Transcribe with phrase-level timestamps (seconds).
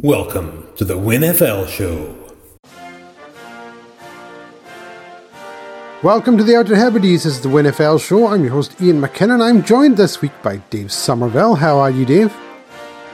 [0.00, 2.16] Welcome to the WinFL Show.
[6.02, 7.22] Welcome to the Outer Hebrides.
[7.22, 8.26] This is the WinFL Show.
[8.26, 9.40] I'm your host Iain McKinnon.
[9.40, 11.54] I'm joined this week by Dave Somerville.
[11.54, 12.36] How are you, Dave?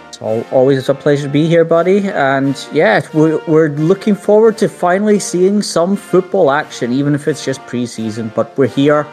[0.09, 2.09] It's always a pleasure to be here, buddy.
[2.09, 7.45] And yeah, we're, we're looking forward to finally seeing some football action, even if it's
[7.45, 8.35] just preseason.
[8.35, 9.07] But we're here.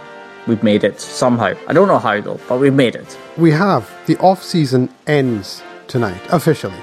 [0.48, 1.54] We've made it somehow.
[1.68, 3.18] I don't know how though, but we've made it.
[3.36, 3.94] We have.
[4.06, 6.82] The off season ends tonight, officially.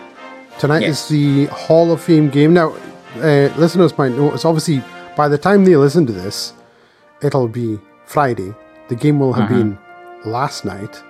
[0.58, 1.04] Tonight Yes.
[1.04, 2.54] is the Hall of Fame game.
[2.54, 2.74] Now,
[3.16, 4.82] uh, listeners might know it's obviously
[5.16, 6.52] by the time they listen to this,
[7.22, 8.54] it'll be Friday.
[8.88, 9.78] The game will have been
[10.24, 11.02] last night.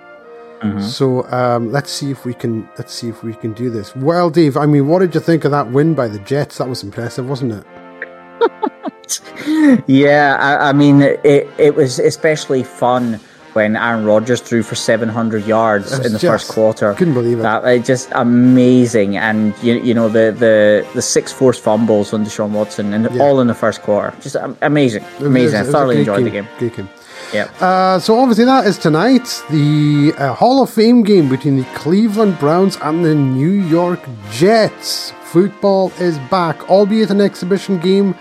[0.79, 3.95] So um, let's see if we can let's see if we can do this.
[3.95, 6.57] Well, Dave, I mean, what did you think of that win by the Jets?
[6.57, 7.63] That was impressive, wasn't it?
[9.85, 13.19] Yeah, I, I mean, it, it was especially fun
[13.55, 16.93] when Aaron Rodgers threw for 700 yards in the just- first quarter.
[16.93, 17.43] couldn't believe it.
[17.43, 22.51] That just amazing, and you, you know the the the six forced fumbles on Deshaun
[22.51, 23.23] Watson, and Yeah.
[23.23, 25.59] all in the first quarter, just um, amazing, was- amazing.
[25.59, 26.47] I thoroughly enjoyed the game.
[26.59, 26.89] Great game.
[27.33, 27.47] Yeah.
[27.59, 32.37] Uh, so obviously that is tonight, the uh, Hall of Fame game between the Cleveland
[32.39, 34.01] Browns and the New York
[34.31, 35.11] Jets.
[35.23, 38.15] Football is back, albeit an exhibition game.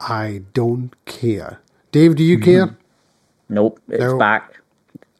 [0.00, 1.60] I don't care.
[1.92, 2.44] Dave, do you Mm-hmm.
[2.50, 2.76] care?
[3.48, 4.18] Nope, it's No.
[4.18, 4.49] back.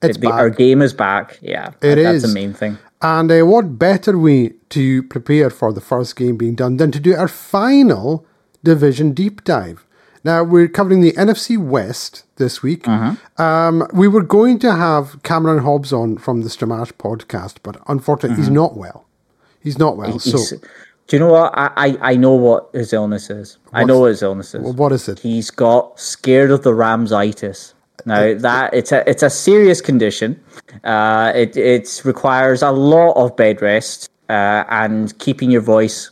[0.02, 1.38] It's The- Our game is back.
[1.42, 2.22] Yeah, It that's is.
[2.22, 2.78] the main thing.
[3.02, 7.00] And uh, what better way to prepare for the first game being done than to
[7.00, 8.26] do our final
[8.62, 9.86] division deep dive?
[10.22, 12.82] Now, we're covering the NFC West this week.
[12.84, 13.40] Mm-hmm.
[13.40, 18.36] Um, we were going to have Cameron Hobbs on from the Stramash podcast, but unfortunately,
[18.36, 19.06] he's not well.
[19.62, 20.18] He's not well.
[20.18, 20.66] So, Mm-hmm.
[21.06, 21.52] Do you know what?
[21.56, 23.58] I, I, I know what his illness is.
[23.72, 24.62] I know what his illness is.
[24.76, 25.18] what is it?
[25.18, 27.72] He's got scared of the Ramsitis.
[28.06, 30.40] Now that it's a it's a serious condition.
[30.84, 36.10] Uh, it it requires a lot of bed rest uh, and keeping your voice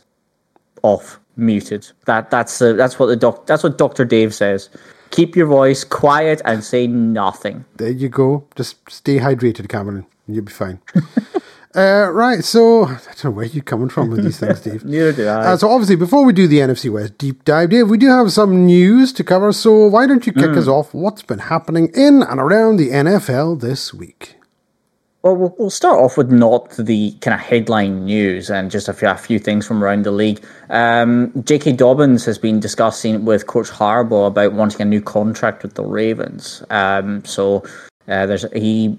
[0.83, 1.87] off, muted.
[2.05, 4.69] That that's that's what the doc that's what Doctor Dave says.
[5.11, 7.65] Keep your voice quiet and say nothing.
[7.77, 8.45] There you go.
[8.55, 10.79] Just stay hydrated, Cameron, you'll be fine.
[11.75, 14.83] uh, right, so I don't know where you're coming from with these things, Dave.
[14.83, 15.51] Neither do I.
[15.51, 18.31] Uh, so obviously, before we do the NFC West deep dive, Dave, we do have
[18.31, 19.53] some news to cover.
[19.53, 20.93] So why don't you kick us off?
[20.93, 24.35] What's been happening in and around the NFL this week?
[25.21, 28.93] Well, we'll we'll start off with not the kind of headline news and just a
[28.93, 30.43] few, a few things from around the league.
[30.69, 31.73] Um, J.K.
[31.73, 36.63] Dobbins has been discussing with Coach Harbaugh about wanting a new contract with the Ravens.
[36.69, 37.63] Um, so
[38.07, 38.97] uh, there's he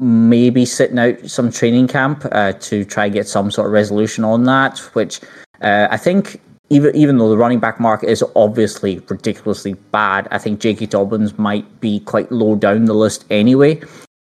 [0.00, 3.72] may be sitting out some training camp uh, to try and get some sort of
[3.72, 5.20] resolution on that, which
[5.60, 6.40] uh, I think.
[6.70, 10.84] Even, even though the running back market is obviously ridiculously bad, I think J.K.
[10.84, 13.80] Dobbins might be quite low down the list anyway.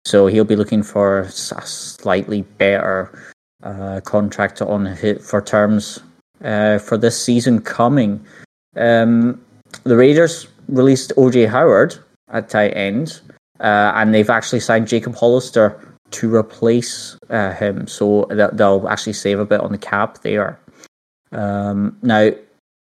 [0.05, 3.11] So he'll be looking for a slightly better
[3.63, 5.99] uh, contract on hit for terms
[6.43, 8.25] uh, for this season coming.
[8.75, 9.39] Um,
[9.83, 11.97] the Raiders released OJ Howard
[12.29, 13.21] at tight end,
[13.61, 15.79] uh, and they've actually signed Jacob Hollister
[16.11, 17.88] to replace uh, him.
[17.88, 20.59] So that they'll actually save a bit on the cap there.
[21.31, 22.31] Um, now,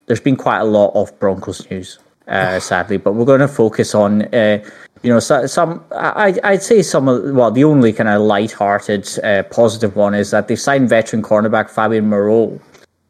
[0.07, 3.95] there's been quite a lot of Broncos news, uh, sadly, but we're going to focus
[3.95, 4.61] on, uh,
[5.01, 5.83] you know, so, some.
[5.91, 10.31] I, I'd say some of well, the only kind of light-hearted, uh, positive one is
[10.31, 12.59] that they've signed veteran cornerback Fabian Moreau.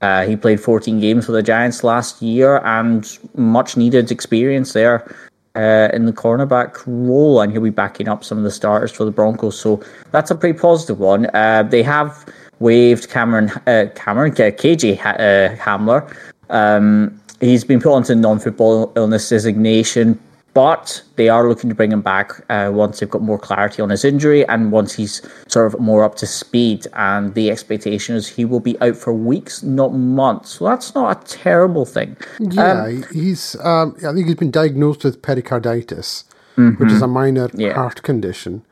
[0.02, 5.08] Uh, he played 14 games for the Giants last year and much needed experience there
[5.56, 9.06] uh, in the cornerback role, and he'll be backing up some of the starters for
[9.06, 9.60] the Broncos.
[9.60, 11.28] So that's a pretty positive one.
[11.34, 12.26] Uh, they have
[12.60, 16.16] waived Cameron uh, Cameron KJ uh, Hamler.
[16.50, 20.20] Um, he's been put onto non-football illness designation,
[20.54, 23.90] but they are looking to bring him back uh, once they've got more clarity on
[23.90, 26.86] his injury and once he's sort of more up to speed.
[26.94, 30.52] And the expectation is he will be out for weeks, not months.
[30.52, 32.18] So that's not a terrible thing.
[32.40, 33.56] Yeah, he's.
[33.64, 36.26] Um, I think he's been diagnosed with pericarditis,
[36.56, 37.74] which is a minor Yeah.
[37.74, 38.64] heart condition.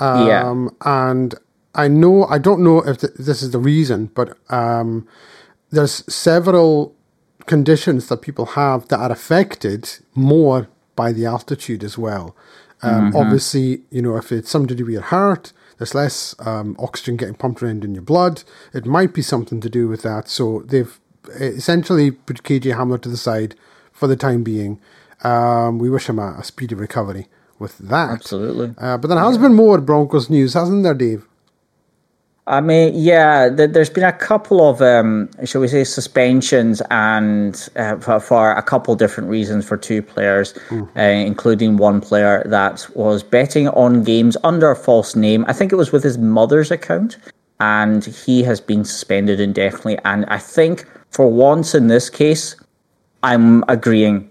[0.00, 0.42] yeah.
[0.48, 1.34] Um, and
[1.74, 5.06] I know I don't know if th- this is the reason, but um,
[5.70, 6.94] there's several
[7.46, 12.36] conditions that people have that are affected more by the altitude as well.
[12.82, 16.76] Um, Obviously, you know, if it's something to do with your heart, there's less um,
[16.78, 18.42] oxygen getting pumped around in your blood.
[18.74, 20.28] It might be something to do with that.
[20.28, 20.98] So they've
[21.30, 23.54] essentially put KJ Hamler to the side
[23.92, 24.80] for the time being.
[25.22, 27.28] Um, we wish him a, a speedy recovery
[27.58, 28.10] with that.
[28.10, 28.74] Absolutely.
[28.78, 31.26] Uh, but there has been more Broncos news, hasn't there, Dave?
[32.46, 37.68] I mean, yeah, th- there's been a couple of, um, shall we say, suspensions and
[37.76, 40.52] uh, for, for a couple different reasons for two players,
[40.96, 45.44] uh, including one player that was betting on games under a false name.
[45.46, 47.16] I think it was with his mother's account.
[47.60, 49.96] and he has been suspended indefinitely.
[50.04, 52.56] And I think for once in this case,
[53.22, 54.28] I'm agreeing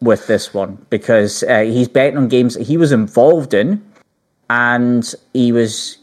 [0.00, 3.80] with this one because uh, he's betting on games that he was involved in,
[4.50, 5.98] and he was,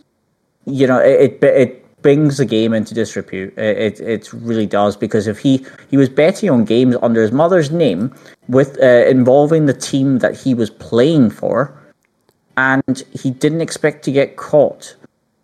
[0.66, 3.58] you know, it it, it brings the game into disrepute.
[3.58, 7.32] It, it, it really does because if he he was betting on games under his
[7.32, 8.16] mother's name
[8.48, 11.74] with uh, involving the team that he was playing for,
[12.58, 14.96] and he didn't expect to get caught.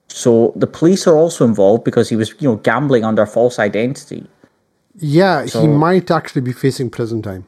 [0.08, 4.26] So the police are also involved because he was, you know, gambling under false identity.
[4.98, 7.46] Yeah, so, he might actually be facing prison time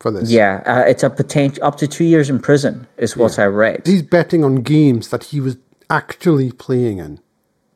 [0.00, 0.30] for this.
[0.30, 3.44] Yeah, uh, it's a potential up to two years in prison, is what yeah.
[3.44, 3.82] I read.
[3.86, 5.58] He's betting on games that he was
[5.90, 7.20] actually playing in,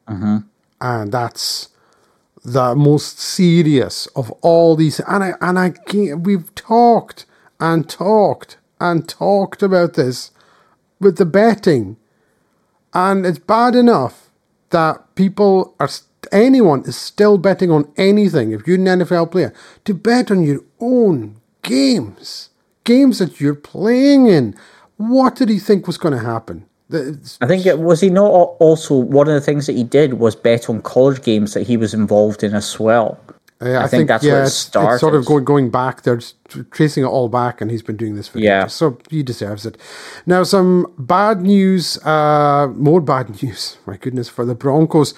[0.08, 0.38] mm-hmm.
[0.80, 1.68] and that's
[2.44, 5.00] the most serious of all these.
[5.00, 7.26] And I and I can't, we've talked
[7.60, 10.30] and talked and talked about this
[11.00, 11.96] with the betting,
[12.92, 14.30] and it's bad enough
[14.70, 15.88] that people are
[16.30, 19.52] anyone is still betting on anything, if you're an NFL player,
[19.84, 22.50] to bet on your own games,
[22.84, 24.54] games that you're playing in.
[24.96, 26.66] What did he think was going to happen?
[27.40, 30.36] I think it was he not also one of the things that he did was
[30.36, 33.18] bet on college games that he was involved in as well.
[33.62, 34.94] I, I, think, think that's yeah, where it started.
[34.94, 36.02] It's sort of going going back.
[36.02, 36.20] They're
[36.72, 38.62] tracing it all back, and he's been doing this for yeah.
[38.62, 38.72] years.
[38.72, 39.78] So he deserves it.
[40.26, 41.96] Now, some bad news.
[42.04, 43.78] Uh, more bad news.
[43.86, 45.14] My goodness, for the Broncos.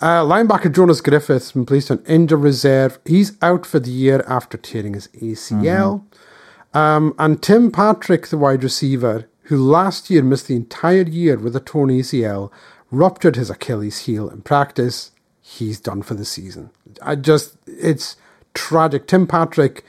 [0.00, 3.00] Uh, linebacker Jonas Griffith's been placed on injured reserve.
[3.04, 6.04] He's out for the year after tearing his ACL.
[6.04, 6.78] Mm-hmm.
[6.78, 11.56] Um, and Tim Patrick, the wide receiver, who last year missed the entire year with
[11.56, 12.50] a torn ACL,
[12.90, 15.10] ruptured his Achilles heel in practice
[15.40, 16.70] he's done for the season.
[17.00, 18.16] I just, it's
[18.52, 19.06] tragic.
[19.06, 19.84] Tim Patrick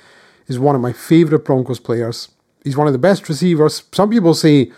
[0.47, 2.29] is one of my favorite Broncos players.
[2.63, 3.83] He's one of the best receivers.
[3.91, 4.71] Some people say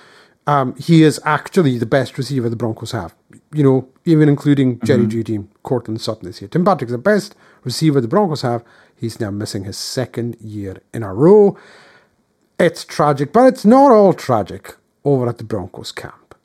[0.48, 3.14] um, he is actually the best receiver the Broncos have.
[3.54, 5.20] You know, even including Jerry mm-hmm.
[5.20, 6.48] Jeudy, Courtland Sutton this year.
[6.48, 8.64] Tim Patrick's the best receiver the Broncos have.
[8.96, 11.56] He's now missing his second year in a row.
[12.62, 16.36] It's tragic, but it's not all tragic over at the Broncos camp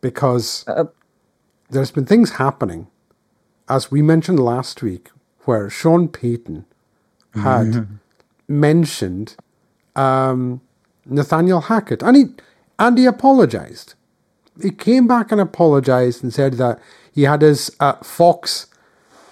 [0.00, 0.84] because uh,
[1.70, 2.88] there's been things happening
[3.68, 5.10] as we mentioned last week,
[5.44, 6.64] where Sean Payton
[7.34, 7.94] had mm-hmm.
[8.48, 9.36] mentioned
[9.96, 10.60] um,
[11.06, 12.24] Nathaniel Hackett, and he
[12.78, 13.94] and he apologized.
[14.60, 16.78] He came back and apologized and said that
[17.12, 18.66] he had his uh, Fox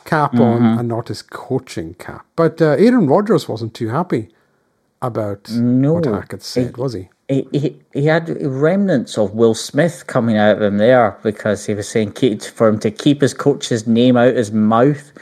[0.04, 0.42] cap mm-hmm.
[0.42, 2.26] on and not his coaching cap.
[2.34, 4.30] But uh, Aaron Rodgers wasn't too happy
[5.02, 7.08] about no, what Hackett said, was he?
[7.32, 11.74] he, he, he had remnants of Will Smith coming out of him there because he
[11.74, 15.12] was saying for him to keep his coach's name out his mouth.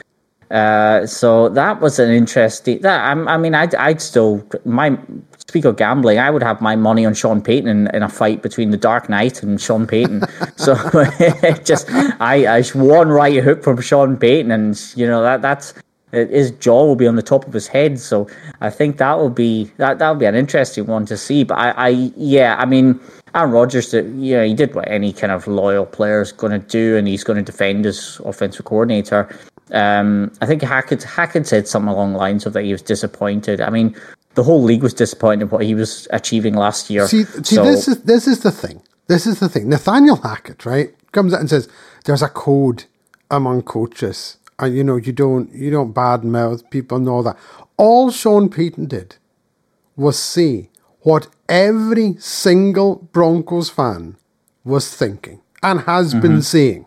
[0.49, 2.81] Uh, so that was an interesting.
[2.81, 4.97] That I, I mean, I'd, I'd still my
[5.37, 6.19] speak of gambling.
[6.19, 9.07] I would have my money on Sean Payton in, in a fight between the Dark
[9.07, 10.23] Knight and Sean Payton.
[10.57, 10.75] so
[11.63, 11.89] just
[12.19, 15.73] I, I one right hook from Sean Payton, and you know that that's
[16.11, 17.99] his jaw will be on the top of his head.
[17.99, 18.27] So
[18.59, 21.43] I think that will be that that will be an interesting one to see.
[21.43, 22.99] But I, I yeah, I mean,
[23.33, 26.67] Aaron Rodgers, you know, he did what any kind of loyal player is going to
[26.67, 29.33] do, and he's going to defend his offensive coordinator.
[29.71, 33.61] Um, I think Hackett Hackett said something along the lines of that he was disappointed.
[33.61, 33.95] I mean,
[34.35, 37.07] the whole league was disappointed in what he was achieving last year.
[37.07, 38.81] See, see so, this is this is the thing.
[39.07, 39.69] This is the thing.
[39.69, 41.69] Nathaniel Hackett, right, comes out and says
[42.05, 42.85] there's a code
[43.29, 47.37] among coaches and you know you don't you don't badmouth people know that.
[47.77, 49.17] All Sean Payton did
[49.95, 50.69] was see
[51.01, 54.15] what every single Broncos fan
[54.63, 56.21] was thinking and has mm-hmm.
[56.21, 56.85] been saying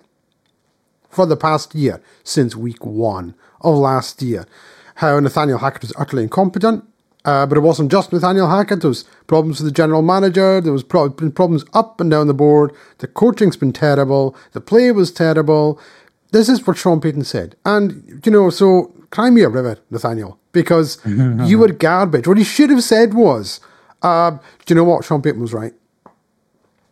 [1.08, 4.46] for the past year since week one of last year.
[4.96, 6.84] How Nathaniel Hackett was utterly incompetent,
[7.24, 8.82] uh, but it wasn't just Nathaniel Hackett.
[8.82, 10.60] There was problems with the general manager.
[10.60, 12.72] There was pro- problems up and down the board.
[12.98, 14.36] The coaching's been terrible.
[14.52, 15.80] The play was terrible.
[16.34, 17.54] This is what Sean Payton said.
[17.64, 22.26] And, you know, so cry me a river, Nathaniel, because you were garbage.
[22.26, 23.60] What he should have said was,
[24.02, 25.04] uh, do you know what?
[25.04, 25.72] Sean Payton was right.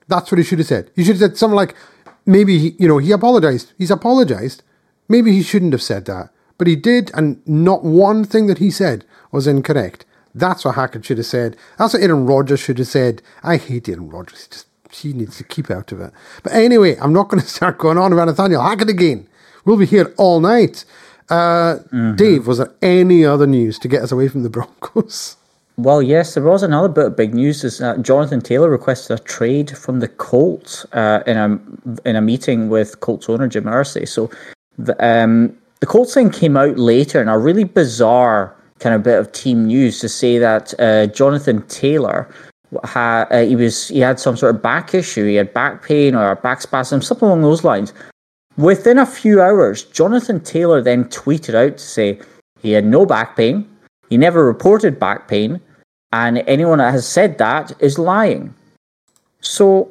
[0.07, 0.93] That's what he should have said.
[0.95, 1.75] He should have said something like,
[2.25, 3.73] maybe, he, you know, he apologized.
[3.77, 4.63] He's apologized.
[5.09, 6.31] Maybe he shouldn't have said that.
[6.57, 10.05] But he did, and not one thing that he said was incorrect.
[10.37, 11.57] That's what Hackett should have said.
[11.79, 13.23] That's what Aaron Rodgers should have said.
[13.43, 14.47] I hate Aaron Rodgers.
[14.47, 16.13] Just, he needs to keep out of it.
[16.45, 19.27] But anyway, I'm not going to start going on about Nathaniel Hackett again.
[19.65, 20.85] We'll be here all night.
[21.29, 22.17] Uh, mm-hmm.
[22.17, 25.37] Dave, was there any other news to get us away from the Broncos?
[25.79, 27.65] Well, yes, there was another bit of big news.
[27.65, 31.59] Is uh, Jonathan Taylor requested a trade from the Colts uh, in a
[32.07, 34.07] in a meeting with Colts owner Jim Irsay.
[34.07, 34.31] So
[34.77, 39.19] the um, the Colts thing came out later in a really bizarre kind of bit
[39.19, 42.29] of team news to say that uh, Jonathan Taylor
[42.85, 46.15] had uh, he was he had some sort of back issue, he had back pain
[46.15, 47.95] or back spasm, something along those lines,
[48.57, 52.21] Within a few hours, Jonathan Taylor then tweeted out to say
[52.61, 53.69] he had no back pain,
[54.11, 55.61] he never reported back pain,
[56.13, 58.55] and anyone that has said that is lying.
[59.41, 59.91] So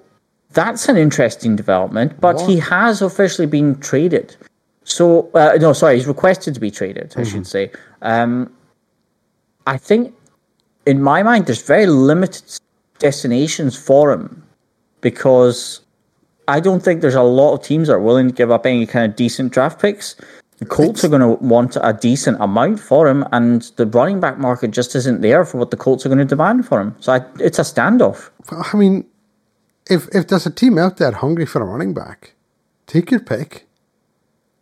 [0.51, 4.36] that's an interesting development, but he has officially been traded.
[4.84, 7.72] So, uh, no, sorry, he's requested to be traded, I should say.
[8.01, 8.51] Um,
[9.65, 10.13] I think,
[10.86, 12.60] in my mind, there's very limited
[13.00, 14.44] destinations for him
[15.01, 15.82] because
[16.48, 18.86] I don't think there's a lot of teams that are willing to give up any
[18.86, 20.16] kind of decent draft picks.
[20.58, 24.38] The Colts are going to want a decent amount for him, and the running back
[24.38, 26.96] market just isn't there for what the Colts are going to demand for him.
[27.00, 28.30] So I, it's a standoff.
[28.52, 29.06] I mean,
[29.90, 32.34] if if there's a team out there hungry for a running back,
[32.86, 33.68] take your pick.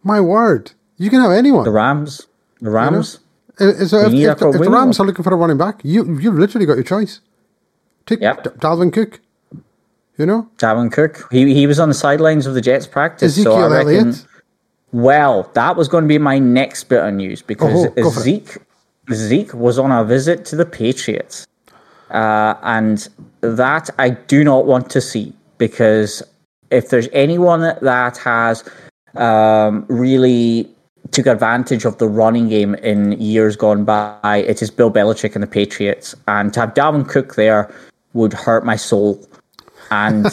[0.01, 1.65] My word, you can have anyone.
[1.65, 2.27] The Rams,
[2.61, 3.19] the Rams.
[3.59, 4.69] Is- so if, if, if the.
[4.69, 7.19] Rams are looking for a running back, you you've literally got your choice.
[8.05, 8.43] Take Yep.
[8.59, 9.19] Dalvin Cook.
[10.19, 11.27] You know, Dalvin Cook.
[11.31, 13.41] He he was on the sidelines of the Jets practice.
[13.41, 14.25] so I Ezekiel reckon, Elliott.
[14.91, 18.09] Well, that was going to be my next bit of news because Oh.
[18.11, 18.57] Zeke
[19.13, 21.47] Zeke was on a visit to the Patriots,
[22.11, 23.07] uh, and
[23.41, 26.21] that I do not want to see because
[26.69, 28.63] if there's anyone that has
[29.15, 30.69] um, really
[31.11, 35.41] took advantage of the running game in years gone by, it is Bill Belichick and
[35.41, 37.73] the Patriots, and to have Dalvin Cook there
[38.13, 39.25] would hurt my soul.
[39.91, 40.27] And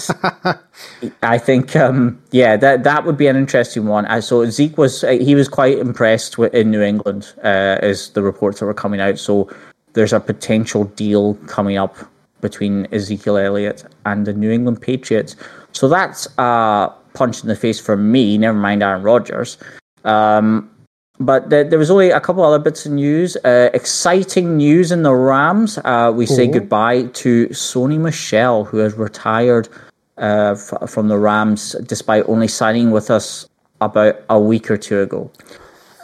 [1.22, 4.22] I think, um, yeah, that that would be an interesting one.
[4.22, 8.22] So Zeke was uh, he was quite impressed with, in New England, uh, as the
[8.22, 9.18] reports that were coming out.
[9.18, 9.48] So
[9.94, 11.96] there's a potential deal coming up
[12.42, 15.36] between Ezekiel Elliott and the New England Patriots.
[15.72, 18.36] So that's a punch in the face for me.
[18.36, 19.56] Never mind Aaron Rodgers.
[20.04, 20.70] Um,
[21.18, 23.36] but there, there was only a couple other bits of news.
[23.44, 25.78] Uh, exciting news in the Rams.
[25.84, 29.68] Uh, we say goodbye to Sony Michel, who has retired
[30.18, 33.48] uh, f- from the Rams despite only signing with us
[33.80, 35.30] about a week or two ago.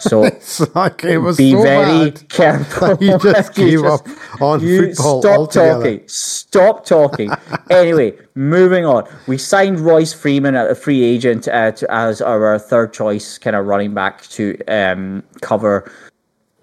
[0.03, 0.23] So
[0.75, 2.29] like it was be so very bad.
[2.29, 2.97] careful.
[3.01, 4.07] You just You gave up
[4.41, 5.75] on football Stop altogether.
[5.85, 6.09] talking.
[6.09, 7.31] Stop talking.
[7.71, 9.09] anyway, moving on.
[9.29, 13.67] We signed Royce Freeman, a free agent, uh, to, as our third choice kind of
[13.67, 15.91] running back to um, cover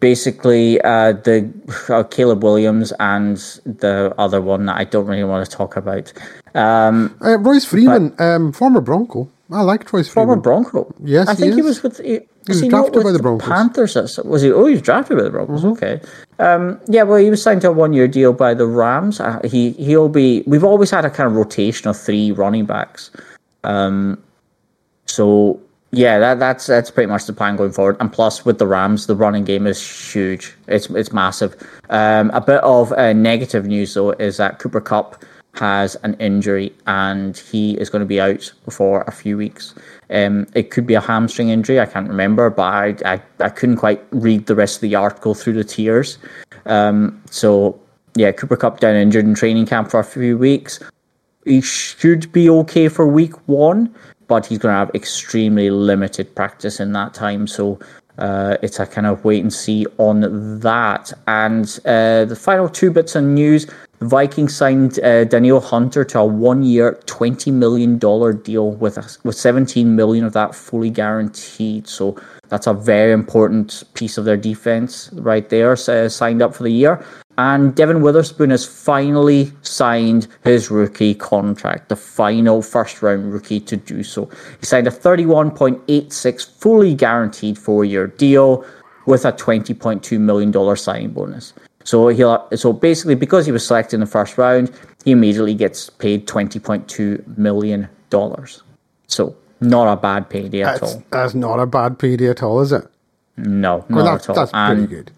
[0.01, 1.51] basically uh, the
[1.89, 6.11] uh, Caleb Williams and the other one that I don't really want to talk about.
[6.55, 9.29] Um, Uh, Royce Freeman, um, former Bronco.
[9.51, 10.27] I liked Royce Freeman.
[10.27, 10.93] former Bronco.
[11.03, 11.65] Yes, I think he is.
[11.65, 11.97] was with.
[11.99, 13.47] He, was he drafted by the Broncos.
[13.47, 13.53] Mm-hmm.
[13.53, 14.19] Panthers.
[14.25, 14.51] Was he?
[14.51, 15.63] Oh, he was drafted by the Broncos.
[15.63, 16.01] Okay.
[16.39, 17.03] Um, yeah.
[17.03, 19.19] Well, he was signed to a one-year deal by the Rams.
[19.19, 20.43] Uh, he he'll be.
[20.45, 23.11] We've always had a kind of rotation of three running backs.
[23.63, 24.21] Um,
[25.05, 25.59] so
[25.91, 27.97] yeah, that that's that's pretty much the plan going forward.
[27.99, 29.81] And plus, with the Rams, the running game is
[30.13, 30.55] huge.
[30.67, 31.55] It's it's massive.
[31.89, 35.23] Um, a bit of uh, negative news though is that Cooper Kupp
[35.55, 39.73] has an injury and he is going to be out for a few weeks.
[40.11, 41.79] Um, it could be a hamstring injury.
[41.79, 45.35] I can't remember, but I, I, I couldn't quite read the rest of the article
[45.35, 46.17] through the tears.
[46.65, 47.79] Um, so
[48.15, 50.79] yeah, Cooper Kupp down injured in training camp for a few weeks
[51.45, 53.93] he should be okay for week one,
[54.27, 57.47] but he's going to have extremely limited practice in that time.
[57.47, 57.79] So
[58.17, 61.11] uh, it's a kind of wait and see on that.
[61.27, 63.67] And uh, the final two bits of news
[64.01, 69.35] Vikings signed uh, Danielle Hunter to a one year, $20 million deal with, a, with
[69.35, 71.87] 17 million of that fully guaranteed.
[71.87, 76.63] So that's a very important piece of their defense right there, uh, signed up for
[76.63, 77.03] the year.
[77.37, 83.77] And Devon Witherspoon has finally signed his rookie contract, the final first round rookie to
[83.77, 84.29] do so.
[84.59, 88.65] He signed a 31.86 fully guaranteed four year deal
[89.05, 91.53] with a $20.2 million signing bonus.
[91.83, 94.71] So he'll so basically because he was selected in the first round,
[95.05, 97.87] he immediately gets paid $20.2 million.
[99.07, 101.03] So not a bad payday at all.
[101.09, 102.85] that's not a bad payday at all, is it?
[103.37, 104.45] No, not Well, that's, at all.
[104.45, 105.11] that's pretty good.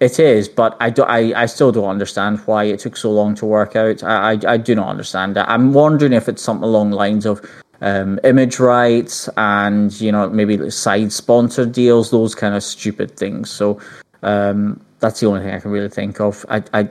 [0.00, 3.34] It is, but I, do, I, I still don't understand why it took so long
[3.36, 4.02] to work out.
[4.02, 5.48] I, I, I do not understand that.
[5.48, 7.40] I'm wondering if it's something along the lines of
[7.80, 13.50] um, image rights and, you know, maybe side sponsor deals, those kind of stupid things.
[13.50, 13.80] So
[14.22, 16.46] um, that's the only thing I can really think of.
[16.48, 16.88] I, I,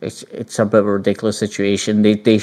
[0.00, 2.02] it's, it's a bit of a ridiculous situation.
[2.02, 2.38] They, they,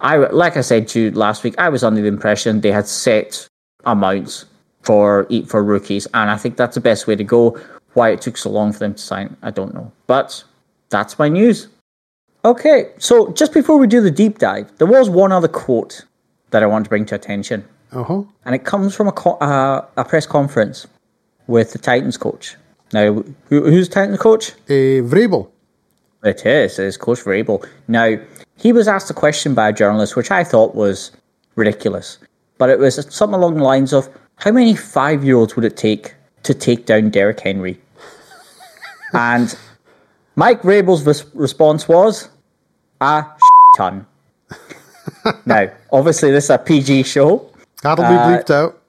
[0.00, 2.88] I, like I said to you last week, I was under the impression they had
[2.88, 3.46] set
[3.84, 4.46] amounts
[4.82, 7.58] for for rookies, and I think that's the best way to go.
[7.94, 9.90] Why it took so long for them to sign, I don't know.
[10.08, 10.42] But
[10.90, 11.68] that's my news.
[12.44, 16.04] Okay, so just before we do the deep dive, there was one other quote
[16.50, 18.22] that I want to bring to attention, Uh huh.
[18.44, 20.86] and it comes from a co- uh, a press conference
[21.46, 22.56] with the Titans coach.
[22.92, 24.52] Now, who, who's the coach?
[24.68, 25.48] Uh, Vrabel.
[26.24, 26.78] It is.
[26.78, 27.64] It is Coach Vrabel.
[27.88, 28.16] Now,
[28.56, 31.12] he was asked a question by a journalist, which I thought was
[31.56, 32.18] ridiculous.
[32.58, 35.76] But it was something along the lines of, how many five year olds would it
[35.76, 37.80] take to take down Derrick Henry?
[39.12, 39.56] and
[40.36, 42.28] Mike Vrabel's res- response was
[43.00, 43.24] a
[43.76, 44.06] ton.
[45.46, 47.50] now, obviously, this is a PG show.
[47.82, 48.82] That'll be Uh, bleeped out.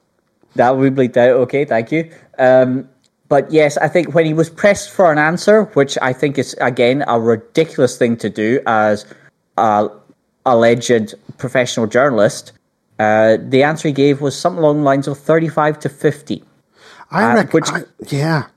[0.55, 1.35] That will be bleeped out.
[1.41, 2.11] Okay, thank you.
[2.39, 2.89] Um,
[3.29, 6.55] but yes, I think when he was pressed for an answer, which I think is
[6.61, 9.05] again a ridiculous thing to do as
[9.57, 9.89] a
[10.45, 12.53] alleged professional journalist,
[12.99, 16.43] uh, the answer he gave was something along the lines of thirty-five to fifty.
[17.11, 17.51] I uh, reckon.
[17.51, 18.47] which- I, yeah.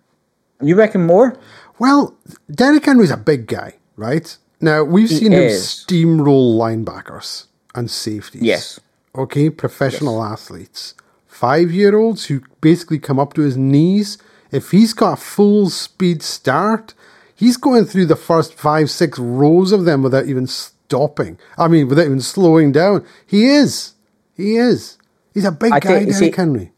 [0.63, 1.37] You reckon more?
[1.79, 2.15] Well,
[2.51, 4.37] Derrick Henry's a big guy, right?
[4.61, 5.63] Now we've seen him is.
[5.63, 8.43] steamroll linebackers and safeties.
[8.43, 8.79] Yes.
[9.17, 10.95] Okay, professional athletes,
[11.27, 14.19] five-year-olds who basically come up to his knees.
[14.53, 16.95] If he's got a full speed start,
[17.35, 21.39] he's going through the first five, six rows of them without even stopping.
[21.57, 23.05] I mean, without even slowing down.
[23.27, 23.95] He is.
[24.35, 24.99] He is.
[25.35, 26.73] He's a big I guy, think- Derrick see- Henry.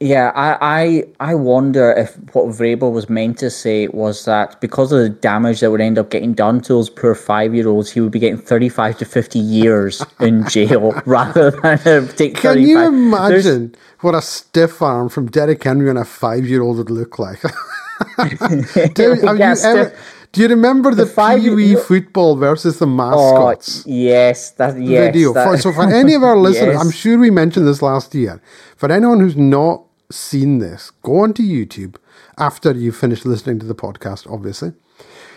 [0.00, 4.92] Yeah, I, I I wonder if what Vrabel was meant to say was that because
[4.92, 7.90] of the damage that would end up getting done to those poor five year olds,
[7.90, 12.60] he would be getting thirty five to fifty years in jail rather than take Can
[12.62, 12.92] you five.
[12.94, 17.40] imagine what a stiff arm from Derrick Henry on a five-year-old would look like?
[18.94, 19.96] Dude, Yeah, you ever,
[20.30, 25.12] do you remember the, five- Pee football versus the Oh mascots yes, that yes.
[25.12, 25.32] video?
[25.32, 26.84] that- For, so for any of our listeners, Yes.
[26.84, 28.40] I'm sure we mentioned this last year.
[28.76, 31.96] For anyone who's not seen this, go onto YouTube
[32.38, 34.72] after you finish listening to the podcast, obviously,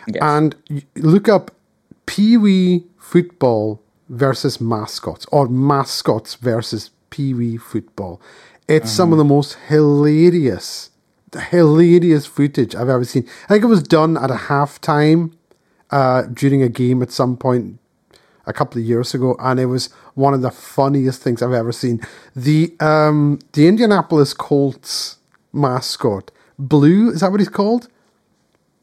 [0.07, 0.21] Yes.
[0.21, 1.51] and look up
[2.05, 8.21] Pee Wee football versus mascots or mascots versus Pee Wee football.
[8.67, 10.91] It's some of the most hilarious,
[11.49, 13.27] hilarious footage I've ever seen.
[13.45, 15.33] I think it was done at a halftime
[15.89, 17.79] uh, during a game at some point
[18.45, 21.71] a couple of years ago, and it was one of the funniest things I've ever
[21.71, 21.99] seen.
[22.35, 25.17] The um, the Indianapolis Colts
[25.53, 27.87] mascot, Blue, is that what he's called?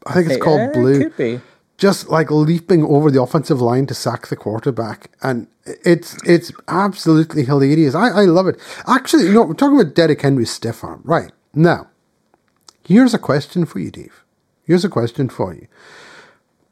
[0.05, 1.41] I think it's called Eh, Blue Could be.
[1.77, 7.43] just like leaping over the offensive line to sack the quarterback, and it's it's absolutely
[7.45, 7.95] hilarious.
[7.95, 8.59] I, I love it.
[8.87, 11.31] Actually, you know, we're talking about Derrick Henry's stiff arm, right?
[11.53, 11.87] Now,
[12.83, 14.23] here's a question for you, Dave.
[14.63, 15.67] Here's a question for you.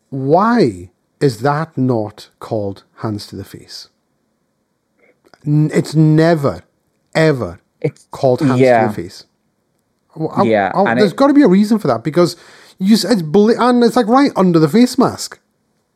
[0.09, 3.89] Why is that not called hands to the face?
[5.45, 6.61] It's never,
[7.15, 8.81] ever It's- called hands yeah.
[8.81, 9.25] to the face.
[10.35, 12.35] I- Yeah, I- and there's got to be a reason for that because
[12.79, 15.39] you it's and it's like right under the face mask.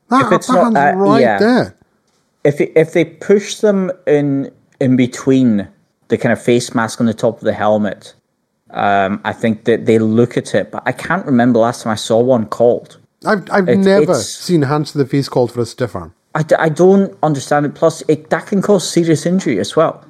[0.09, 1.37] That, If that not- hand's uh, right yeah.
[1.39, 1.75] there.
[2.43, 5.67] if it, if they push them in in between
[6.07, 8.13] the kind of face mask on the top of the helmet,
[8.71, 10.71] um, I think that they look at it.
[10.71, 12.97] But I can't remember last time I saw one called.
[13.25, 16.13] I've I've It's- never seen hands to the face called for a stiff arm.
[16.33, 17.75] I, d- I don't understand it.
[17.75, 20.03] Plus, it, that can cause serious injury as well.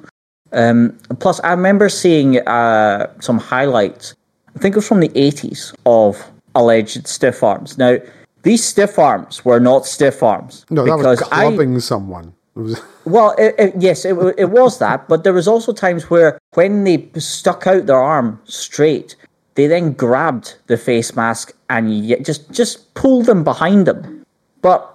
[0.52, 4.14] Um, plus, I remember seeing uh, some highlights.
[4.54, 6.22] I think it was from the 80s of
[6.54, 7.76] alleged stiff arms.
[7.78, 7.96] Now,
[8.44, 12.34] these stiff arms were not stiff arms No, that was because I clubbing someone.
[13.04, 16.84] Well, it, it, yes, it, it was that, but there was also times where when
[16.84, 19.16] they stuck out their arm straight,
[19.54, 24.24] they then grabbed the face mask and just just pulled them behind them.
[24.62, 24.88] But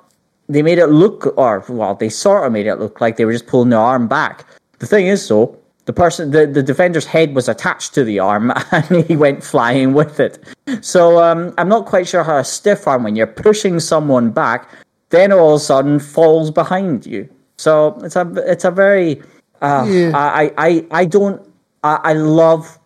[0.49, 3.33] they made it look, or well, they sort of made it look like they were
[3.33, 4.45] just pulling their arm back.
[4.79, 8.53] The thing is, though, the person, the, the defender's head was attached to the arm,
[8.71, 10.39] and he went flying with it.
[10.81, 14.69] So um, I'm not quite sure how a stiff arm, when you're pushing someone back,
[15.09, 17.27] then all of a sudden falls behind you.
[17.57, 19.21] So it's a it's a very
[19.61, 20.11] uh, Yeah.
[20.13, 21.41] I, I I don't
[21.83, 22.77] I, I love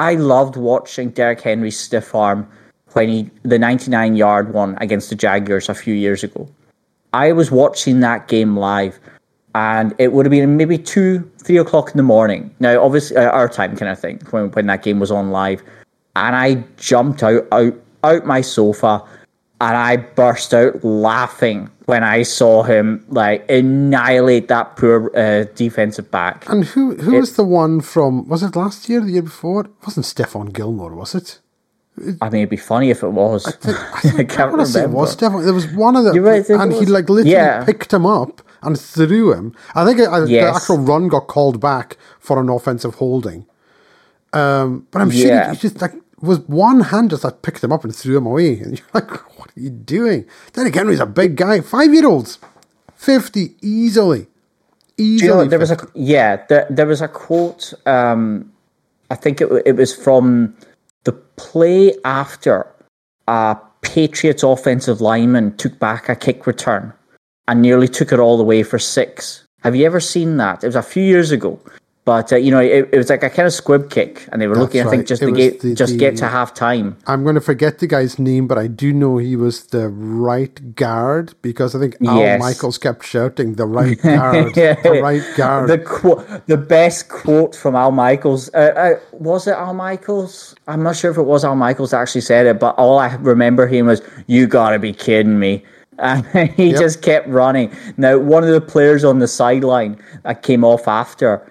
[0.00, 2.48] I loved watching Derrick Henry's stiff arm
[2.94, 6.48] when he the 99 yard one against the Jaguars a few years ago.
[7.12, 8.98] I was watching that game live,
[9.54, 12.54] and it would have been maybe two, three o'clock in the morning.
[12.60, 15.62] Now, obviously, uh, our time kind of thing when when that game was on live,
[16.16, 19.04] and I jumped out out out my sofa,
[19.60, 26.10] and I burst out laughing when I saw him like annihilate that poor uh, defensive
[26.10, 26.48] back.
[26.48, 28.26] and who who was the one from?
[28.28, 29.62] Was it last year, the year before?
[29.66, 31.38] It wasn't Stephon Gilmore, was it?
[32.22, 33.46] I mean, it'd be funny if it was.
[33.46, 33.52] I,
[34.24, 35.44] can't I want to say it was Stephon.
[35.44, 37.64] There was one of the, right, and it he like literally Yeah.
[37.64, 39.54] picked him up and threw him.
[39.74, 43.44] I think uh, the actual run got called back for an offensive holding.
[44.32, 45.50] Um, but I'm sure Yeah.
[45.50, 48.26] he, he just like was one hand just like picked him up and threw him
[48.26, 50.26] away, and you're like, what are you doing?
[50.52, 52.38] Derrick Henry's a big guy, five year olds,
[52.94, 54.26] fifty easily,
[54.96, 55.28] easily.
[55.28, 57.72] You know, there was a yeah, there, there was a quote.
[57.86, 58.52] Um,
[59.10, 60.56] I think it it was from
[61.04, 62.66] the play after
[63.26, 66.92] a Patriots offensive lineman took back a kick return
[67.48, 69.44] and nearly took it all the way for six.
[69.62, 70.62] Have you ever seen that?
[70.62, 71.58] It was a few years ago,
[72.06, 74.46] But uh, you know, it, it, was like a kind of squib kick, and they
[74.46, 74.86] were That's looking.
[74.86, 76.96] I think just It to get the- just the- get to half time.
[77.06, 80.74] I'm going to forget the guy's name, but I do know he was the right
[80.74, 82.40] guard because I think Al Yes.
[82.40, 87.76] Michaels kept shouting, "The right guard, the right guard." The quote, the best quote from
[87.76, 88.48] Al Michaels.
[88.54, 90.54] Uh, uh, was it Al Michaels?
[90.68, 93.14] I'm not sure if it was Al Michaels that actually said it, but all I
[93.16, 95.62] remember him was, "You gotta be kidding me."
[96.00, 96.24] And
[96.56, 96.80] he Yep.
[96.80, 97.70] just kept running.
[97.98, 101.42] Now, one of the players on the sideline that came off after,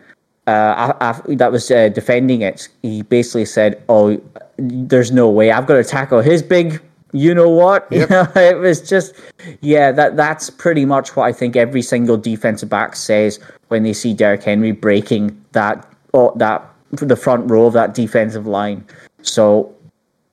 [0.49, 4.19] uh, af- af- that was uh, defending it, he basically said, "Oh,
[4.57, 6.81] there's no way I've got to tackle his big."
[7.11, 7.87] You know what?
[7.91, 9.13] You know, it was just,
[9.61, 9.91] yeah.
[9.91, 14.13] That that's pretty much what I think every single defensive back says when they see
[14.13, 18.85] Derrick Henry breaking that oh, that the front row of that defensive line.
[19.21, 19.73] So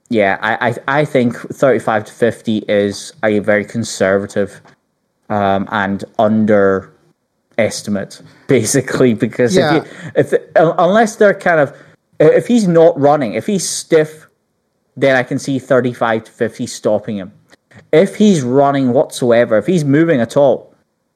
[0.08, 4.60] yeah, I, I, I think 35 to 50 is a very conservative
[5.28, 6.04] um, and
[7.58, 9.84] underestimate, basically, because Yeah.
[10.14, 11.76] if, you, if unless they're kind of
[12.18, 14.26] if he's not running, if he's stiff,
[14.96, 17.32] then I can see 35 to 50 stopping him.
[17.92, 20.74] If he's running whatsoever, if he's moving at all,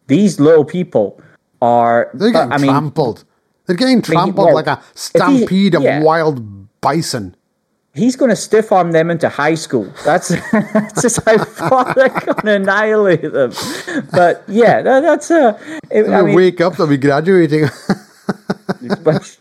[0.08, 1.20] these little people
[1.62, 2.10] are.
[2.12, 3.24] They're getting I mean, trampled.
[3.66, 5.98] They're getting trampled well, like a if he- stampede yeah.
[5.98, 7.34] of wild bison.
[7.94, 9.92] He's going to stiff arm them into high school.
[10.04, 13.52] That's, that's just how far they're going to annihilate them.
[14.12, 15.58] But yeah, that, that's a.
[15.90, 17.66] it- I mean, wake up, they'll be graduating.
[19.02, 19.38] but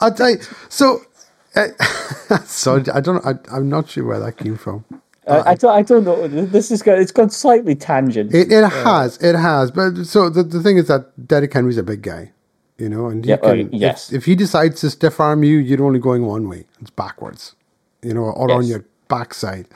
[0.00, 0.38] I'll tell you.
[0.68, 1.02] So,
[1.54, 1.68] uh,
[2.44, 3.24] so I don't.
[3.24, 4.84] I, I'm not sure where that came from.
[5.28, 5.72] I, I don't.
[5.72, 6.26] I don't know.
[6.26, 7.00] This is going.
[7.00, 8.34] It's gone slightly tangent.
[8.34, 9.70] It, it has, it has.
[9.70, 12.32] But so the, the thing is that Derrick Henry's a big guy,
[12.76, 14.10] you know, and he Yeah, oh, can, yes.
[14.12, 16.64] if, if he decides to stiff arm you, you're only going one way.
[16.80, 17.54] It's backwards,
[18.02, 19.66] you know, or on your backside,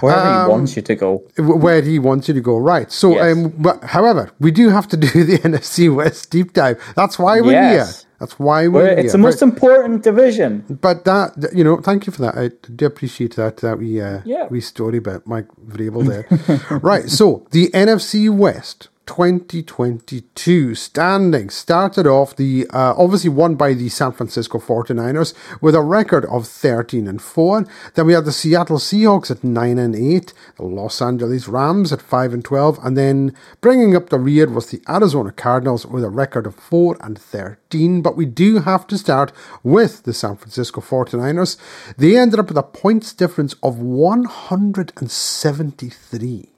[0.00, 1.22] Wherever he wants you to go.
[1.38, 2.56] where he wants you to go.
[2.56, 2.90] Right.
[2.90, 3.36] So, Yes.
[3.36, 6.80] um, but however, we do have to do the NFC West deep dive.
[6.96, 7.72] That's why we're Yes.
[8.02, 8.08] here.
[8.20, 8.98] That's why we're Where here.
[9.04, 10.64] it's the most important division.
[10.80, 12.36] But that you know, thank you for that.
[12.38, 14.46] I do appreciate that that we uh, Yeah.
[14.48, 16.78] we story about Mike Vrabel there.
[16.78, 17.08] right.
[17.10, 24.12] So the NFC West 2022 standing started off the uh, obviously won by the San
[24.12, 27.66] Francisco 49ers with a record of 13 and 4.
[27.94, 32.00] Then we had the Seattle Seahawks at 9 and 8, the Los Angeles Rams at
[32.00, 36.10] 5 and 12, and then bringing up the rear was the Arizona Cardinals with a
[36.10, 38.02] record of 4 and 13.
[38.02, 41.56] But we do have to start with the San Francisco 49ers.
[41.96, 46.51] They ended up with a points difference of 173.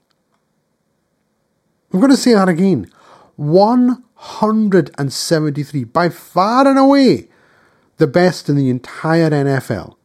[1.95, 2.91] I'm going to say that again.
[3.37, 5.83] 173.
[5.85, 7.29] By far and away,
[7.95, 9.95] the best in the entire NFL.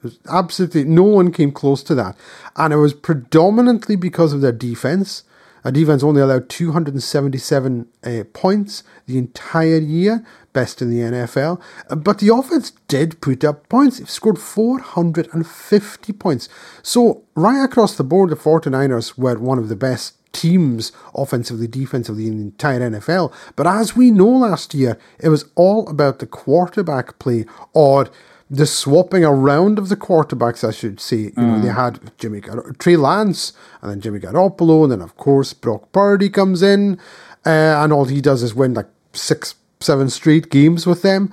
[0.00, 2.16] There's absolutely no one came close to that.
[2.56, 5.24] And it was predominantly because of their defense.
[5.64, 11.60] A defense only allowed 277 uh, points the entire year, best in the NFL.
[11.94, 14.00] But the offense did put up points.
[14.00, 16.48] It scored 450 points.
[16.82, 22.26] So, right across the board, the 49ers were one of the best teams offensively, defensively
[22.26, 23.32] in the entire NFL.
[23.56, 28.10] But as we know last year, it was all about the quarterback play or
[28.50, 31.16] the swapping around of the quarterbacks, I should say.
[31.16, 35.16] You know, they had Jimmy Gar- Trey Lance and then Jimmy Garoppolo, and then of
[35.16, 36.98] course Brock Purdy comes in,
[37.46, 37.48] uh,
[37.82, 41.32] and all he does is win like six, seven straight games with them.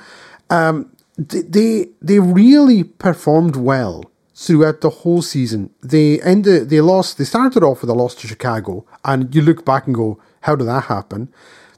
[0.49, 4.11] Um, they they really performed well
[4.41, 5.69] throughout the whole season.
[5.82, 9.63] They ended they lost they started off with a loss to Chicago, and you look
[9.63, 11.30] back and go, How did that happen?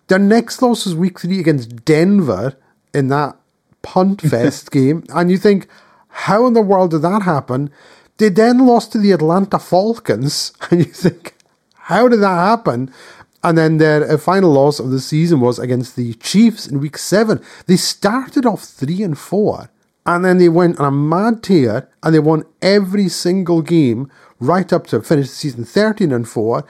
[0.07, 2.55] Their next loss was week three against Denver
[2.93, 3.35] in that
[3.81, 5.67] punt fest game, and you think,
[6.07, 7.69] How in the world did that happen?
[8.17, 11.35] They then lost to the Atlanta Falcons, and you think,
[11.75, 12.93] How did that happen?
[13.45, 16.97] And then their uh, final loss of the season was against the Chiefs in week
[16.97, 17.43] seven.
[17.67, 19.69] They started off three and four,
[20.05, 24.73] and then they went on a mad tear and they won every single game right
[24.73, 26.65] up to finish the season 13 and 4.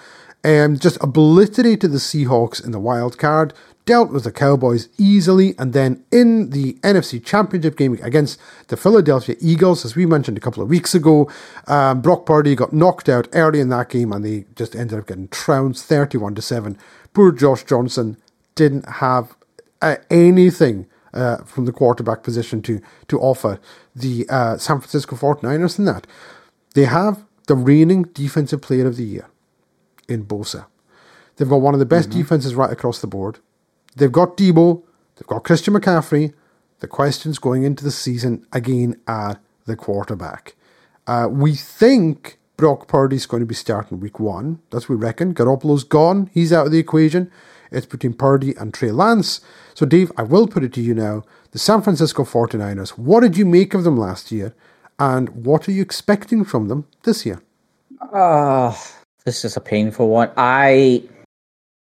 [0.45, 3.53] And just obliterated the Seahawks in the wild card,
[3.85, 9.37] dealt with the Cowboys easily, and then in the NFC Championship game against the Philadelphia
[9.39, 11.31] Eagles, as we mentioned a couple of weeks ago,
[11.67, 15.07] um, Brock Purdy got knocked out early in that game and they just ended up
[15.07, 16.77] getting trounced 31 to 7.
[17.13, 18.17] Poor Josh Johnson
[18.55, 19.37] didn't have
[19.81, 23.59] uh, anything uh, from the quarterback position to to offer
[23.95, 26.07] the uh, San Francisco 49ers in that.
[26.73, 29.27] They have the reigning defensive player of the year
[30.07, 30.65] in Bosa.
[31.35, 33.39] They've got one of the best defenses right across the board.
[33.95, 34.83] They've got Deebo,
[35.15, 36.33] they've got Christian McCaffrey.
[36.79, 40.55] The questions going into the season again are the quarterback.
[41.07, 44.59] Uh, we think Brock Purdy's going to be starting week one.
[44.69, 45.33] That's what we reckon.
[45.33, 46.29] Garoppolo's gone.
[46.33, 47.31] He's out of the equation.
[47.73, 49.41] It's between Purdy and Trey Lance.
[49.73, 51.23] So, Dave, I will put it to you now.
[51.51, 54.53] The San Francisco 49ers, what did you make of them last year?
[54.99, 57.41] And what are you expecting from them this year?
[58.13, 58.75] Uh,
[59.25, 60.31] this is a painful one.
[60.37, 61.03] I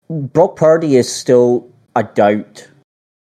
[0.09, 2.67] Brock Purdy is still a doubt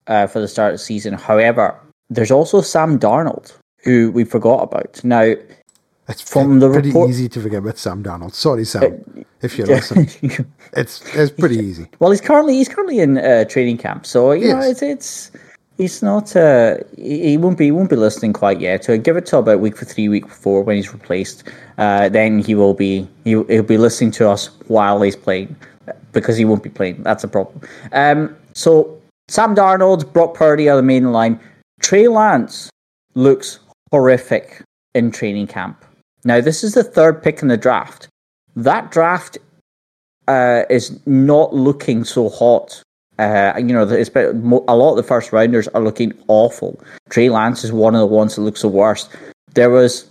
[0.06, 1.14] uh, for the start of the season.
[1.14, 1.78] However,
[2.10, 5.02] there's also Sam Darnold, who we forgot about.
[5.02, 5.34] Now,
[6.08, 8.32] It's From the pretty report- easy to forget about Sam Darnold.
[8.34, 10.08] Sorry, Sam, if you're listening.
[10.72, 11.86] It's it's pretty easy.
[12.00, 15.30] well, he's currently he's currently in uh, training camp, so you know it's it's
[15.78, 18.84] he's not uh he won't be he won't be listening quite yet.
[18.84, 21.44] So give it till about week for three, week four when he's replaced.
[21.78, 25.56] Uh, then he will be he he'll be listening to us while he's playing
[26.12, 27.02] because he won't be playing.
[27.02, 27.60] That's a problem.
[27.92, 31.40] Um, so Sam Darnold, Brock Purdy are the main line.
[31.80, 32.68] Trey Lance
[33.14, 33.60] looks
[33.92, 34.62] horrific
[34.94, 35.84] in training camp.
[36.26, 38.08] Now this is the third pick in the draft.
[38.56, 39.38] That draft
[40.26, 42.82] uh, is not looking so hot.
[43.18, 46.78] Uh, you know, it's been, a lot of the first rounders are looking awful.
[47.08, 49.08] Trey Lance is one of the ones that looks the worst.
[49.54, 50.06] There was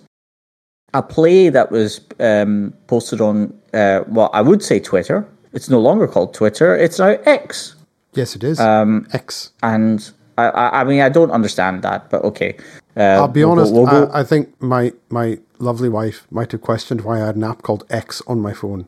[0.93, 5.28] a play that was um, posted on, uh, well, I would say Twitter.
[5.51, 6.75] It's no longer called Twitter.
[6.75, 7.75] It's now X.
[8.13, 8.60] Yes, it is.
[8.60, 9.51] Um, X.
[9.62, 12.58] And I, I, I mean, I don't understand that, but okay.
[12.97, 13.73] Uh, I'll be we'll go- honest.
[13.73, 17.36] we'll go- I, I think my my lovely wife might have questioned why I had
[17.36, 18.88] an app called X on my phone.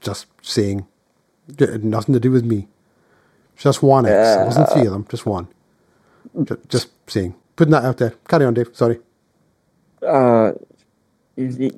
[0.00, 0.86] Just saying,
[1.48, 2.68] it had nothing to do with me.
[3.56, 4.12] Just one X.
[4.40, 5.06] it wasn't three of them.
[5.10, 5.48] Just one.
[6.44, 7.34] Just, just saying.
[7.56, 8.14] Putting that out there.
[8.28, 8.70] Carry on, Dave.
[8.72, 8.98] Sorry.
[10.06, 10.52] uh,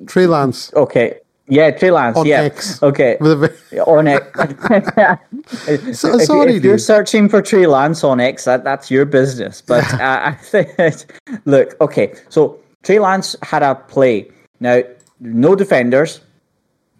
[0.07, 1.19] Trey Lance okay.
[1.47, 2.17] Yeah, Trey Lance.
[2.17, 2.41] on yeah.
[2.41, 2.81] X.
[2.81, 3.17] Okay.
[3.85, 4.25] On X.
[5.99, 6.81] So- if, sorry, if you're dude.
[6.81, 9.61] searching for Trey Lance on X, that, that's your business.
[9.61, 10.69] But uh, I think,
[11.45, 12.13] look, okay.
[12.29, 14.29] So Trey Lance had a play.
[14.61, 14.81] Now,
[15.19, 16.21] no defenders.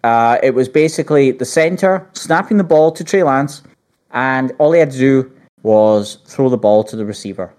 [0.02, 3.62] Uh, it was basically the center snapping the ball to Trey Lance,
[4.10, 7.54] and all he had to do was throw the ball to the receiver,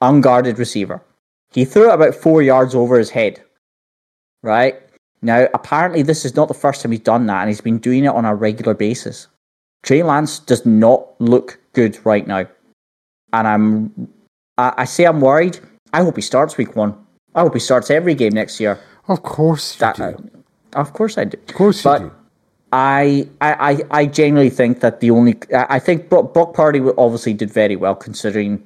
[0.00, 1.02] unguarded receiver.
[1.50, 3.42] He threw it about four yards over his head.
[4.44, 4.80] Right
[5.22, 8.04] now, apparently, this is not the first time he's done that, and he's been doing
[8.04, 9.26] it on a regular basis.
[9.82, 12.46] Trey Lance does not look good right now,
[13.32, 14.08] and I'm.
[14.56, 15.58] I, I say I'm worried.
[15.92, 16.94] I hope he starts week one.
[17.34, 18.78] I hope he starts every game next year.
[19.08, 20.02] Of course you That, do.
[20.02, 20.12] uh,
[20.80, 21.38] of course I do.
[21.48, 22.12] of course you do.
[22.70, 27.50] I, I, I genuinely think that the only I think Brock, Brock Purdy obviously did
[27.50, 28.62] very well considering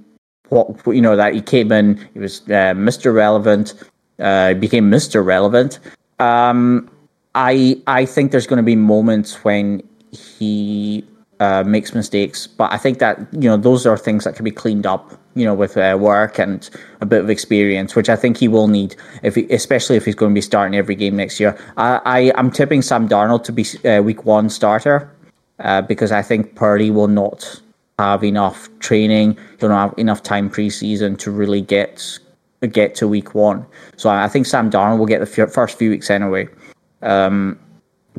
[0.48, 3.14] what you know that he came in he was uh, Mr.
[3.14, 3.74] Relevant
[4.18, 5.24] uh, he became Mr.
[5.24, 5.78] Relevant.
[6.18, 6.90] Um,
[7.34, 11.04] I I think there's going to be moments when he
[11.40, 14.50] uh, makes mistakes, but I think that you know those are things that can be
[14.50, 16.68] cleaned up, you know, with uh, work and
[17.00, 20.14] a bit of experience, which I think he will need, if he, especially if he's
[20.14, 21.58] going to be starting every game next year.
[21.76, 25.10] I, I am tipping Sam Darnold to be uh, week one starter
[25.58, 27.60] uh, because I think Purdy will not
[27.98, 32.18] have enough training, he'll not have enough time preseason to really get
[32.66, 33.66] get to week one.
[33.96, 36.48] So I think Sam Darnold will get the first few weeks anyway.
[37.02, 37.58] Um,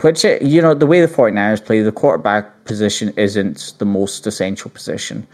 [0.01, 4.25] which, uh, you know, the way the 49ers play, the quarterback position isn't the most
[4.25, 5.27] essential position.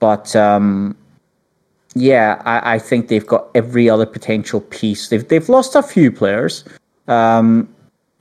[0.00, 0.96] But, um,
[1.94, 5.08] yeah, I, I think they've got every other potential piece.
[5.08, 6.64] They've, they've lost a few players.
[7.06, 7.72] Um,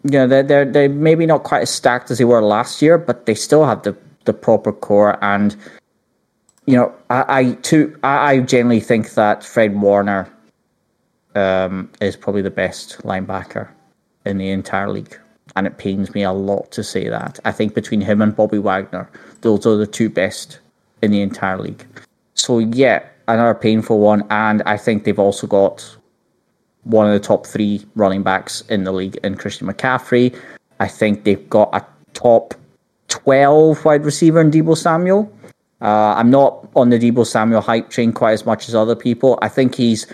[0.04, 2.98] you know, they're, they're, they're maybe not quite as stacked as they were last year,
[2.98, 5.18] but they still have the, the proper core.
[5.24, 5.56] And,
[6.66, 10.32] you know, I, I, too, I, I generally think that Fred Warner
[11.36, 13.70] um, is probably the best linebacker
[14.26, 15.20] in the entire league.
[15.56, 17.40] And it pains me a lot to say that.
[17.46, 19.10] I think between him and Bobby Wagner,
[19.42, 20.60] those are the two best
[21.02, 21.86] in the entire league.
[22.34, 24.26] So, yeah, another painful one.
[24.30, 25.96] And I think they've also got
[26.84, 30.38] one of the top three running backs in the league in Christian McCaffrey.
[30.80, 32.54] I think they've got a top
[33.08, 35.32] 12 wide receiver in Deebo Samuel.
[35.86, 39.38] Uh, I'm not on the Deebo Samuel hype train quite as much as other people.
[39.44, 40.08] I think he's,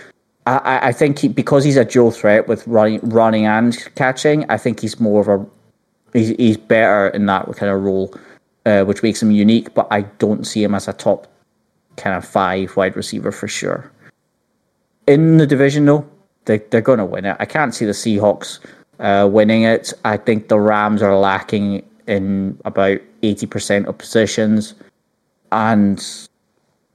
[0.44, 4.44] I, I- think he, because he's a dual threat with running, running and catching.
[4.50, 5.46] I think he's more of a,
[6.12, 8.14] he's, he's better in that kind of role,
[8.66, 9.72] uh, which makes him unique.
[9.72, 11.26] But I don't see him as a top
[11.96, 13.90] kind of five wide receiver for sure.
[15.06, 16.06] In the division, though,
[16.44, 17.38] they, they're going to win it.
[17.40, 18.58] I can't see the Seahawks
[19.00, 19.94] uh, winning it.
[20.04, 24.74] I think the Rams are lacking in about 80% of positions.
[25.52, 26.02] And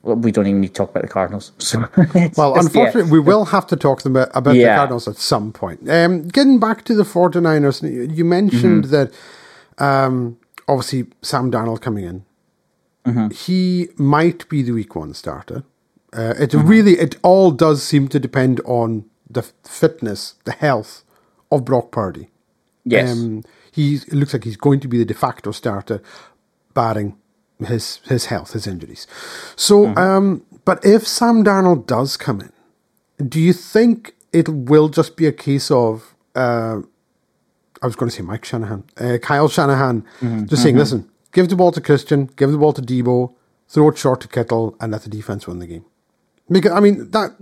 [0.04, 1.52] we don't even need to talk about the Cardinals.
[1.60, 2.60] So Well, just- yeah.
[2.60, 5.90] unfortunately, we will have to talk about, about the Cardinals at some point.
[5.90, 8.92] Um, getting back to the 49ers, you- you mentioned Mm-hmm.
[8.92, 9.12] that
[9.84, 12.26] um, obviously Sam Darnold coming in.
[13.06, 13.30] Mm-hmm.
[13.30, 15.64] He might be the week one starter.
[16.14, 16.68] Uh, it Mm-hmm.
[16.68, 21.04] really, it all does seem to depend on the fitness, the health
[21.52, 22.30] of Brock Purdy.
[22.86, 23.12] Yes.
[23.12, 26.02] Um, he's, it looks like he's going to be the de facto starter,
[26.74, 27.18] barring
[27.66, 29.08] his his health, his injuries.
[29.56, 32.52] So, um, but if Sam Darnold does come in,
[33.28, 36.82] do you think it will just be a case of uh,
[37.82, 40.04] I was going to say Mike Shanahan, uh, Kyle Shanahan,
[40.48, 43.34] just saying, listen, give the ball to Christian, give the ball to Deebo,
[43.68, 45.86] throw it short to Kittle, and let the defense win the game.
[46.50, 47.36] Because I mean that,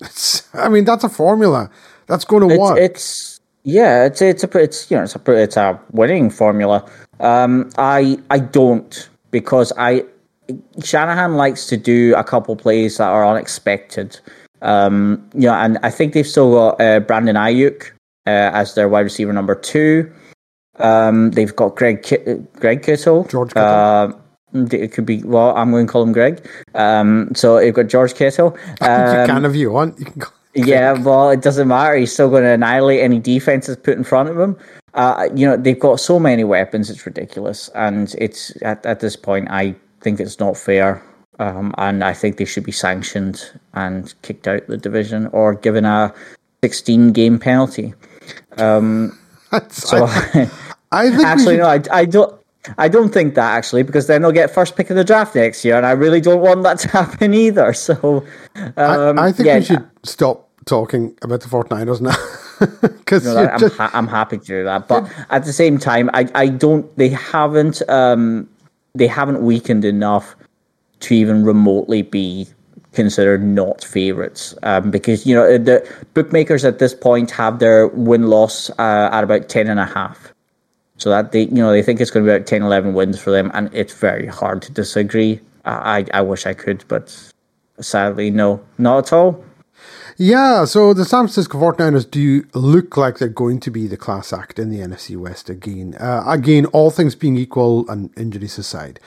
[0.00, 1.70] it's, I mean that's a formula
[2.06, 2.78] that's going to It's, work.
[2.78, 6.88] it's yeah, it's it's a it's you know it's a it's a winning formula.
[7.20, 10.04] Um, I I don't because I
[10.82, 14.18] Shanahan likes to do a couple plays that are unexpected.
[14.62, 17.90] Um, you know, and I think they've still got uh, Brandon Aiyuk
[18.26, 20.10] uh, as their wide receiver number two.
[20.78, 23.24] Um, they've got Greg Ki- Greg Kittle.
[23.24, 23.68] George Kittle.
[23.68, 24.12] Uh,
[24.54, 25.54] it could be well.
[25.56, 26.48] I'm going to call him Greg.
[26.74, 28.56] Um, so you've got George Kittle.
[28.80, 29.98] you Um, can if you want.
[29.98, 30.22] You can
[30.54, 31.94] yeah, well, it doesn't matter.
[31.94, 34.56] He's still going to annihilate any defenses put in front of him.
[34.98, 37.70] Uh, you know, they've got so many weapons; it's ridiculous.
[37.74, 41.02] And it's at, at this point, I think it's not fair,
[41.38, 43.40] um, and I think they should be sanctioned
[43.74, 46.12] and kicked out the division or given a
[46.64, 47.94] 16 game penalty.
[49.50, 50.50] That's- So, I,
[50.92, 52.34] I think actually, no, I, I don't.
[52.76, 55.64] I don't think that actually, because then they'll get first pick of the draft next
[55.64, 57.72] year, and I really don't want that to happen either.
[57.72, 58.26] So,
[58.76, 62.14] um, I, I think yeah, we should stop talking about the 49ers now.
[62.80, 66.28] Because No, I'm, ha- I'm happy to do that, but at the same time, I,
[66.34, 66.84] I don't.
[66.96, 68.48] They haven't um
[68.96, 70.34] they haven't weakened enough
[71.00, 72.48] to even remotely be
[72.92, 74.56] considered not favorites.
[74.64, 79.22] Um, because you know the bookmakers at this point have their win loss uh, at
[79.22, 80.34] about ten and a half.
[80.96, 83.20] So that they you know they think it's going to be about 10, 11 wins
[83.20, 85.40] for them, and it's very hard to disagree.
[85.64, 87.14] I, I wish I could, but
[87.80, 89.44] sadly, no, not at all.
[90.20, 94.32] Yeah, so the San Francisco 49ers do look like they're going to be the class
[94.32, 95.94] act in the NFC West again.
[95.94, 98.98] Uh, again, all things being equal and injuries aside.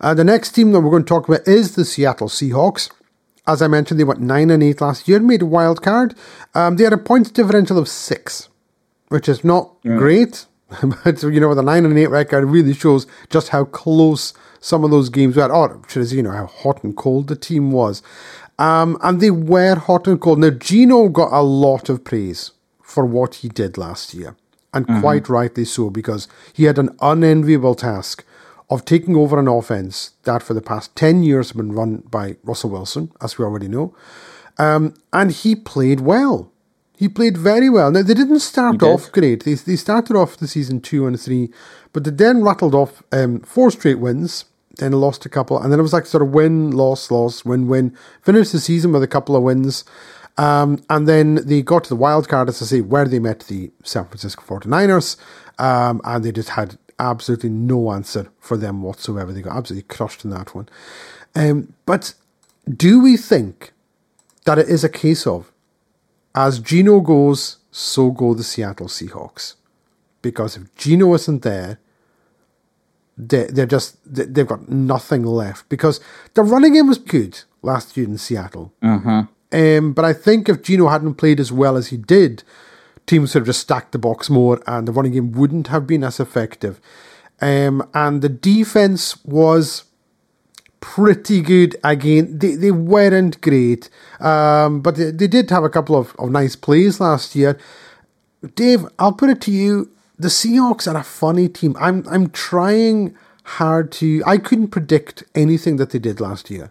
[0.00, 2.88] Uh, the next team that we're going to talk about is the Seattle Seahawks.
[3.48, 6.14] As I mentioned, they went 9 and 8 last year, made a wild card.
[6.54, 8.48] Um, they had a points differential of 6,
[9.08, 10.46] which is not great.
[11.04, 14.92] but, you know, the 9 and 8 record, really shows just how close some of
[14.92, 15.52] those games were.
[15.52, 18.04] Or, should I say, you know, how hot and cold the team was.
[18.60, 20.38] Um, and they were hot and cold.
[20.38, 24.36] Now, Geno got a lot of praise for what he did last year,
[24.74, 28.22] and quite rightly so, because he had an unenviable task
[28.68, 32.36] of taking over an offense that for the past 10 years has been run by
[32.44, 33.94] Russell Wilson, as we already know.
[34.58, 36.52] Um, and he played well.
[36.98, 37.90] He played very well.
[37.90, 38.86] Now, they didn't start did.
[38.86, 39.44] off great.
[39.44, 41.48] They, they started off the season 2 and 3,
[41.94, 44.44] but they then rattled off um, four straight wins
[44.76, 47.68] then lost a couple, and then it was like sort of win, loss, loss, win,
[47.68, 47.96] win.
[48.22, 49.84] Finished the season with a couple of wins,
[50.38, 53.40] um, and then they got to the wild card, as I say, where they met
[53.40, 55.16] the San Francisco 49ers,
[55.58, 59.32] um, and they just had absolutely no answer for them whatsoever.
[59.32, 60.68] They got absolutely crushed in that one.
[61.34, 62.14] Um, but
[62.68, 63.72] do we think
[64.44, 65.50] that it is a case of,
[66.34, 69.54] as Geno goes, so go the Seattle Seahawks?
[70.22, 71.78] Because if Geno isn't there,
[73.28, 76.00] they, they're just they- they've got nothing left because
[76.34, 78.72] the running game was good last year in Seattle.
[78.82, 79.20] Mm-hmm.
[79.52, 82.44] Um, but I think if Geno hadn't played as well as he did,
[83.06, 86.04] teams would have just stacked the box more, and the running game wouldn't have been
[86.04, 86.80] as effective.
[87.40, 89.84] Um, and the defense was
[90.80, 92.38] pretty good again.
[92.38, 96.54] They they weren't great, um, but they, they did have a couple of, of nice
[96.56, 97.58] plays last year.
[98.54, 101.74] Dave, I'll put it to you: the Seahawks are a funny team.
[101.80, 103.16] I'm I'm trying
[103.58, 104.22] hard to.
[104.26, 106.70] I couldn't predict anything that they did last year,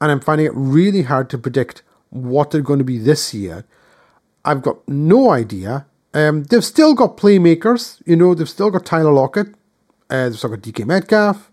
[0.00, 3.64] and I'm finding it really hard to predict what they're going to be this year.
[4.44, 5.86] I've got no idea.
[6.12, 8.00] Um, they've still got playmakers.
[8.06, 9.48] You know, they've still got Tyler Lockett.
[10.08, 11.50] Uh, they've still got DK Metcalf.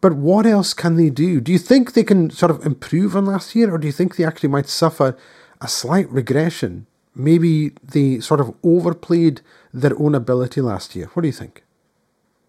[0.00, 1.40] But what else can they do?
[1.40, 4.14] Do you think they can sort of improve on last year, or do you think
[4.14, 5.16] they actually might suffer
[5.60, 6.86] a slight regression?
[7.18, 9.40] Maybe they sort of overplayed
[9.74, 11.10] their own ability last year.
[11.12, 11.64] What do you think?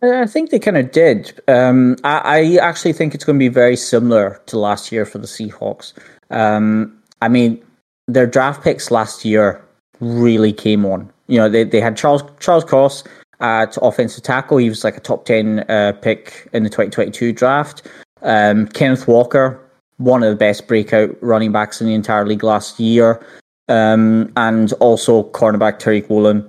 [0.02, 1.42] I think they kind of did.
[1.48, 5.18] Um, I, I actually think it's going to be very similar to last year for
[5.18, 5.94] the Seahawks.
[6.30, 7.62] Um, I mean,
[8.08, 9.64] their draft picks last year
[10.00, 11.12] really came on.
[11.28, 13.04] You know, they, they had Charles Charles Cross
[13.42, 14.58] at offensive tackle.
[14.58, 17.88] He was like a top ten uh, pick in the 2022 draft.
[18.22, 19.60] Um, Kenneth Walker,
[19.98, 23.26] one of the best breakout running backs in the entire league last year,
[23.70, 26.44] um, and also cornerback Tariq Woolen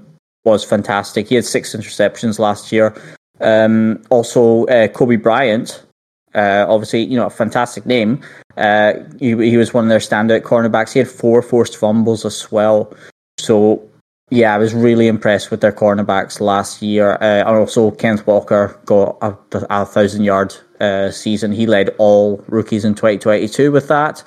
[0.45, 1.29] was fantastic.
[1.29, 2.95] He had six interceptions last year.
[3.41, 5.85] Um, also, uh, Coby Bryant,
[6.35, 8.21] uh, obviously, you know, a fantastic name.
[8.57, 10.93] Uh, he, he was one of their standout cornerbacks.
[10.93, 12.93] He had four forced fumbles as well.
[13.39, 13.87] So,
[14.31, 17.15] Yeah, I was really impressed with their cornerbacks last year.
[17.21, 19.37] Uh, and also, Kenneth Walker got a,
[19.71, 21.53] a thousand yard uh, season.
[21.53, 24.23] He led all rookies in 2022 with that.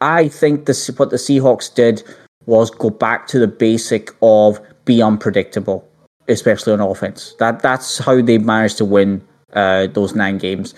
[0.00, 2.02] I think this what the Seahawks did
[2.46, 5.86] was go back to the basic of be unpredictable,
[6.28, 7.34] especially on offense.
[7.38, 9.22] That that's how they managed to win
[9.52, 10.74] uh, those nine games.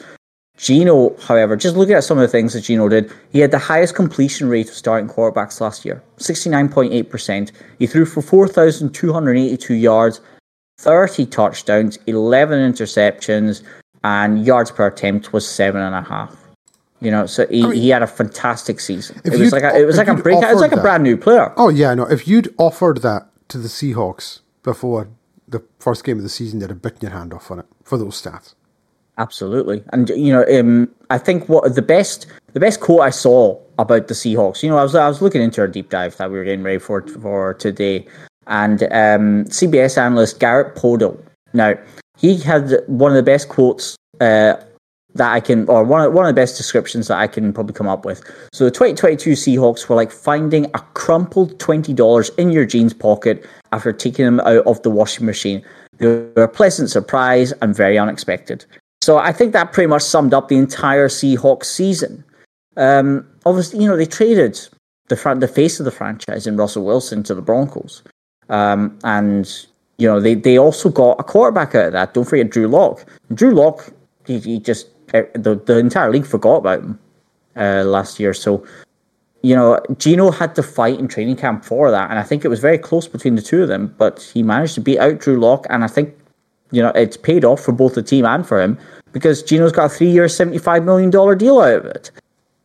[0.56, 3.58] Geno, however, just looking at some of the things that Geno did, he had the
[3.58, 7.50] highest completion rate of starting quarterbacks last year, 69.8%.
[7.78, 10.20] He threw for 4,282 yards,
[10.78, 13.62] 30 touchdowns, 11 interceptions,
[14.04, 16.39] and yards per attempt was seven and a half.
[17.00, 19.20] You know, so he, I mean, he had a fantastic season.
[19.24, 20.42] It was like a, it was like a break.
[20.42, 21.52] It was like a brand new player.
[21.56, 22.04] Oh yeah, no.
[22.04, 25.08] If you'd offered that to the Seahawks before
[25.48, 27.96] the first game of the season, they'd have bitten your hand off on it for
[27.96, 28.54] those stats.
[29.16, 33.58] Absolutely, and you know, um, I think what the best the best quote I saw
[33.78, 34.62] about the Seahawks.
[34.62, 36.62] You know, I was I was looking into our deep dive that we were getting
[36.62, 38.06] ready for for today,
[38.46, 41.18] and um, CBS analyst Garrett Podell.
[41.52, 41.74] Now,
[42.18, 44.54] he had one of the best quotes uh,
[45.14, 47.74] that I can, or one of, one of the best descriptions that I can probably
[47.74, 48.22] come up with.
[48.52, 53.44] So the 2022 Seahawks were like finding a crumpled twenty dollars in your jeans pocket
[53.72, 55.64] after taking them out of the washing machine.
[55.98, 58.64] They were a pleasant surprise and very unexpected.
[59.02, 62.24] So I think that pretty much summed up the entire Seahawks season.
[62.76, 64.58] Um, obviously, you know, they traded
[65.08, 68.02] the front, the face of the franchise in Russell Wilson to the Broncos.
[68.48, 69.48] Um, and,
[69.98, 72.14] you know, they, they also got a quarterback out of that.
[72.14, 73.04] Don't forget Drew Lock.
[73.32, 73.90] Drew Lock,
[74.26, 76.98] he, he just, the, the entire league forgot about him
[77.56, 78.34] uh, last year.
[78.34, 78.64] So,
[79.42, 82.10] you know, Geno had to fight in training camp for that.
[82.10, 84.74] And I think it was very close between the two of them, but he managed
[84.74, 85.66] to beat out Drew Lock.
[85.70, 86.14] And I think
[86.70, 88.78] you know, it's paid off for both the team and for him
[89.12, 92.10] because Geno's got a three-year, seventy-five million dollar deal out of it.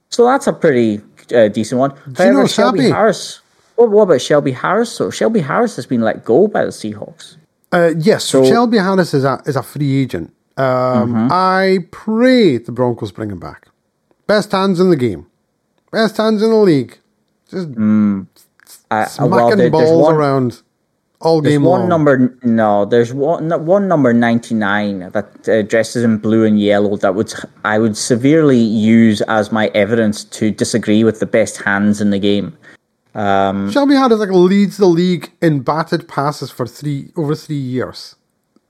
[0.10, 1.02] So that's a pretty
[1.34, 1.92] uh, decent one.
[2.18, 2.92] However, Shelby happy.
[2.92, 3.42] Harris.
[3.76, 4.92] What, what, about Shelby Harris?
[4.92, 7.38] So Shelby Harris has been let go by the Seahawks.
[7.72, 10.34] Uh, yes, so, so, Shelby Harris is a is a free agent.
[10.58, 11.28] Um, mm-hmm.
[11.32, 13.68] I pray the Broncos bring him back.
[14.28, 15.28] Best hands in the game,
[15.92, 16.98] best hands in the league.
[17.50, 18.26] Just mm.
[18.90, 20.62] uh, smacking well, balls one, around
[21.22, 21.90] all game one long.
[21.90, 27.16] number no there's one one number 99 that uh, dresses in blue and yellow that
[27.16, 27.34] would
[27.64, 32.20] i would severely use as my evidence to disagree with the best hands in the
[32.20, 32.58] game
[33.16, 38.16] um, Shelby Harris like leads the league in batted passes for three over three years.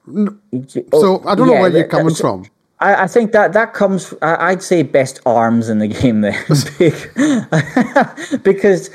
[0.06, 2.46] So I don't yeah, know where you're coming from.
[2.80, 4.14] I, I, think that that comes.
[4.22, 6.46] I'd say best arms in the game there,
[8.44, 8.90] because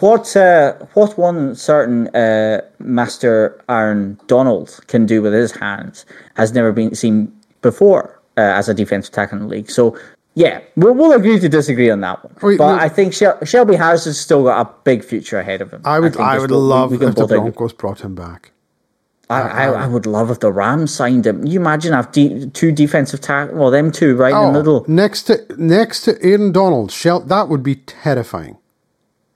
[0.00, 6.52] what uh, what one certain uh, master Aaron Donald can do with his hands has
[6.52, 7.32] never been seen
[7.62, 9.70] before uh, as a defensive tackle in the league.
[9.70, 9.98] So
[10.34, 12.34] yeah, we'll, we'll agree to disagree on that one.
[12.42, 15.80] Wait, but I think Shelby Harris has still got a big future ahead of him.
[15.84, 18.52] I would I, I would love we, we if the Broncos brought him back.
[19.28, 21.44] I, I, I, would love if the Rams signed him.
[21.44, 24.62] You imagine have de- two defensive tackle, well, them two right oh, in the oh,
[24.62, 26.92] middle next to next to Aaron Donald.
[26.92, 28.58] Shel- that would be terrifying.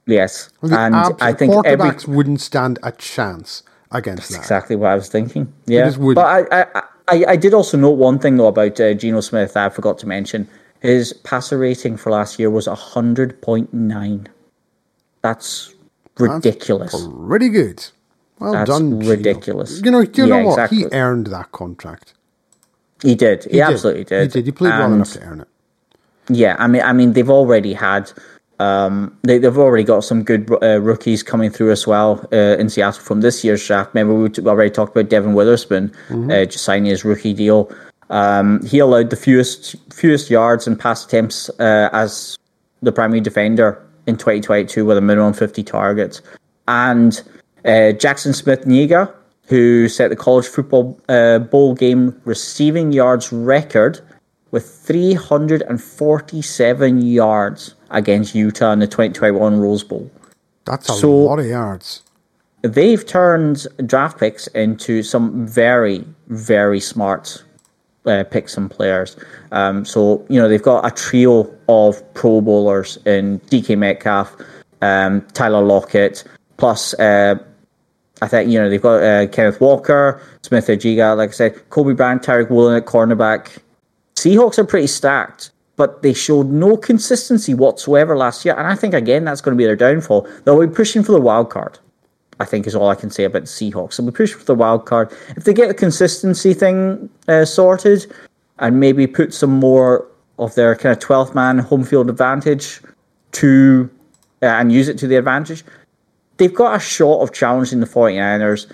[0.05, 2.15] Yes, the and I think quarterbacks every...
[2.15, 4.39] wouldn't stand a chance against That's that.
[4.39, 5.53] Exactly what I was thinking.
[5.65, 9.19] Yeah, but I, I, I, I, did also note one thing though about uh, Geno
[9.19, 9.57] Smith.
[9.57, 10.47] I forgot to mention
[10.79, 14.29] his passer rating for last year was hundred point nine.
[15.21, 15.73] That's
[16.17, 16.93] ridiculous.
[16.93, 17.85] That's pretty good.
[18.41, 19.81] Well That's done, ridiculous.
[19.83, 20.53] You know, you yeah, know what?
[20.53, 20.77] Exactly.
[20.79, 22.15] He earned that contract.
[23.03, 23.43] He did.
[23.43, 24.09] He, he absolutely did.
[24.09, 24.21] did.
[24.21, 24.45] He did.
[24.47, 25.47] He played and, well enough to earn it.
[26.27, 28.11] Yeah, I mean, I mean, they've already had
[28.61, 32.69] um, they, have already got some good uh, rookies coming through as well uh, in
[32.69, 33.93] Seattle from this year's draft.
[33.93, 36.31] Remember, we already talked about Devon Witherspoon mm-hmm.
[36.31, 37.71] uh, just signing his rookie deal.
[38.09, 42.37] Um, he allowed the fewest fewest yards and pass attempts uh, as
[42.81, 46.21] the primary defender in 2022 with a minimum 50 targets.
[46.67, 47.21] And
[47.65, 49.13] uh, Jaxon Smith-Njigba,
[49.47, 54.01] who set the college football uh, bowl game receiving yards record
[54.51, 60.09] with 347 yards against Utah in the 2021 Rose Bowl.
[60.65, 62.03] That's a so lot of yards.
[62.61, 67.43] They've turned draft picks into some very, very smart
[68.05, 69.15] uh, picks and players.
[69.51, 74.35] Um, so, you know, they've got a trio of Pro Bowlers in DK Metcalf,
[74.81, 76.23] um, Tyler Lockett,
[76.57, 77.35] plus uh,
[78.21, 82.21] I think, you know, they've got uh, Kenneth Walker, Smith-Njigba, like I said, Coby Bryant,
[82.21, 83.57] Tariq Woolen at cornerback.
[84.15, 85.51] Seahawks are pretty stacked
[85.81, 88.53] but they showed no consistency whatsoever last year.
[88.55, 90.27] And I think, again, that's going to be their downfall.
[90.43, 91.79] They'll be pushing for the wild card,
[92.39, 93.97] I think, is all I can say about the Seahawks.
[93.97, 95.11] They'll be pushing for the wild card.
[95.35, 98.13] If they get the consistency thing uh, sorted
[98.59, 100.07] and maybe put some more
[100.37, 102.79] of their kind of 12th man home field advantage
[103.31, 103.89] to
[104.43, 105.63] uh, and use it to the advantage,
[106.41, 108.65] they've got a shot of challenging the 49ers,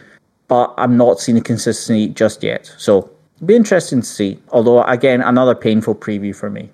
[0.47, 2.73] but I'm not seeing the consistency just yet.
[2.77, 4.39] So it'll be interesting to see.
[4.53, 6.69] Although again, another painful preview for me.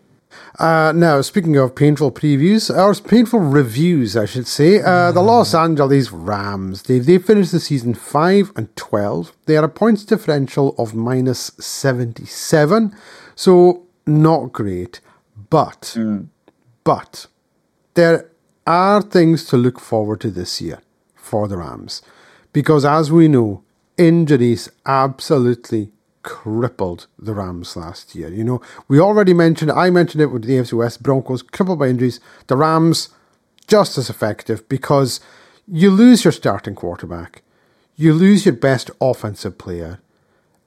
[0.59, 5.55] Uh, now, speaking of painful previews, or painful reviews, I should say, uh, the Los
[5.55, 9.33] Angeles Rams, they, they finished the season 5 and 12.
[9.47, 12.95] They had a points differential of minus 77,
[13.35, 15.01] so not great.
[15.49, 16.27] But, Mm.
[16.83, 17.25] but,
[17.95, 18.29] there
[18.65, 20.81] are things to look forward to this year
[21.15, 22.01] for the Rams.
[22.51, 23.63] Because as we know,
[23.97, 25.91] injuries absolutely
[26.21, 28.29] crippled the Rams last year.
[28.29, 31.87] You know, we already mentioned, I mentioned it with the AFC West Broncos, crippled by
[31.87, 32.19] injuries.
[32.47, 33.09] The Rams,
[33.67, 35.19] just as effective because
[35.67, 37.41] you lose your starting quarterback,
[37.95, 39.99] you lose your best offensive player,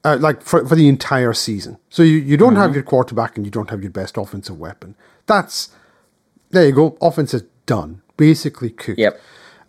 [0.03, 1.77] uh, like for, for the entire season.
[1.89, 4.95] So you, you don't have your quarterback and you don't have your best offensive weapon.
[5.25, 5.69] That's,
[6.51, 8.97] there you go, offense is done, basically cooked.
[8.97, 9.21] Yep.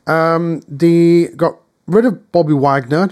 [0.06, 3.10] Um, they got rid of Bobby Wagner.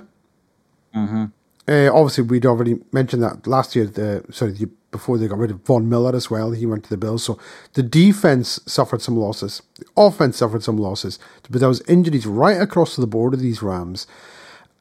[1.68, 3.84] Uh, obviously, we'd already mentioned that last year.
[3.84, 6.90] The sorry, the, before they got rid of Von Miller as well, he went to
[6.90, 7.24] the Bills.
[7.24, 7.38] So
[7.74, 9.60] the defense suffered some losses.
[9.78, 11.18] The offense suffered some losses,
[11.50, 14.06] but there was injuries right across the board of these Rams.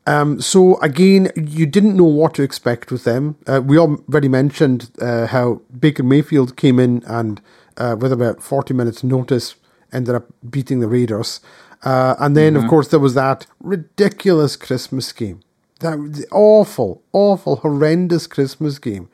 [0.07, 3.35] Um, so again, you didn't know what to expect with them.
[3.47, 7.41] Uh, we already mentioned uh, how Baker Mayfield came in and
[7.75, 9.55] uh, with about forty minutes' notice
[9.95, 11.39] ended up beating the Raiders.
[11.83, 15.41] Uh, and then, of course, there was that ridiculous Christmas game.
[15.81, 19.09] That was awful, awful, horrendous Christmas game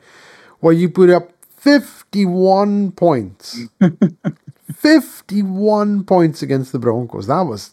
[0.60, 3.60] where you put up 51 points.
[4.74, 7.26] 51 points against the Broncos.
[7.26, 7.72] That was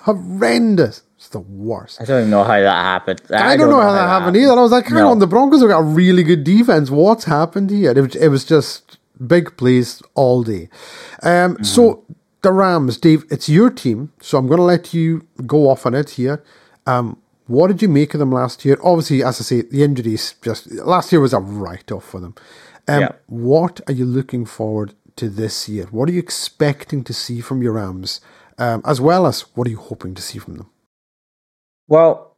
[0.00, 1.02] horrendous.
[1.16, 2.00] It's the worst.
[2.00, 3.22] I don't even know how that happened.
[3.34, 4.52] I, don't, know how that happened either.
[4.52, 5.10] I was like, hang No.
[5.10, 6.90] on, the Broncos have got a really good defense.
[6.90, 7.90] What's happened here?
[7.90, 10.68] It was, it was just big plays all day.
[11.22, 12.04] Um, So
[12.42, 15.94] the Rams, Dave, it's your team, so I'm going to let you go off on
[15.94, 16.42] it here.
[16.86, 18.78] Um, what did you make of them last year?
[18.82, 22.34] Obviously, as I say, the injuries just last year was a write off for them.
[22.86, 23.12] Um, Yeah.
[23.26, 25.86] What are you looking forward to this year?
[25.90, 28.20] What are you expecting to see from your Rams,
[28.58, 30.70] um, as well as what are you hoping to see from them?
[31.88, 32.36] Well,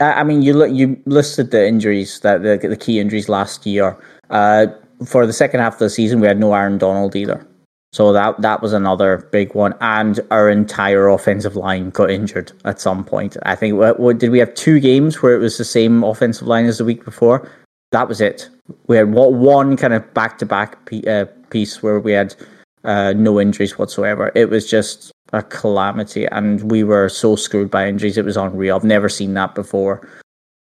[0.00, 3.64] I I mean, you look, you listed the injuries that the the key injuries last
[3.66, 3.96] year.
[4.30, 4.66] Uh,
[5.06, 7.46] for the second half of the season, we had no Aaron Donald either,
[7.92, 9.74] so that that was another big one.
[9.80, 13.36] And our entire offensive line got injured at some point.
[13.44, 16.46] I think what, what did we have two games where it was the same offensive
[16.46, 17.50] line as the week before?
[17.92, 18.48] That was it.
[18.86, 20.90] We had what one kind of back to back
[21.50, 22.34] piece where we had
[22.84, 24.30] uh, no injuries whatsoever.
[24.34, 28.18] It was just a calamity, and we were so screwed by injuries.
[28.18, 28.76] It was unreal.
[28.76, 30.06] I've never seen that before.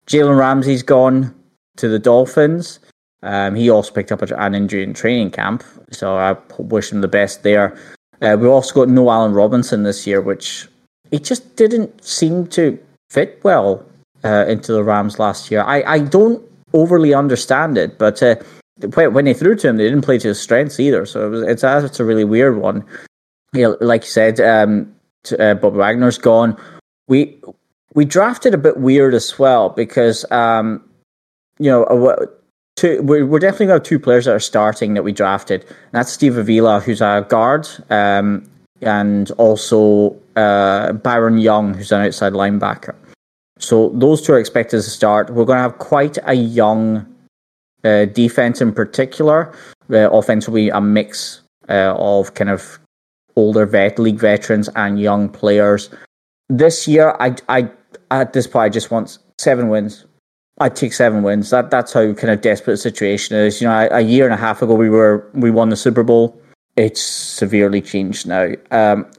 [0.07, 1.33] Jalen Ramsey's gone
[1.77, 2.79] to the Dolphins.
[3.25, 7.07] Um, he also picked up an injury in training camp, so I wish him the
[7.07, 7.75] best there.
[8.21, 10.67] Uh, we've also got no Allen Robinson this year, which
[11.11, 12.77] he just didn't seem to
[13.09, 13.83] fit well
[14.23, 15.63] uh, into the Rams last year.
[15.63, 18.35] I, I don't overly understand it, but uh,
[18.93, 21.05] when they threw to him, they didn't play to his strengths either.
[21.05, 22.85] So it was, it's it's a really weird one.
[23.53, 24.93] Yeah, like you said, um,
[25.39, 26.57] uh, Bob Wagner's gone.
[27.07, 27.41] We
[27.95, 30.83] we drafted a bit weird as well because um,
[31.57, 32.27] you know
[32.75, 35.63] two, we're, we're definitely going to have two players that are starting that we drafted.
[35.63, 38.49] And that's Steve Avila, who's a guard, um,
[38.81, 42.95] and also uh, Byron Young, who's an outside linebacker.
[43.57, 45.29] So those two are expected to start.
[45.29, 47.05] We're going to have quite a young
[47.83, 49.53] uh, defense in particular.
[49.91, 50.21] Uh,
[50.51, 52.79] be a mix uh, of kind of
[53.35, 55.89] older vet league veterans and young players.
[56.49, 57.69] This year, I, I
[58.11, 60.05] at this point, I just want seven wins.
[60.59, 61.49] I'd take seven wins.
[61.49, 63.61] That that's how kind of desperate the situation is.
[63.61, 66.03] You know, a, a year and a half ago, we were we won the Super
[66.03, 66.39] Bowl.
[66.75, 68.53] It's severely changed now.
[68.71, 69.09] Um,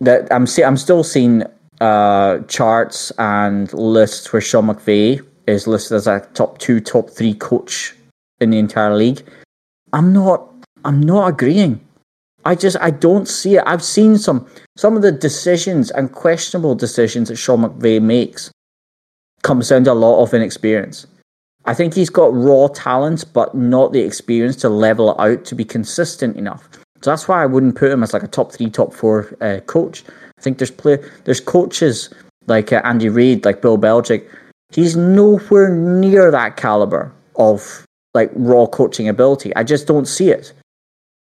[0.00, 1.44] that I'm see, I'm still seeing
[1.80, 7.34] uh, charts and lists where Sean McVay is listed as a top two, top three
[7.34, 7.94] coach
[8.40, 9.26] in the entire league.
[9.92, 10.48] I'm not.
[10.84, 11.80] I'm not agreeing.
[12.44, 13.62] I just I don't see it.
[13.66, 14.46] I've seen some
[14.76, 18.50] some of the decisions and questionable decisions that Sean McVay makes
[19.42, 21.06] comes down to a lot of inexperience.
[21.64, 25.54] I think he's got raw talent, but not the experience to level it out to
[25.54, 26.68] be consistent enough.
[27.02, 29.60] So that's why I wouldn't put him as like a top three, top four uh,
[29.66, 30.02] coach.
[30.38, 32.10] I think there's play there's coaches
[32.46, 34.28] like uh, Andy Reid, like Bill Belichick.
[34.70, 37.84] He's nowhere near that caliber of
[38.14, 39.54] like raw coaching ability.
[39.54, 40.52] I just don't see it.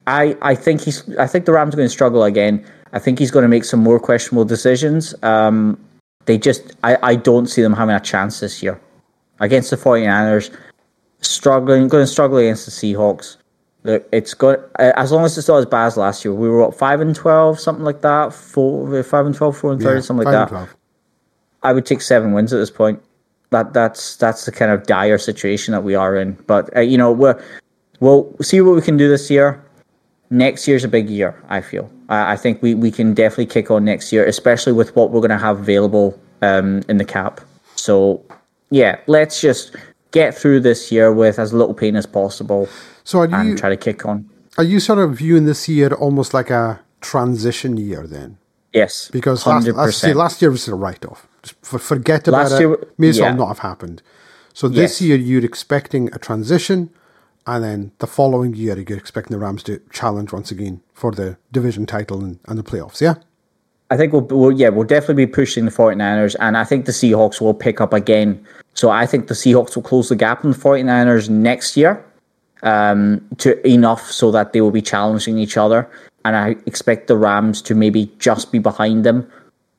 [0.08, 2.66] I, I think he's I think the Rams are going to struggle again.
[2.94, 5.16] I think he's going to make some more questionable decisions.
[5.24, 5.80] Um,
[6.26, 8.80] they just I, I don't see them having a chance this year
[9.40, 10.56] against the 49ers.
[11.24, 13.38] Struggling, going to struggle against the Seahawks.
[13.84, 16.34] Look, it's got as long as it's not as bad as last year.
[16.34, 18.34] We were what five and twelve, something like that.
[18.34, 20.50] Four, five and 12, 4 and thirty, Yeah, something like that.
[20.50, 20.76] 12.
[21.64, 23.02] I would take seven wins at this point.
[23.50, 26.34] That that's that's the kind of dire situation that we are in.
[26.48, 27.42] But uh, you know, we're
[28.00, 29.64] we'll see what we can do this year.
[30.30, 31.42] Next year's a big year.
[31.50, 31.92] I feel.
[32.12, 35.22] I, I think we we can definitely kick on next year, especially with what we're
[35.28, 36.08] going to have available
[36.50, 37.42] um, in the cap.
[37.76, 38.24] So
[38.70, 39.76] yeah, let's just
[40.12, 42.68] get through this year with as little pain as possible
[43.04, 44.18] So are and you try to kick on.
[44.58, 48.38] are you sort of viewing this year almost like a transition year then?
[48.74, 50.16] Yes, Because last, last, percent.
[50.18, 51.28] last year was a write off.
[51.44, 52.60] Just forget about Last it.
[52.62, 54.02] year- May as well not have happened.
[54.54, 55.02] So this Yes.
[55.02, 56.90] year you're expecting a transition,
[57.46, 61.36] and then the following year you're expecting the Rams to challenge once again for the
[61.52, 63.02] division title and, and the playoffs.
[63.02, 63.16] Yeah.
[63.90, 66.94] I think we'll, we'll yeah we'll definitely be pushing the 49ers and I think the
[66.94, 68.30] Seahawks will pick up again.
[68.76, 72.06] So I think the Seahawks will close the gap on the 49ers next year
[72.64, 75.90] um, to enough so that they will be challenging each other
[76.24, 79.30] and I expect the Rams to maybe just be behind them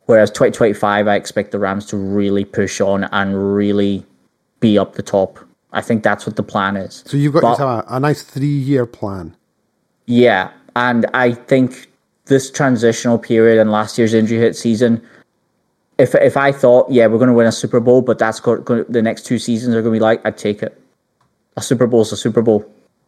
[0.06, 4.04] whereas 2025 I expect the Rams to really push on and really
[4.58, 5.38] be up the top.
[5.72, 7.02] I think that's what the plan is.
[7.06, 9.36] So you've got But, a, a nice three year plan.
[10.06, 11.88] Yeah, and I think
[12.26, 15.02] this transitional period and last year's injury hit season,
[15.98, 18.86] if if I thought, yeah, we're going to win a Super Bowl, but that's to,
[18.88, 20.80] the next two seasons are going to be like, I'd take it.
[21.56, 22.64] A Super Bowl is a Super Bowl.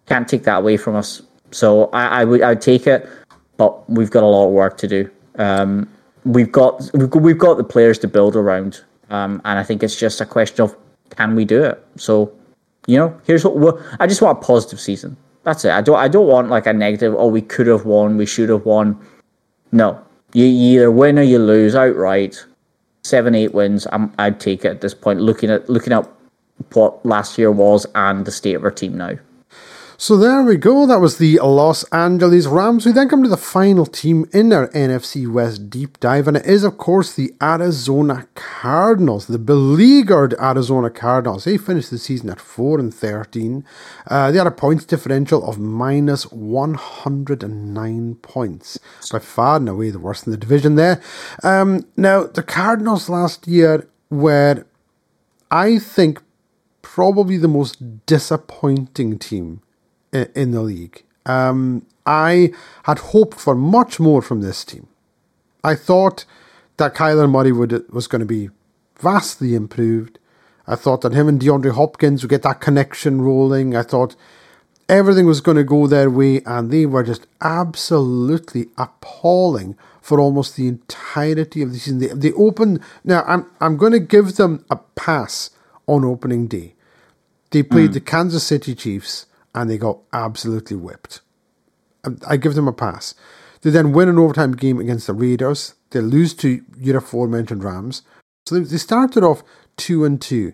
[0.07, 1.23] Can't take that away from us.
[1.51, 3.09] So I, I would I'd take it,
[3.57, 5.11] but we've got a lot of work to do.
[5.37, 5.89] Um,
[6.25, 9.83] we've got we've got, we've got the players to build around, um, and I think
[9.83, 10.77] it's just a question of
[11.11, 11.85] can we do it.
[11.97, 12.33] So
[12.87, 15.17] you know, here's what I just want a positive season.
[15.45, 15.71] That's it.
[15.71, 17.15] I don't I don't want like a negative.
[17.17, 18.17] Oh, we could have won.
[18.17, 18.99] We should have won.
[19.73, 22.45] No, you, you either win or you lose outright.
[23.03, 23.87] Seven, eight wins.
[23.93, 25.21] I'm, I'd take it at this point.
[25.21, 26.11] Looking at looking at
[26.73, 29.19] what last year was and the state of our team now.
[29.97, 30.87] So there we go.
[30.87, 32.85] That was the Los Angeles Rams.
[32.85, 36.45] We then come to the final team in our NFC West deep dive, and it
[36.47, 41.45] is, of course, the Arizona Cardinals, the beleaguered Arizona Cardinals.
[41.45, 43.65] They finished the season at four and thirteen.
[44.09, 48.81] Uh, they had a points differential of minus one hundred and nine points,
[49.13, 50.75] by far and away the worst in the division.
[50.75, 51.01] There.
[51.45, 54.67] Um, now the Cardinals last year were,
[55.53, 56.21] I think,
[56.83, 59.61] probably the most disappointing team
[60.15, 61.03] in the league.
[61.27, 62.53] Um, I
[62.85, 64.87] had hoped for much more from this team.
[65.63, 66.25] I thought
[66.77, 68.51] that Kyler Murray would was going to be
[68.99, 70.19] vastly improved.
[70.67, 73.77] I thought that him and DeAndre Hopkins would get that connection rolling.
[73.77, 74.17] I thought
[74.89, 80.57] everything was going to go their way, and they were just absolutely appalling for almost
[80.57, 81.99] the entirety of the season.
[81.99, 83.25] They, they opened now.
[83.27, 85.51] I'm I'm going to give them a pass
[85.87, 86.75] on opening day.
[87.51, 91.21] They played the Kansas City Chiefs and they got absolutely whipped.
[92.27, 93.15] I give them a pass.
[93.63, 95.75] They then win an overtime game against the Raiders.
[95.91, 98.03] They lose to your aforementioned Rams.
[98.47, 99.43] So they, they started off
[99.77, 100.53] two and two.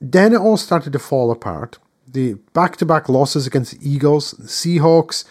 [0.00, 1.78] Then it all started to fall apart.
[2.08, 5.24] The back-to-back losses against the Eagles, the Seahawks,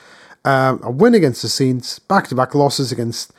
[0.46, 3.34] um, a win against the Saints, back-to-back losses against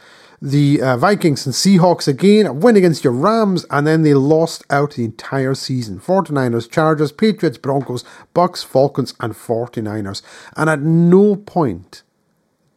[0.47, 4.65] the uh, Vikings and Seahawks again, a win against your Rams, and then they lost
[4.71, 5.99] out the entire season.
[5.99, 10.23] 49ers, Chargers, Patriots, Broncos, Bucks, Falcons, and 49ers.
[10.57, 12.05] And at no point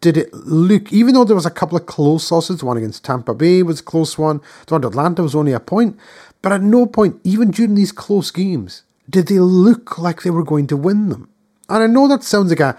[0.01, 3.35] did it look, even though there was a couple of close losses, one against Tampa
[3.35, 5.97] Bay was a close one, the one to Atlanta was only a point,
[6.41, 10.43] but at no point, even during these close games, did they look like they were
[10.43, 11.29] going to win them.
[11.67, 12.77] And I know that sounds like a,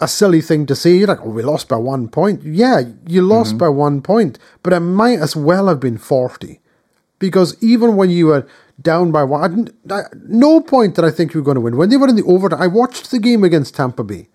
[0.00, 2.42] a silly thing to say, You're like, oh, we lost by one point.
[2.42, 6.60] Yeah, you lost by one point, but it might as well have been 40.
[7.18, 8.46] Because even when you were
[8.80, 11.76] down by one, I, I- no point did I think you were going to win.
[11.76, 14.28] When they were in the overtime, I watched the game against Tampa Bay,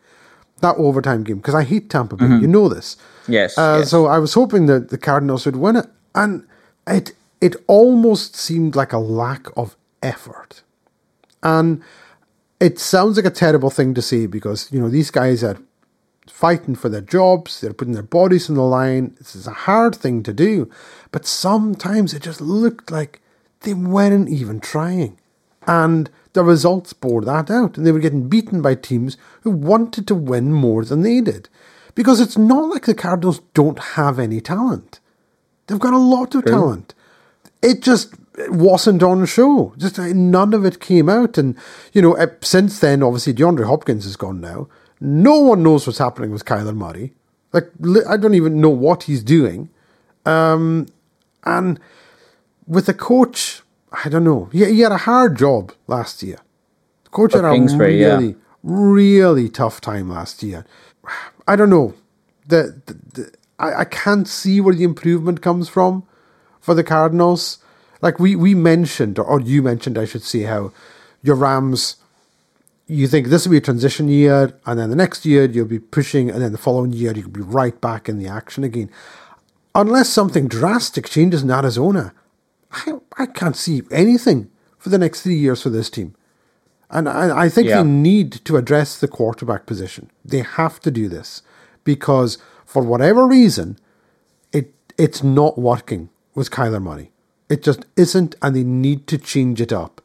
[0.62, 2.26] that overtime game, because I hate Tampa Bay.
[2.28, 2.95] You know this.
[3.28, 3.89] Yes, Uh, yes.
[3.89, 6.45] So I was hoping that the Cardinals would win it, and
[6.88, 10.64] it it almost seemed like a lack of effort.
[11.43, 11.82] And
[12.60, 15.58] it sounds like a terrible thing to say because you know these guys are
[16.28, 19.16] fighting for their jobs, they're putting their bodies on the line.
[19.18, 20.70] This is a hard thing to do,
[21.12, 23.22] but sometimes it just looked like
[23.62, 25.18] they weren't even trying.
[25.66, 30.08] And the results bore that out, and they were getting beaten by teams who wanted
[30.08, 31.49] to win more than they did.
[31.95, 34.99] Because it's not like the Cardinals don't have any talent.
[35.66, 36.93] They've got a lot of talent.
[37.62, 38.14] It just
[38.49, 39.73] wasn't on show.
[39.77, 41.38] Just uh, none of it came out.
[41.38, 41.57] And,
[41.93, 44.67] you know, since then, obviously, DeAndre Hopkins is gone now.
[44.99, 47.13] No one knows what's happening with Kyler Murray.
[47.53, 47.69] Like,
[48.07, 49.69] I don't even know what he's doing.
[50.25, 50.88] Um,
[51.43, 51.79] and
[52.67, 53.61] with the coach,
[53.91, 54.49] I don't know.
[54.51, 56.39] He, he had a hard job last year.
[57.05, 58.17] The coach With had a Kingsbury, yeah.
[58.17, 60.65] really, really tough time last year.
[61.47, 61.93] I don't know.
[62.47, 66.03] The, the, the I, I can't see where the improvement comes from
[66.59, 67.59] for the Cardinals.
[68.01, 70.71] Like we, we mentioned, or you mentioned, I should see how
[71.23, 71.97] your Rams,
[72.87, 75.79] you think this will be a transition year, and then the next year you'll be
[75.79, 78.89] pushing, and then the following year you'll be right back in the action again.
[79.73, 82.13] Unless something drastic changes in Arizona,
[82.71, 86.15] I, I can't see anything for the next three years for this team.
[86.89, 87.83] And I, I think yeah.
[87.83, 90.09] they need to address the quarterback position.
[90.23, 91.41] They have to do this
[91.83, 93.77] because for whatever reason,
[94.53, 97.11] it it's not working with Kyler Murray.
[97.49, 100.01] It just isn't, and they need to change it up.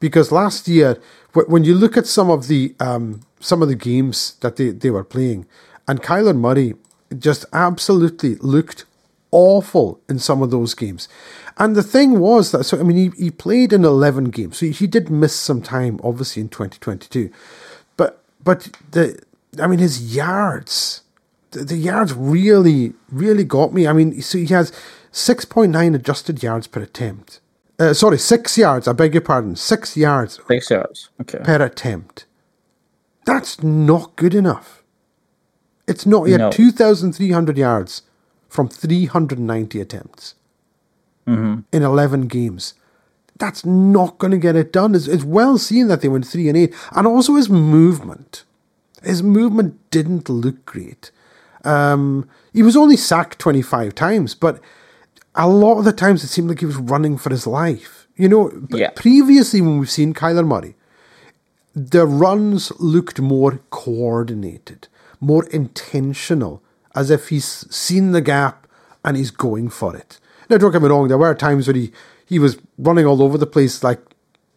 [0.00, 1.00] Because last year,
[1.32, 4.90] when you look at some of the um, some of the games that they, they
[4.90, 5.46] were playing,
[5.88, 6.74] and Kyler Murray
[7.18, 8.84] just absolutely looked
[9.30, 11.08] awful in some of those games.
[11.58, 14.66] And the thing was that, so I mean, he, he played in 11 games, so
[14.66, 17.30] he, did miss some time, obviously, in 2022.
[17.96, 19.20] But, but the,
[19.60, 21.02] I mean, his yards,
[21.50, 23.86] the, the yards really, really got me.
[23.86, 24.72] I mean, so he has
[25.14, 27.38] 6.9 adjusted yards per attempt.
[27.78, 30.40] Uh, sorry, six yards, I beg your pardon, six yards.
[30.48, 31.38] Six yards, okay.
[31.38, 32.26] Per attempt.
[33.24, 34.82] That's not good enough.
[35.86, 36.24] It's not.
[36.24, 36.50] He had no.
[36.50, 38.02] 2,300 yards
[38.48, 40.34] from 390 attempts
[41.28, 41.60] mm-hmm.
[41.70, 42.74] in 11 games.
[43.38, 44.96] That's not going to get it done.
[44.96, 46.74] It's, it's well seen that they went 3 and 8.
[46.92, 48.44] And also his movement.
[49.02, 51.12] His movement didn't look great.
[51.64, 54.60] Um, he was only sacked 25 times, but
[55.34, 58.06] a lot of the times it seemed like he was running for his life.
[58.16, 58.90] You know, yeah.
[58.90, 60.76] previously when we've seen Kyler Murray,
[61.74, 64.86] the runs looked more coordinated,
[65.20, 66.62] more intentional,
[66.94, 68.68] as if he's seen the gap
[69.04, 70.20] and he's going for it.
[70.48, 71.90] Now, don't get me wrong, there were times where he,
[72.24, 74.00] he was running all over the place like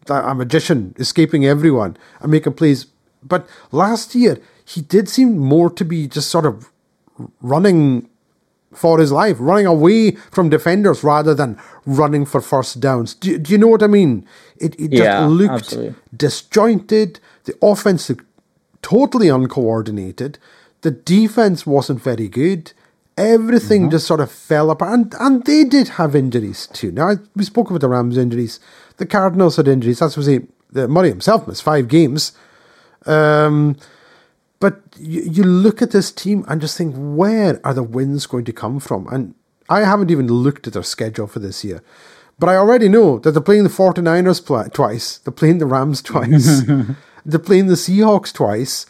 [0.08, 2.86] a magician, escaping everyone and making plays.
[3.22, 6.70] But last year, he did seem more to be just sort of
[7.40, 8.08] running
[8.78, 13.14] for his life, running away from defenders rather than running for first downs.
[13.14, 14.26] Do, do you know what I mean?
[14.56, 15.94] It, it yeah, just looked absolutely.
[16.16, 17.20] disjointed.
[17.44, 18.24] The offense looked
[18.82, 20.38] totally uncoordinated.
[20.82, 22.72] The defense wasn't very good.
[23.16, 23.90] Everything mm-hmm.
[23.90, 24.92] just sort of fell apart.
[24.92, 26.92] And, and they did have injuries too.
[26.92, 28.60] Now, we spoke about the Rams' injuries.
[28.98, 29.98] The Cardinals had injuries.
[29.98, 32.32] That's what say, the Murray himself missed five games.
[33.06, 33.76] Um,
[34.98, 38.52] you, you look at this team and just think, where are the wins going to
[38.52, 39.06] come from?
[39.08, 39.34] And
[39.68, 41.82] I haven't even looked at their schedule for this year.
[42.38, 46.02] But I already know that they're playing the 49ers pl- twice, they're playing the Rams
[46.02, 46.62] twice,
[47.24, 48.86] they're playing the Seahawks twice.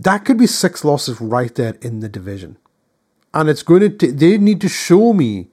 [0.00, 2.56] That could be six losses right there in the division
[3.34, 5.48] and it's going to t- they need to show me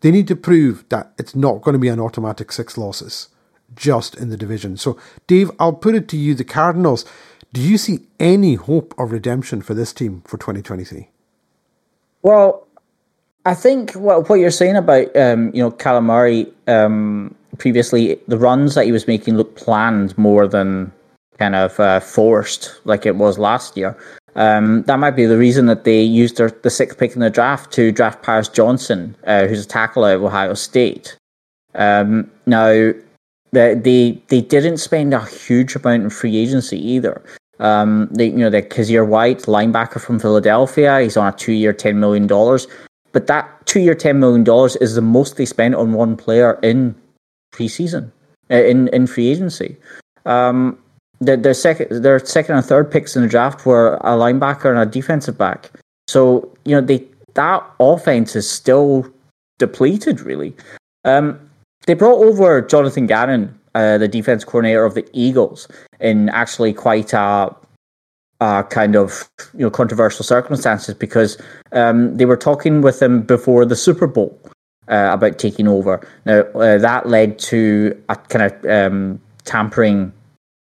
[0.00, 3.28] they need to prove that it's not going to be an automatic six losses
[3.74, 7.04] just in the division so dave i'll put it to you the cardinals
[7.52, 11.08] do you see any hope of redemption for this team for 2023
[12.22, 12.66] well
[13.44, 18.74] i think what, what you're saying about um, you know calamari um, previously the runs
[18.74, 20.92] that he was making look planned more than
[21.38, 23.96] kind of uh, forced like it was last year
[24.38, 27.28] um, that might be the reason that they used their, the sixth pick in the
[27.28, 31.16] draft to draft Paris Johnson, uh, who's a tackle out of Ohio State.
[31.74, 32.92] Um, now,
[33.50, 37.20] they, they they didn't spend a huge amount in free agency either.
[37.60, 41.00] Um, you know the Kyzir White linebacker from Philadelphia.
[41.00, 42.66] He's on a two year, ten million dollars.
[43.12, 46.58] But that two year, ten million dollars is the most they spent on one player
[46.62, 46.94] in
[47.52, 48.12] preseason,
[48.50, 49.76] uh, in in free agency.
[50.24, 50.78] Um,
[51.20, 54.78] their, their second their second and third picks in the draft were a linebacker and
[54.78, 55.70] a defensive back.
[56.06, 57.04] So you know they
[57.34, 59.06] that offense is still
[59.58, 60.54] depleted really.
[61.04, 61.38] Um,
[61.86, 65.68] they brought over Jonathan Gannon, uh, the defense coordinator of the Eagles,
[66.00, 67.54] in actually quite a,
[68.40, 73.64] a kind of you know controversial circumstances because um, they were talking with him before
[73.64, 74.36] the Super Bowl
[74.88, 76.04] uh, about taking over.
[76.24, 80.12] Now uh, that led to a kind of um, tampering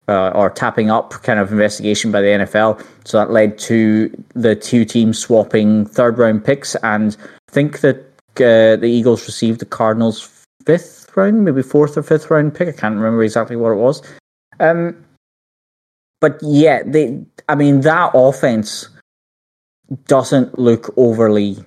[0.08, 2.82] uh, or tapping up kind of investigation by the NFL.
[3.04, 7.18] So that led to the two teams swapping third round picks, and
[7.50, 7.98] I think that
[8.38, 10.22] uh, the Eagles received the Cardinals'
[10.66, 12.68] fifth round, maybe fourth or fifth round pick.
[12.68, 14.02] I can't remember exactly what it was.
[14.60, 15.06] Um,
[16.20, 17.24] but yeah, they.
[17.50, 18.88] I mean, that offense
[20.06, 21.58] doesn't look overly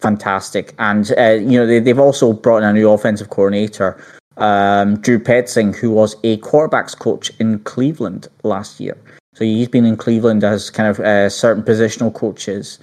[0.00, 4.00] fantastic, and uh, you know they, they've also brought in a new offensive coordinator
[4.38, 8.96] um, Drew Petzing, who was a quarterbacks coach in Cleveland last year.
[9.34, 12.78] So he's been in Cleveland as kind of uh, certain positional coaches.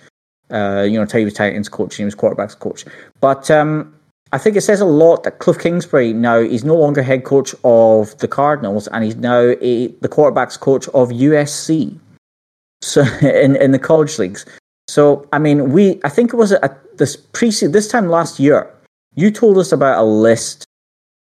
[0.51, 2.85] Uh, you know, Tennessee Titans coach, he was quarterbacks coach.
[3.19, 3.93] But um,
[4.31, 7.53] I think it says a lot that Cliff Kingsbury now is no longer head coach
[7.63, 11.97] of the Cardinals and he's now a, the quarterbacks coach of USC.
[12.81, 14.45] So in in the college leagues.
[14.87, 18.71] So I mean, we I think it was a, this pre this time last year.
[19.15, 20.65] You told us about a list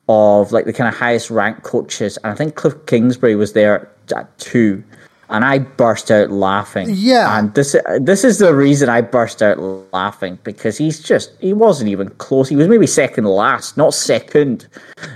[0.08, 3.90] of like the kind of highest ranked coaches, and I think Cliff Kingsbury was there
[4.14, 4.82] at two
[5.28, 6.88] and I burst out laughing.
[6.90, 9.58] Yeah, and this this is the reason I burst out
[9.92, 12.48] laughing because he's just he wasn't even close.
[12.48, 14.68] He was maybe second last, not second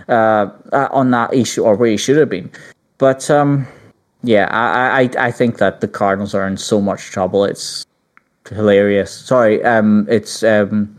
[0.09, 2.51] uh, uh on that issue or where he should have been.
[2.99, 3.67] But um,
[4.23, 7.45] yeah, I, I I think that the Cardinals are in so much trouble.
[7.45, 7.87] It's
[8.49, 9.13] hilarious.
[9.13, 10.97] Sorry, um, it's um,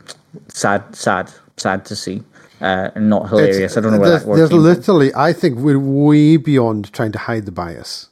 [0.47, 2.24] sad, sad, sad to see.
[2.62, 3.57] Uh, not hilarious.
[3.57, 5.20] It's, I don't know where there's, that word There's literally, from.
[5.20, 8.11] I think we're way beyond trying to hide the bias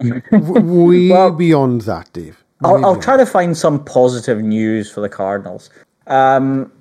[0.00, 0.22] way
[1.10, 2.44] well, beyond that, Dave.
[2.62, 5.70] I'll, I'll try to find some positive news for the Cardinals.
[6.06, 6.72] Um,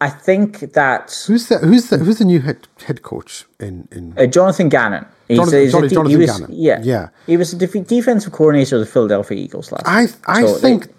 [0.00, 4.12] I think that who's the who's the who's the new head head coach in in
[4.18, 5.06] uh, Jonathan Gannon.
[5.28, 6.50] He's, Jonathan, he's sorry, Jonathan was, Gannon.
[6.52, 7.08] Yeah, yeah.
[7.26, 9.84] He was the defensive coordinator of the Philadelphia Eagles last.
[9.86, 10.92] I I so think they,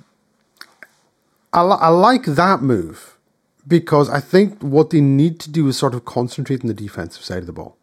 [1.53, 3.17] I, I like that move
[3.67, 7.23] because I think what they need to do is sort of concentrate on the defensive
[7.23, 7.77] side of the ball.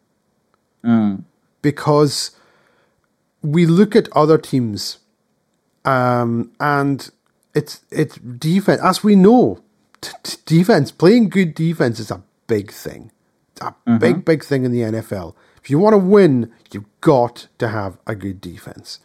[0.83, 1.23] Mm.
[1.61, 2.31] Because
[3.43, 4.99] we look at other teams,
[5.85, 7.09] um, and
[7.53, 8.81] it's it's defense.
[8.81, 9.61] As we know,
[10.01, 13.11] t- t- defense playing good defense is a big thing.
[13.51, 13.97] It's a mm-hmm.
[13.97, 15.35] big big thing in the NFL.
[15.61, 18.99] If you want to win, you've got to have a good defense.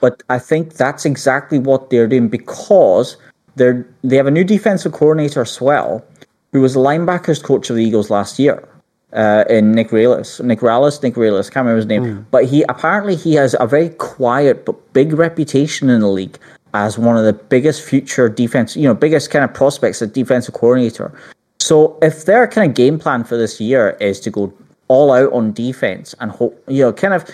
[0.00, 3.16] But I think that's exactly what they're doing because
[3.56, 6.04] they're they have a new defensive coordinator as well,
[6.52, 8.68] who was the linebackers coach of the Eagles last year
[9.12, 12.24] uh, in Nick Rallis, Nick Rallis, Nick Rallis, can't remember his name, mm.
[12.30, 16.38] but he apparently he has a very quiet but big reputation in the league
[16.74, 20.54] as one of the biggest future defense, you know, biggest kind of prospects as defensive
[20.54, 21.12] coordinator.
[21.60, 24.52] So if their kind of game plan for this year is to go
[24.88, 27.28] all out on defense and hope, you know, kind of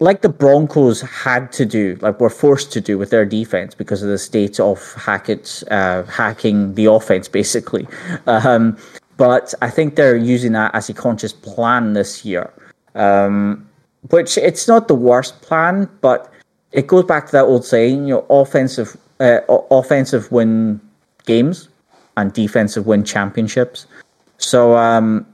[0.00, 4.02] like the Broncos had to do, like were forced to do with their defense because
[4.02, 7.86] of the state of Hackett uh, hacking the offense, basically.
[8.26, 8.76] Um,
[9.16, 12.52] but I think they're using that as a conscious plan this year.
[12.94, 13.68] Um,
[14.10, 16.30] which it's not the worst plan, but
[16.72, 19.40] it goes back to that old saying, you know, offensive uh,
[19.70, 20.80] offensive win
[21.26, 21.68] games
[22.16, 23.86] and defensive win championships.
[24.38, 25.26] So um,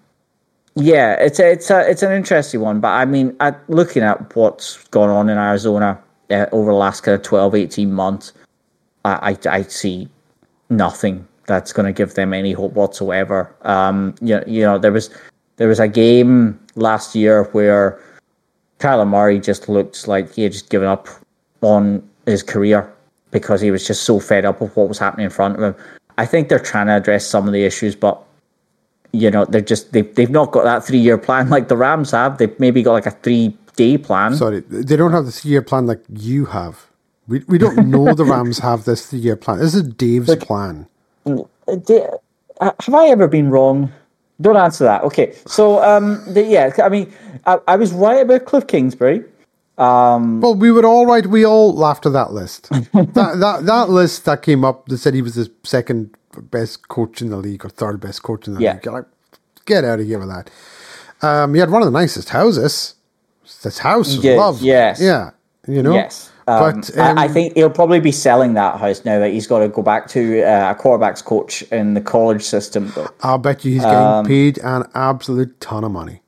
[0.76, 2.80] yeah, it's a, it's a, it's an interesting one.
[2.80, 6.00] But I mean, at, looking at what's gone on in Arizona
[6.30, 8.32] uh, over the last kind of 12, 18 months,
[9.04, 10.08] I, I, I see
[10.68, 13.55] nothing that's going to give them any hope whatsoever.
[13.62, 15.11] Um, you, you know, there was
[15.57, 18.01] there was a game last year where
[18.78, 21.09] Kyler Murray just looked like he had just given up
[21.61, 22.90] on his career
[23.32, 25.74] because he was just so fed up with what was happening in front of him.
[26.18, 28.22] I think they're trying to address some of the issues, but
[29.12, 32.12] you know, they're just they they've not got that three year plan like the Rams
[32.12, 32.38] have.
[32.38, 34.36] They've maybe got like a three day plan.
[34.36, 36.86] Sorry, they don't have the three year plan like you have.
[37.26, 39.59] We we don't know the Rams have this three year plan.
[39.59, 40.86] This is Dave's plan.
[41.38, 43.92] Uh, have I ever been wrong?
[44.40, 45.02] Don't answer that.
[45.04, 47.12] Okay, so um, the, yeah, I mean,
[47.46, 49.24] I, I, was right about Cliff Kingsbury.
[49.76, 51.26] Um, well, we were all right.
[51.26, 52.68] We all laughed at that list.
[52.70, 57.20] that, that that list that came up that said he was the second best coach
[57.20, 58.74] in the league or third best coach in the yeah.
[58.74, 58.86] league.
[58.86, 59.04] Like,
[59.66, 60.50] get out of here with that.
[61.22, 62.94] Um, he had one of the nicest houses.
[63.62, 64.68] This house was yes, lovely.
[64.68, 65.00] Yes.
[65.00, 65.30] Yeah.
[65.66, 65.94] You know.
[65.94, 66.29] Yes.
[66.47, 69.32] Um, but um, I, I, um, think he'll probably be selling that house now that
[69.32, 72.93] he's got to go back to uh, a quarterbacks coach in the college system.
[73.22, 76.20] I'll bet you he's getting um, paid an absolute ton of money.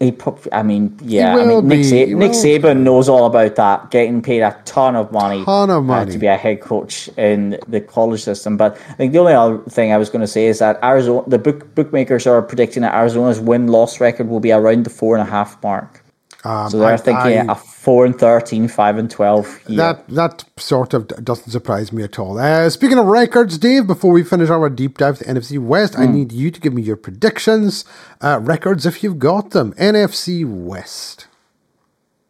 [0.00, 3.90] He, probably, I mean, yeah, I mean, Nick, Sa- Nick Saban knows all about that,
[3.90, 6.10] getting paid a ton of money, ton of money.
[6.10, 8.56] Uh, to be a head coach in the college system.
[8.56, 11.22] But I think the only other thing I was going to say is that Arizona,
[11.28, 15.16] the book bookmakers are predicting that Arizona's win loss record will be around the four
[15.16, 16.03] and a half mark.
[16.44, 19.46] Um, so they're I, thinking I, a four and 13, 5 and twelve.
[19.66, 19.78] Year.
[19.78, 22.38] That that sort of doesn't surprise me at all.
[22.38, 26.00] Uh, speaking of records, Dave, before we finish our deep dive to NFC West, mm.
[26.00, 26.14] I hmm.
[26.14, 27.84] need you to give me your predictions,
[28.20, 29.72] uh, records if you've got them.
[29.74, 31.26] NFC West.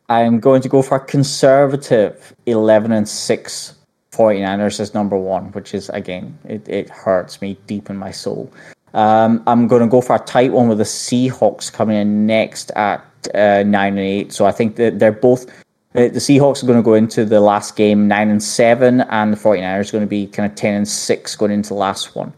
[0.09, 3.75] I'm going to go for a conservative eleven and six
[4.15, 8.53] 49ers as number one, which is again it, it hurts me deep in my soul.
[8.93, 12.71] Um, I'm going to go for a tight one with the Seahawks coming in next
[12.77, 13.05] at
[13.35, 14.33] uh, nine and eight.
[14.33, 15.47] So I think that they're both.
[15.93, 19.37] The, Seahawks are going to go into the last game nine and seven, and the
[19.37, 22.33] 49ers are going to be kind of ten and six going into the last one.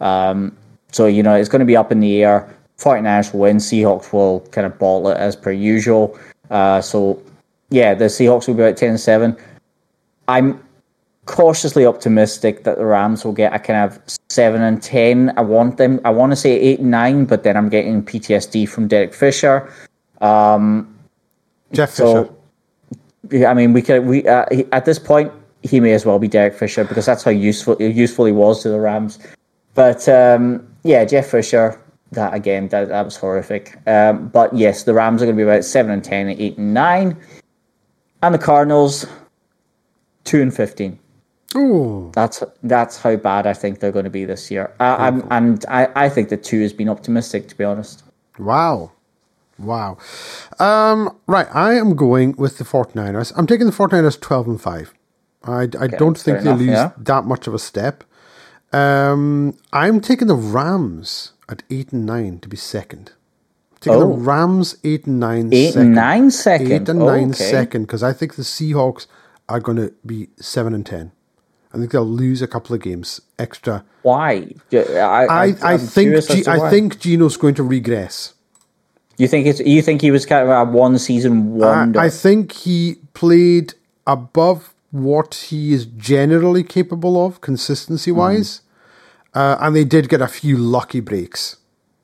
[0.00, 0.56] Um,
[0.92, 2.54] so you know it's going to be up in the air.
[2.78, 3.56] 49ers will win.
[3.56, 6.18] Seahawks will kind of ball it as per usual.
[6.50, 7.20] Uh, so
[7.70, 9.36] yeah, the Seahawks will be about ten and seven.
[10.28, 10.62] I'm
[11.28, 15.32] cautiously optimistic that the Rams will get a kind of seven and ten.
[15.36, 16.00] I want them.
[16.04, 19.72] I want to say eight and nine, but then I'm getting PTSD from Derek Fisher.
[20.20, 20.98] Um,
[21.72, 22.04] Jeff Fisher.
[22.04, 22.36] so,
[23.30, 26.18] yeah, I mean, we could we uh, he, at this point he may as well
[26.18, 29.18] be Derek Fisher because that's how useful useful he was to the Rams.
[29.74, 31.80] But um, yeah, Jeff Fisher.
[32.12, 33.76] That again, that, that was horrific.
[33.86, 36.72] Um, but yes, the Rams are going to be about seven and 10, 8 and
[36.72, 37.14] nine,
[38.22, 39.04] and the Cardinals
[40.24, 40.98] two and fifteen.
[41.56, 42.10] Ooh.
[42.14, 44.74] That's that's how bad I think they're going to be this year.
[44.80, 48.04] Uh, I'm, and I, I think the two has been optimistic, to be honest.
[48.38, 48.92] Wow.
[49.58, 49.98] Wow.
[50.58, 53.32] Um, right, I am going with the 49ers.
[53.36, 54.94] I'm taking the 49ers 12 and 5.
[55.44, 56.92] I, I don't think they enough, lose yeah.
[56.98, 58.04] that much of a step.
[58.72, 63.12] Um, I'm taking the Rams at 8 and 9 to be second.
[63.80, 64.16] Taking the Oh.
[64.16, 65.82] Rams 8 and 9 Eight second.
[65.86, 66.72] and nine second.
[66.72, 67.50] 8 and 9 okay.
[67.50, 69.06] second because I think the Seahawks
[69.48, 71.12] are going to be 7 and 10.
[71.72, 73.84] I think they'll lose a couple of games extra.
[74.02, 74.52] Why?
[74.72, 78.34] I, I, I, I think G- I think Geno's going to regress.
[79.18, 82.00] You think it's you think he was kind of a one season wonder.
[82.00, 83.74] I, I think he played
[84.06, 88.62] above what he is generally capable of, consistency wise.
[89.34, 91.56] Uh, and they did get a few lucky breaks.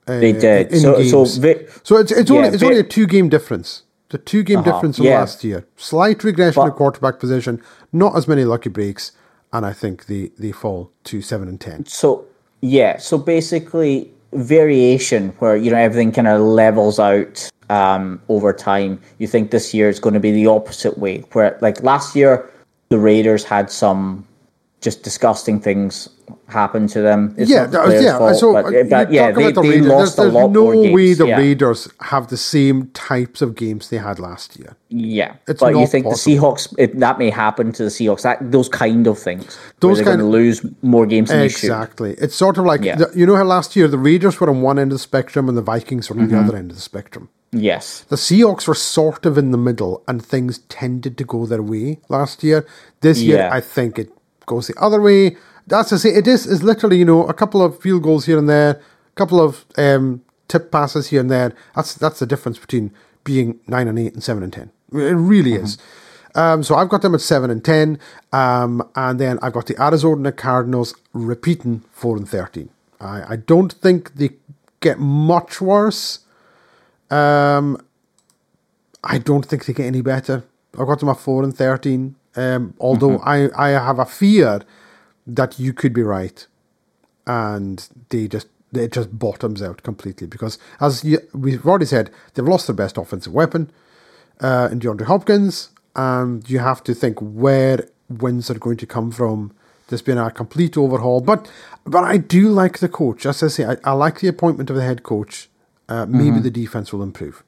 [0.07, 0.71] Uh, they did.
[0.79, 3.81] So, so, vi- So it's it's Yeah, only it's vi- only a two game difference.
[4.09, 5.19] The two game difference from yeah.
[5.19, 5.65] last year.
[5.75, 7.61] Slight regression But- in quarterback position.
[7.91, 9.11] Not as many lucky breaks,
[9.51, 11.85] and I think they they fall to seven and ten.
[11.87, 12.25] so
[12.61, 12.97] yeah.
[12.99, 19.01] So basically, variation where you know everything kind of levels out um, over time.
[19.17, 22.49] You think this year is going to be the opposite way, where like last year,
[22.89, 24.27] the Raiders had some
[24.81, 26.09] just disgusting things
[26.47, 27.33] happen to them.
[27.37, 28.17] It's yeah, the yeah.
[28.17, 30.95] fault, so but, but yeah, they, the they lost there's, a lot no more games.
[30.95, 31.37] way the yeah.
[31.37, 34.75] Raiders have the same types of games they had last year.
[34.89, 36.35] Yeah, It's but you think possible.
[36.35, 38.21] the Seahawks it, that may happen to the Seahawks?
[38.21, 41.41] That those kind of things, Those kind going to lose more games than.
[41.41, 42.11] Exactly.
[42.19, 42.95] It's sort of like Yeah.
[42.95, 45.49] the, you know how last year the Raiders were on one end of the spectrum
[45.49, 46.35] and the Vikings were on Mm-hmm.
[46.35, 47.29] the other end of the spectrum.
[47.51, 51.61] Yes, The Seahawks were sort of in the middle, and things tended to go their
[51.63, 52.65] way last year.
[52.99, 53.49] This year, Yeah.
[53.53, 54.11] I think it
[54.45, 55.37] goes the other way.
[55.67, 58.37] That's to say, it is is literally you know a couple of field goals here
[58.37, 61.53] and there, a couple of um, tip passes here and there.
[61.75, 62.91] That's that's the difference between
[63.23, 64.71] being nine and eight and seven and ten.
[64.91, 65.77] It really is.
[66.35, 67.97] Um, so I've got them at seven and ten,
[68.33, 72.69] um, and then I've got the Arizona Cardinals repeating four and thirteen.
[72.99, 74.31] I, I don't think they
[74.81, 76.19] get much worse.
[77.09, 77.81] Um,
[79.03, 80.43] I don't think they get any better.
[80.77, 82.15] I've got them at four and thirteen.
[82.35, 84.59] Um, although I, I have a fear
[85.27, 86.45] that you could be right,
[87.25, 92.47] and they just it just bottoms out completely because as you, we've already said, they've
[92.47, 93.71] lost their best offensive weapon
[94.41, 99.11] uh, in DeAndre Hopkins, and you have to think where wins are going to come
[99.11, 99.53] from.
[99.87, 101.49] There's been a complete overhaul, but
[101.85, 103.25] but I do like the coach.
[103.25, 105.49] As I say, I, I like the appointment of the head coach.
[105.87, 107.43] Uh, maybe the defense will improve.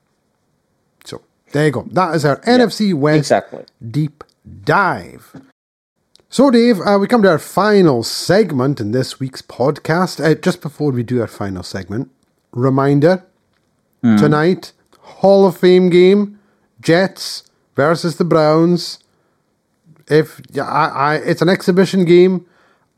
[1.04, 1.88] So there you go.
[1.92, 3.66] That is our NFC West exactly.
[3.90, 4.24] deep
[4.64, 5.42] dive.
[6.30, 10.24] So, Dave, uh, we come to our final segment in this week's podcast.
[10.24, 12.12] Uh, just before we do our final segment,
[12.52, 13.24] reminder
[14.02, 16.40] tonight, Hall of Fame game,
[16.80, 17.44] Jets
[17.76, 19.00] versus the Browns.
[20.10, 22.46] If yeah, I, I, it's an exhibition game,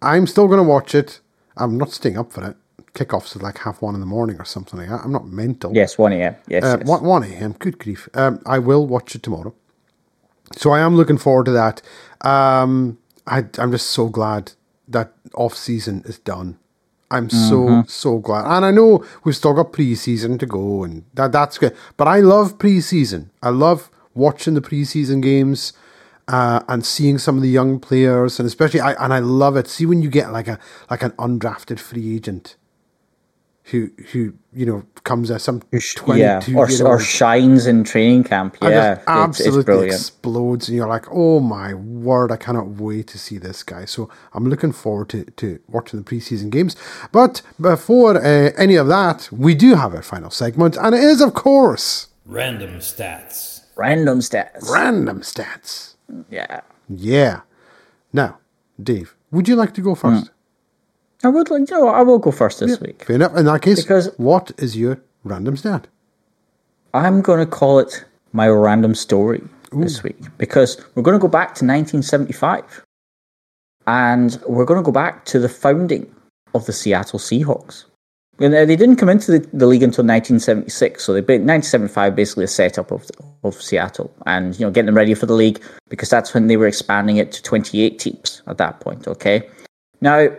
[0.01, 1.19] I'm still going to watch it.
[1.57, 2.55] I'm not staying up for it.
[2.93, 5.01] Kickoffs at like half one in the morning or something like that.
[5.03, 5.73] I'm not mental.
[5.73, 6.35] Yes, one a.m.
[6.47, 6.87] Yes, Uh, yes.
[6.87, 7.53] 1, 1 a.m.
[7.57, 8.07] Good grief.
[8.13, 9.53] Um, I will watch it tomorrow.
[10.57, 11.81] So I am looking forward to that.
[12.21, 12.97] Um,
[13.29, 14.53] I, I'm just so glad
[14.87, 16.57] that off season is done.
[17.11, 21.31] I'm so so glad, and I know we've still got preseason to go, and that
[21.31, 21.75] that's good.
[21.97, 23.29] But I love preseason.
[23.41, 25.73] I love watching the preseason games
[26.27, 29.67] uh, and seeing some of the young players, and especially I and I love it.
[29.67, 30.59] See when you get like a
[30.91, 32.55] like an undrafted free agent
[33.71, 35.61] who who you know comes as some
[35.95, 38.57] twenty yeah, two or, year or shines in training camp.
[38.61, 39.93] and Yeah, just it's, it's absolutely brilliant.
[39.93, 42.31] explodes, and you're like, "Oh my word!
[42.31, 46.05] I cannot wait to see this guy." So I'm looking forward to, to watching the
[46.05, 46.75] preseason games.
[47.11, 51.21] But before uh, any of that, we do have our final segment, and it is,
[51.21, 53.61] of course, Random stats.
[53.75, 54.69] Random stats.
[54.69, 55.95] random stats.
[56.29, 57.41] yeah, Yeah.
[58.11, 58.39] Now,
[58.81, 60.31] Dave, would you like to go first?
[61.23, 61.69] I would like.
[61.69, 63.03] You know, I will go first this week.
[63.03, 63.35] Fair enough.
[63.35, 65.87] In that case, Because- what is your random stat?
[66.93, 71.27] I'm going to call it my random story this week because we're going to go
[71.27, 72.83] back to 1975,
[73.85, 76.09] and we're going to go back to the founding
[76.55, 77.85] of the Seattle Seahawks.
[78.39, 82.47] And they didn't come into the, the league until 1976, so they 1975 basically a
[82.47, 83.05] setup of
[83.43, 86.57] of Seattle and you know getting them ready for the league because that's when they
[86.57, 89.07] were expanding it to 28 teams at that point.
[89.07, 89.47] Okay,
[90.01, 90.29] now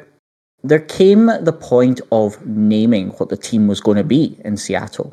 [0.62, 5.12] there came the point of naming what the team was going to be in Seattle.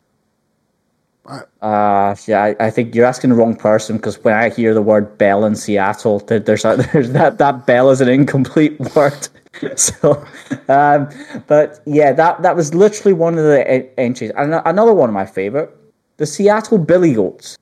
[1.62, 4.82] Uh, yeah, I, I, think you're asking the wrong person because when I hear the
[4.82, 9.30] word bell in Seattle, there's, a, there's that that bell is an incomplete word.
[9.76, 10.26] so,
[10.70, 11.08] um,
[11.46, 14.32] but yeah, that that was literally one of the en- entries.
[14.38, 15.70] And another one of my favorite,
[16.18, 17.58] the Seattle Billy Goats.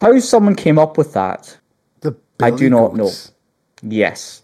[0.00, 1.58] How someone came up with that,
[2.00, 3.32] the I do not Goats.
[3.82, 3.90] know.
[3.90, 4.42] Yes.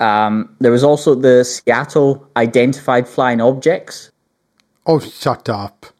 [0.00, 4.10] Um, there was also the Seattle identified flying objects.
[4.86, 5.93] Oh, shut up.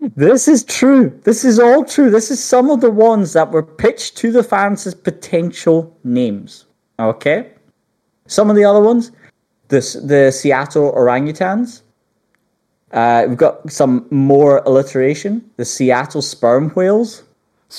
[0.00, 1.18] This is true.
[1.24, 2.10] This is all true.
[2.10, 6.66] This is some of the ones that were pitched to the fans as potential names.
[7.00, 7.50] Okay?
[8.26, 9.10] Some of the other ones,
[9.68, 11.82] this the Seattle orangutans.
[12.92, 15.44] Uh, we've got some more alliteration.
[15.56, 17.24] The Seattle sperm whales.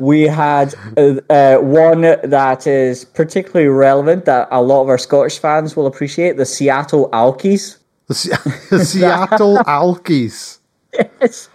[0.00, 5.38] we had uh, uh, one that is particularly relevant that a lot of our Scottish
[5.38, 7.78] fans will appreciate the Seattle Alkies.
[8.08, 8.30] The, Se-
[8.70, 10.58] the Seattle Alkies.
[10.92, 11.48] Yes,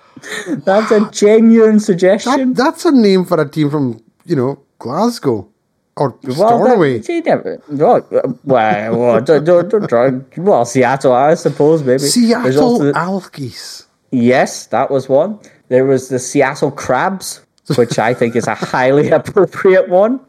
[0.66, 2.54] that's a genuine suggestion.
[2.54, 5.50] That, that's a name for a team from, you know, Glasgow
[5.98, 6.98] or Stornoway.
[6.98, 8.08] That, see, never, well,
[8.44, 10.12] well, well, don't, don't, don't try.
[10.38, 12.00] Well, Seattle, I suppose, maybe.
[12.00, 13.88] Seattle the, Alkies.
[14.12, 15.40] Yes, that was one.
[15.70, 17.42] There was the Seattle Crabs,
[17.76, 20.20] which I think is a highly appropriate one.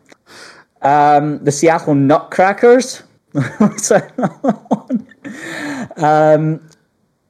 [0.83, 3.03] Um, the Seattle Nutcrackers.
[5.97, 6.61] um,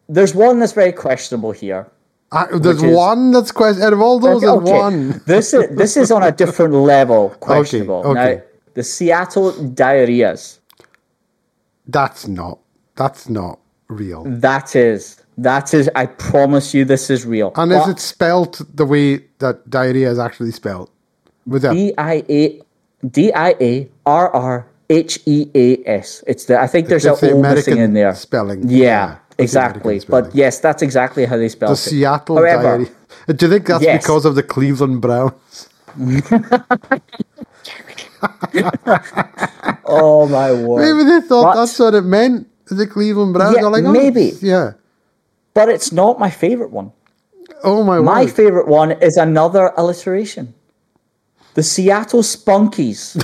[0.09, 1.91] there's one that's very questionable here.
[2.31, 3.87] Uh, there's is, one that's questionable.
[3.87, 5.23] Out of all those, okay, there's one.
[5.27, 7.31] this is this is on a different level.
[7.41, 8.03] Questionable.
[8.05, 8.35] Okay, okay.
[8.37, 8.43] Now,
[8.75, 10.59] the Seattle Diarrheas.
[11.87, 12.59] That's not.
[12.97, 14.25] That's not real.
[14.27, 15.23] That is.
[15.39, 15.89] That is.
[15.95, 17.53] I promise you, this is real.
[17.57, 20.91] And but, is it spelled the way that diarrhea is actually spelled?
[21.47, 22.61] With D I A
[23.07, 26.23] D I A R R H E A S.
[26.27, 26.61] It's the.
[26.61, 28.15] I think there's an the missing in there.
[28.15, 28.69] Spelling.
[28.69, 28.79] Yeah.
[28.79, 30.01] yeah exactly.
[30.09, 31.85] But yes, that's exactly how they spell the it.
[31.85, 32.91] The Seattle However, Diary.
[33.37, 34.03] Do you think that's yes.
[34.03, 35.69] because of the Cleveland Browns?
[39.87, 40.81] oh my word!
[40.83, 42.49] Maybe they thought but, that's what it meant.
[42.67, 43.57] The Cleveland Browns.
[43.57, 44.33] Yeah, like, oh, maybe.
[44.41, 44.73] Yeah.
[45.53, 46.93] But it's not my favorite one.
[47.63, 48.01] Oh my!
[48.01, 48.33] My word.
[48.33, 50.55] favorite one is another alliteration.
[51.55, 53.17] The Seattle Spunkies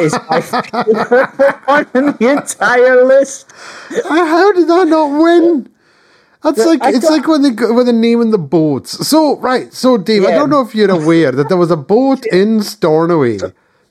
[0.00, 3.50] is my favorite one in the entire list.
[4.08, 5.68] How did that not win?
[6.42, 9.06] That's the, like I it's like when they when they naming the boats.
[9.06, 10.28] So right, so Dave, yeah.
[10.28, 13.38] I don't know if you're aware that there was a boat in Stornoway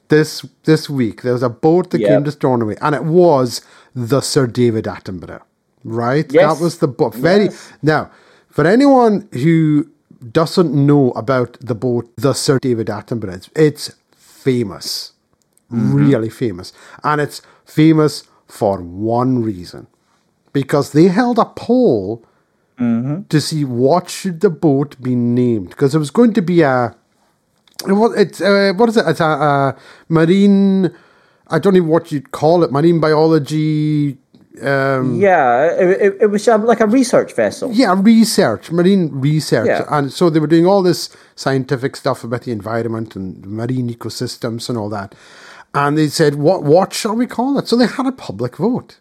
[0.09, 1.21] this this week.
[1.21, 3.61] There was a boat that came to Stornoway, and it was
[3.95, 5.41] the Sir David Attenborough.
[5.83, 6.57] Right, yes.
[6.57, 7.15] that was the boat.
[7.15, 7.73] Very yes.
[7.81, 8.11] now
[8.49, 9.89] for anyone who
[10.29, 15.13] doesn't know about the boat, the Sir David Attenborough, it's, it's famous,
[15.71, 15.95] mm-hmm.
[15.95, 16.73] really famous.
[17.03, 19.87] And it's famous for one reason
[20.53, 22.23] because they held a poll
[22.77, 23.21] mm-hmm.
[23.29, 26.95] to see what should the boat be named because it was going to be a
[27.85, 29.77] what it's uh, what is it it's a, a
[30.09, 30.93] marine
[31.47, 34.17] I don't even what you'd call it marine biology
[34.61, 37.71] um, yeah, it, it, was um, like a research vessel.
[37.71, 39.67] Yeah, research, marine research.
[39.67, 39.85] Yeah.
[39.89, 44.67] And so they were doing all this scientific stuff about the environment and marine ecosystems
[44.67, 45.15] and all that.
[45.73, 47.67] And they said, what, what shall we call it?
[47.69, 48.99] So they had a public vote.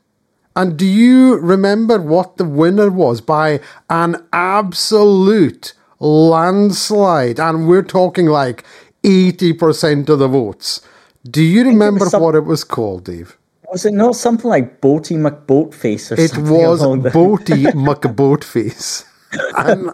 [0.54, 7.40] And do you remember what the winner was by an absolute landslide?
[7.40, 8.64] And we're talking like
[9.02, 10.80] 80% of the votes.
[11.28, 13.36] Do you remember some- what it was called, Dave?
[13.70, 16.54] Was it not something like Boaty McBoatface or It something?
[16.54, 19.06] It was Boaty McBoatface.
[19.56, 19.92] And,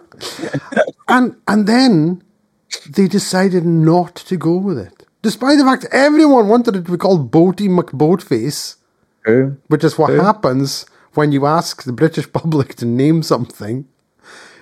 [1.07, 2.23] and, and then
[2.89, 5.05] they decided not to go with it.
[5.21, 8.77] Despite the fact everyone wanted it to be called Boaty McBoatface,
[9.23, 9.57] True.
[9.67, 13.87] which is what happens when you ask the British public to name something.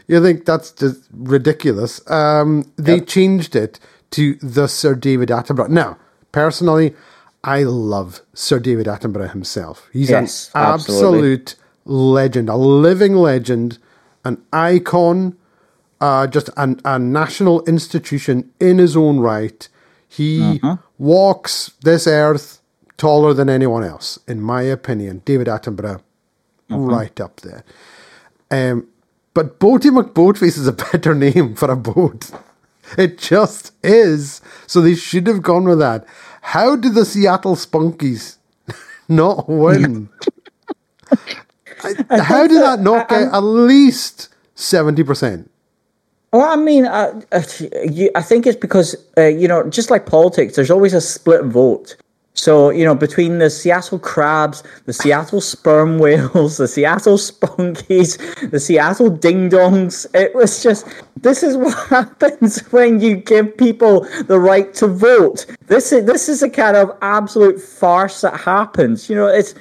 [0.07, 2.01] You think that's just ridiculous.
[2.11, 3.79] Um, they changed it
[4.11, 5.69] to the Sir David Attenborough.
[5.69, 5.97] Now,
[6.33, 6.93] personally,
[7.45, 9.87] I love Sir David Attenborough himself.
[9.93, 11.33] He's Yes, an absolutely.
[11.33, 11.55] absolute
[11.85, 13.77] legend, a living legend,
[14.25, 15.37] an icon,
[16.01, 19.67] uh, just an, a national institution in his own right.
[20.07, 20.59] He
[20.97, 22.61] walks this earth
[22.97, 25.21] taller than anyone else, in my opinion.
[25.25, 26.01] David Attenborough,
[26.69, 27.63] right up there.
[28.49, 28.87] Um,
[29.35, 32.31] but Boaty McBoatface is a better name for a boat.
[32.97, 34.41] It just is.
[34.67, 36.05] So they should have gone with that.
[36.53, 38.37] How did the Seattle Spunkies
[39.09, 40.09] not win?
[41.83, 45.47] I- How did that not get at least 70%?
[46.31, 47.41] Well, I mean, uh, uh,
[47.89, 51.45] you, I think it's because uh, you know, just like politics, there's always a split
[51.45, 51.95] vote.
[52.35, 58.59] So you know, between the Seattle Crabs, the Seattle Sperm Whales, the Seattle Spunkies, the
[58.59, 60.85] Seattle Ding Dongs, it was just
[61.17, 65.45] this is what happens when you give people the right to vote.
[65.67, 69.09] This is this is a kind of absolute farce that happens.
[69.09, 69.55] You know, it's.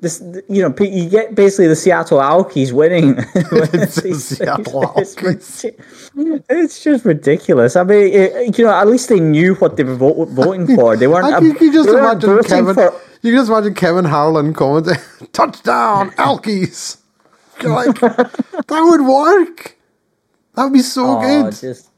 [0.00, 3.16] This, you know, you get basically the Seattle Alkies winning.
[3.34, 6.42] It's Seattle It's Alkies.
[6.48, 7.76] It's just ridiculous.
[7.76, 10.96] I mean, it, you know, at least they knew what they were vo- voting for.
[10.96, 11.26] They weren't.
[11.26, 12.74] I um, think you just imagine Kevin.
[12.74, 14.96] for- You can just imagine Kevin Harlan commenting,
[15.32, 16.96] "Touchdown, Alkies!"
[17.62, 19.76] You're like, that would work.
[20.54, 21.52] That would be so Oh, good.
[21.60, 21.90] just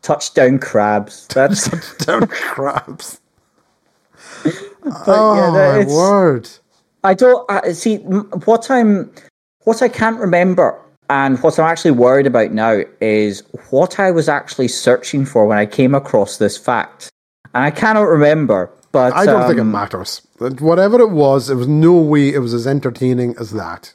[0.00, 1.26] touchdown crabs.
[1.28, 3.20] That's Touchdown crabs.
[4.42, 4.54] but,
[5.06, 6.48] Oh yeah, my word!
[7.06, 9.10] I don't I, see what I'm
[9.64, 14.28] what I can't remember and what I'm actually worried about now is what I was
[14.28, 17.10] actually searching for when I came across this fact,
[17.54, 18.70] and I cannot remember.
[18.92, 20.26] But I don't think it um, matters.
[20.38, 23.92] Whatever it was, there was no way it was as entertaining as that.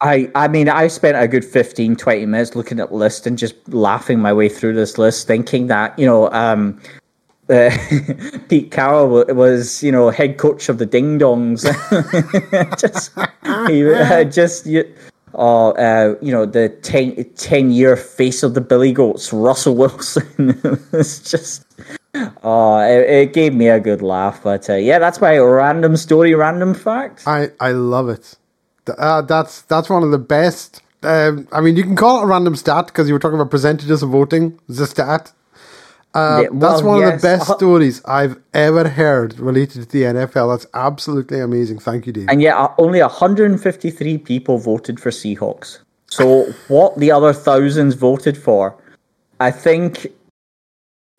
[0.00, 3.38] I, I mean, I spent a good 15, 20 minutes looking at the list and
[3.38, 6.78] just laughing my way through this list, thinking that, you know, um,
[7.48, 7.70] uh,
[8.48, 11.62] Pete Carroll was, you know, head coach of the Ding Dongs.
[12.80, 13.12] just,
[13.68, 14.84] he, uh, just, you,
[15.34, 20.60] oh, uh, you know, the 10, 10 year face of the Billy Goats, Russell Wilson.
[20.92, 21.64] it's just,
[22.42, 24.42] oh, it, it gave me a good laugh.
[24.42, 27.22] But uh, yeah, that's my random story, random fact.
[27.26, 28.36] I, I love it.
[28.98, 30.80] Uh, that's that's one of the best.
[31.02, 33.50] Um, I mean, you can call it a random stat because you were talking about
[33.50, 34.58] percentages of voting.
[34.68, 35.32] It's a stat.
[36.16, 39.88] Uh, Yeah, that's well, one of the best Uh, stories I've ever heard related to
[39.88, 40.48] the NFL.
[40.48, 41.78] That's absolutely amazing.
[41.78, 42.28] Thank you, Dave.
[42.28, 45.78] And yet, uh, only 153 people voted for Seahawks.
[46.08, 48.74] So, what the other thousands voted for,
[49.40, 50.06] I think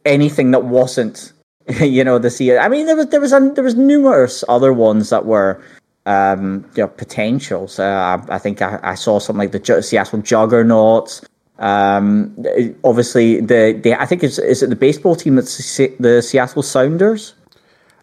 [0.06, 1.32] anything that wasn't,
[1.80, 2.57] you know, the Sea.
[2.57, 5.61] I mean, there was there was there was numerous other ones that were,
[6.07, 7.78] um, you know, potentials.
[7.78, 7.84] Uh,
[8.30, 11.22] I, I think I, I saw something like the Seattle Juggernauts.
[11.60, 12.36] Um,
[12.84, 17.34] obviously, the, the I think it's is it the baseball team that's the Seattle Sounders.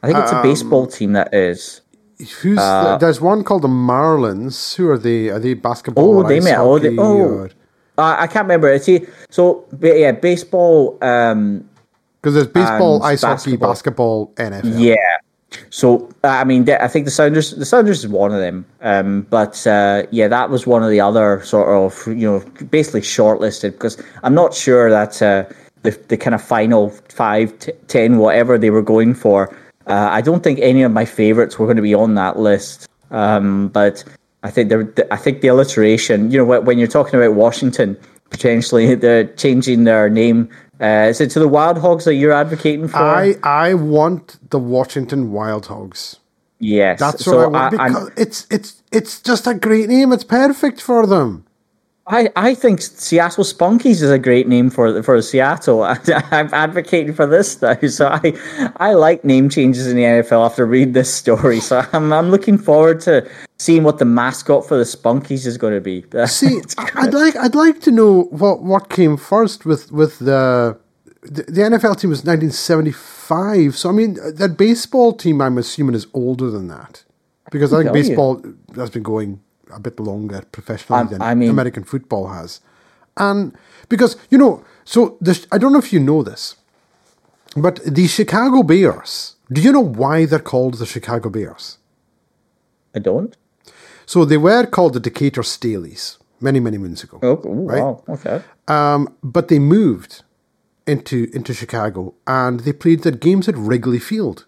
[0.02, 1.80] I think it's a baseball team that is.
[2.18, 4.74] Who's the, there's one called the Marlins.
[4.76, 5.28] Who are they?
[5.30, 6.20] Are they basketball?
[6.20, 6.58] Oh, they met.
[6.58, 7.48] Oh, they, oh.
[7.96, 8.76] Uh, I can't remember.
[8.78, 10.98] See, so ba- yeah, baseball.
[11.02, 11.68] Um,
[12.20, 13.68] Because there's baseball, ice hockey, basketball.
[13.68, 14.80] basketball, NFL.
[14.80, 14.94] yeah.
[15.70, 17.52] So I mean, I think the Sounders.
[17.52, 18.64] The Sounders is one of them.
[18.80, 23.02] Um, but uh, yeah, that was one of the other sort of you know basically
[23.02, 25.44] shortlisted because I'm not sure that uh,
[25.82, 29.54] the the kind of final five, t- ten, whatever they were going for.
[29.86, 32.88] Uh, I don't think any of my favorites were going to be on that list.
[33.10, 34.02] Um, but
[34.42, 36.30] I think there, I think the alliteration.
[36.30, 37.98] You know, when you're talking about Washington
[38.34, 40.48] potentially they're changing their name.
[40.84, 42.98] Uh, is it to the Wild Hogs that you're advocating for?
[42.98, 46.18] I I want the Washington Wild Hogs.
[46.58, 50.12] Yes, That's so what I want I, because it's it's it's just a great name.
[50.12, 51.46] It's perfect for them.
[52.06, 55.82] I, I think Seattle Spunkies is a great name for for Seattle.
[55.82, 55.98] I,
[56.30, 60.66] I'm advocating for this now, so I I like name changes in the NFL after
[60.66, 61.60] reading this story.
[61.60, 63.28] So I'm I'm looking forward to
[63.58, 66.04] seeing what the mascot for the Spunkies is going to be.
[66.26, 66.60] See,
[66.94, 70.78] I'd like I'd like to know what what came first with with the
[71.22, 73.78] the, the NFL team was 1975.
[73.78, 77.02] So I mean, that baseball team I'm assuming is older than that
[77.50, 78.02] because I think oh, you.
[78.02, 78.42] baseball
[78.76, 79.40] has been going
[79.74, 82.60] a bit longer professionally Um, than I mean- American football has,
[83.16, 83.52] and
[83.88, 86.56] because you know, so the, I don't know if you know this,
[87.56, 89.36] but the Chicago Bears.
[89.52, 91.78] Do you know why they're called the Chicago Bears?
[92.96, 93.36] I don't.
[94.06, 97.18] So they were called the Decatur Staleys many, many moons ago.
[97.22, 98.02] Oh, ooh, wow.
[98.08, 98.42] Okay.
[98.68, 100.22] Um, but they moved
[100.86, 104.46] into into Chicago and they played their games at Wrigley Field.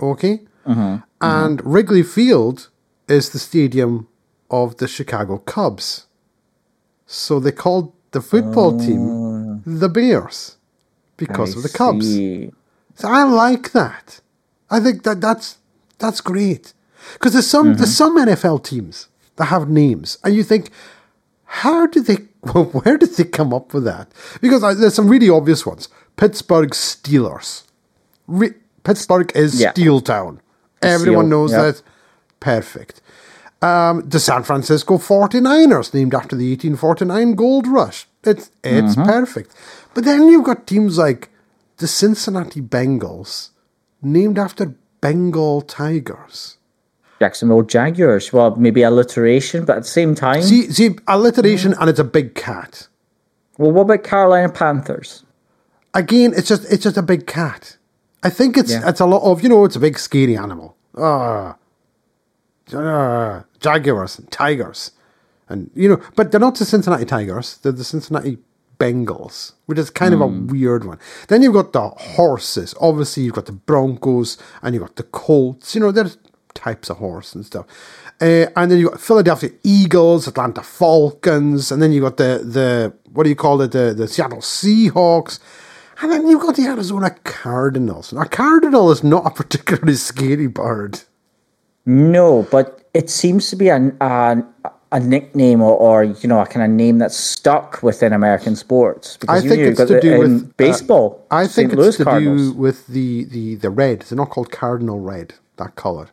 [0.00, 0.40] Okay?
[1.20, 2.68] And Wrigley Field
[3.08, 4.08] is the stadium
[4.50, 6.06] of the Chicago Cubs.
[7.06, 9.62] So they called the football team oh.
[9.64, 10.56] the Bears
[11.16, 12.06] because I of the Cubs.
[12.06, 12.52] see.
[12.94, 14.20] So I like that.
[14.70, 15.58] I think that that's
[15.98, 16.72] that's great
[17.14, 18.16] because there's some there's mm-hmm.
[18.16, 20.70] some NFL teams that have names, and you think,
[21.44, 22.18] how did they?
[22.54, 24.06] Well, where did they come up with that?
[24.40, 25.88] Because there's some really obvious ones.
[26.14, 27.64] Pittsburgh Steelers.
[28.28, 28.54] Re-
[28.84, 29.72] Pittsburgh is Yeah.
[29.72, 30.40] Steel Town.
[30.80, 31.62] Everyone Steel, knows yeah.
[31.62, 31.82] that.
[32.38, 33.00] Perfect.
[33.62, 38.06] Um, the San Francisco 49ers, named after the 1849 gold rush.
[38.22, 39.54] It's, it's perfect.
[39.94, 41.30] But then you've got teams like
[41.78, 43.50] the Cincinnati Bengals,
[44.02, 46.58] named after Bengal tigers.
[47.18, 48.32] Jacksonville Jaguars.
[48.32, 50.42] Well, maybe alliteration, but at the same time.
[50.42, 52.88] See, see, alliteration, and it's a big cat.
[53.56, 55.24] well, what about Carolina Panthers?
[55.94, 57.78] Again, it's just it's just a big cat.
[58.22, 58.86] I think it's Yeah.
[58.88, 60.76] it's a lot of you know it's a big scary animal.
[60.98, 61.56] Ah,
[62.74, 64.90] Ah, jaguars and tigers,
[65.48, 67.58] and you know, but they're not the Cincinnati Tigers.
[67.58, 68.38] They're the Cincinnati
[68.78, 70.98] Bengals, which is kind of a weird one.
[71.28, 72.74] Then you've got the horses.
[72.80, 75.74] Obviously, you've got the Broncos and you've got the Colts.
[75.74, 76.18] You know, there's
[76.54, 77.66] types of horse and stuff.
[78.20, 82.92] Uh, and then you've got Philadelphia Eagles, Atlanta Falcons, and then you've got the the
[83.12, 83.72] what do you call it?
[83.72, 85.38] The the Seattle Seahawks.
[86.02, 88.12] And then you've got the Arizona Cardinals.
[88.12, 91.00] Now, Cardinal is not a particularly scary bird.
[91.86, 94.44] No, but it seems to be a, a,
[94.92, 99.16] a nickname or, or, you know, a kind of name that's stuck within American sports.
[99.16, 101.26] I Because you think it's to do with uh, baseball.
[101.30, 101.72] I think St.
[101.72, 102.52] it's Louis to Cardinals.
[102.52, 104.02] do with the, the, the red.
[104.02, 105.34] They're not called cardinal red.
[105.56, 106.10] That color.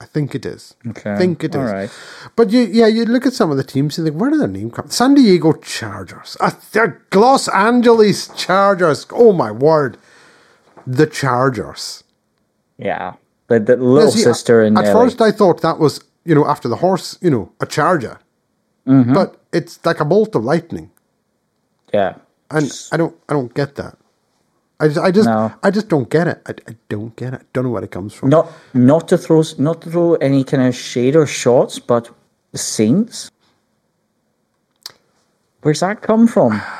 [0.00, 0.74] I think it is.
[0.84, 0.90] I.
[0.90, 1.56] Okay, think it is.
[1.56, 1.90] all right.
[2.36, 4.48] But you, yeah, you look at some of the teams and think, where did their
[4.48, 4.88] name come?
[4.90, 6.36] San Diego Chargers.
[6.40, 9.06] Uh, they're Los Angeles Chargers.
[9.12, 9.98] Oh my word,
[10.86, 12.04] the Chargers.
[12.78, 13.14] Yeah.
[13.58, 16.76] The little See, sister in At first, I thought that was you know after the
[16.76, 18.18] horse, you know, a charger.
[18.86, 19.14] Mm-hmm.
[19.14, 20.90] But it's like a bolt of lightning,
[21.92, 22.14] yeah.
[22.50, 23.96] and I don't, I don't get that.
[24.80, 25.54] I just, I just, No.
[25.62, 26.42] I just don't get it.
[26.44, 27.42] I, I don't get it.
[27.42, 28.30] I Don't know where it comes from.
[28.30, 32.10] Not not to throw not to throw any kind of shade or shots, but
[32.50, 33.30] the Saints.
[35.62, 36.60] Where's that come from?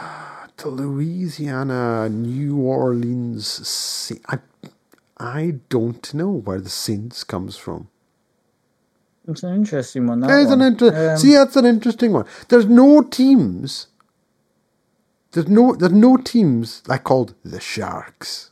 [0.59, 4.12] The Louisiana, New Orleans.
[4.28, 4.39] I,
[5.18, 7.89] I don't know where the Saints comes from.
[9.28, 10.20] It's an interesting one.
[10.20, 12.24] That There's an inter- Um, See, that's an interesting one.
[12.48, 13.86] There's no teams.
[15.32, 18.51] There's no there's no teams like called the Sharks.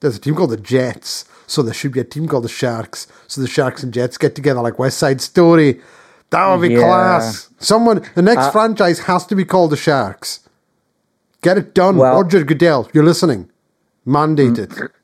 [0.00, 3.08] There's a team called the Jets, so there should be a team called the Sharks.
[3.26, 5.80] So the Sharks and Jets get together like West Side Story.
[6.30, 6.80] That would be Yeah.
[6.84, 7.48] class.
[7.58, 10.40] Someone, the next Uh, franchise has to be called the Sharks.
[11.42, 12.88] Get it done, Well- Roger Goodell.
[12.94, 13.50] You're listening.
[14.06, 14.58] Mandated.
[14.78, 14.82] it.
[14.82, 14.97] Of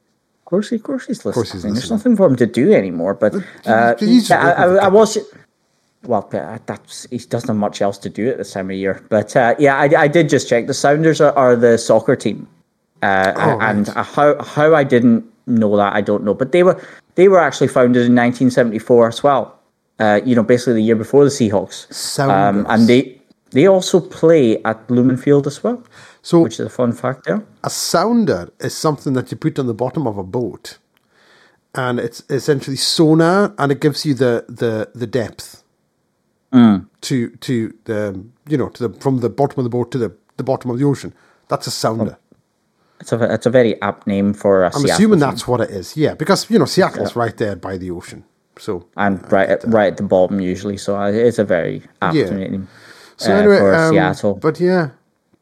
[0.55, 1.35] course, of course he's listening.
[1.35, 3.15] course he's There's nothing for him to do anymore.
[3.15, 3.35] But
[3.67, 5.19] uh, I, I, I was.
[6.05, 9.03] Well, uh, that's he doesn't have much else to do at this time of year.
[9.09, 10.67] But uh, yeah, I, I did just check.
[10.67, 12.47] The Sounders are, are the soccer team,
[13.03, 13.97] uh, Oh, and right.
[13.97, 16.35] uh, how how I didn't know that I don't know.
[16.35, 16.79] But they were
[17.15, 19.59] they were actually founded in 1974 as well.
[19.99, 21.87] Uh, you know, basically the year before the Seahawks.
[21.89, 22.67] Um, Sounders.
[22.69, 23.21] and they
[23.53, 25.83] they also play at Lumen Field as well,
[26.25, 27.41] So which is a fun fact there.
[27.63, 30.79] a sounder is something that you put on the bottom of a boat,
[31.75, 35.63] and it's essentially sonar, and it gives you the the the depth
[37.03, 40.11] to to the you know to the from the bottom of the boat to the
[40.39, 41.13] the bottom of the ocean.
[41.49, 42.17] That's a sounder.
[43.01, 45.29] It's a it's a very apt name for a I'm Seattle assuming team.
[45.29, 45.95] that's what it is.
[45.97, 48.25] Yeah, because you know Seattle's right there by the ocean.
[48.59, 50.79] So and right at, right at the bottom usually.
[50.79, 52.31] So uh, it's a very apt Yeah.
[52.31, 52.69] name
[53.17, 54.35] so uh, anyway, for um, Seattle.
[54.35, 54.91] But yeah,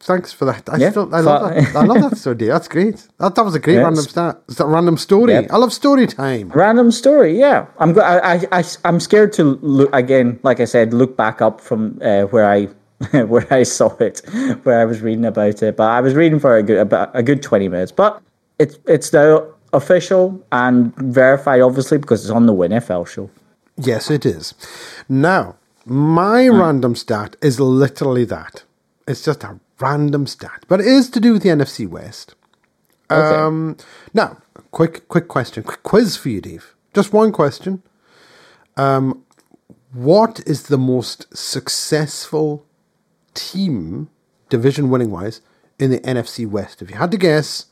[0.03, 0.69] thanks for that.
[0.69, 1.77] I Yeah, still I love that.
[1.77, 2.37] I love that story.
[2.37, 3.09] That's great.
[3.19, 4.43] That, that was a great Yeah, random stat.
[4.49, 5.33] It's a random story.
[5.33, 5.47] Yep.
[5.51, 6.51] I love story time.
[6.51, 7.67] Random story, yeah.
[7.79, 10.39] I'm I, I, I'm scared to look again.
[10.43, 12.69] Like I said, look back up from uh, where I
[13.33, 14.21] where I saw it,
[14.65, 15.77] where I was reading about it.
[15.77, 17.93] But I was reading for a good about a good twenty minutes.
[17.93, 18.21] But
[18.59, 23.31] it's it's now official and verified, obviously, because it's on the WinFL show.
[23.77, 24.55] Yes, it is.
[25.09, 25.57] Now,
[25.87, 28.65] my random stat is literally that.
[29.09, 32.35] It's just a random stat, but it is to do with the NFC West.
[33.11, 33.37] Okay.
[33.37, 33.77] Um,
[34.15, 34.39] now,
[34.71, 36.75] quick, quick question, quick quiz for you, Dave.
[36.95, 37.83] Just one question.
[38.77, 39.25] Um,
[39.93, 42.65] what is the most successful
[43.35, 44.09] team,
[44.49, 45.41] division winning wise,
[45.79, 46.81] in the NFC West?
[46.81, 47.67] If you had to guess,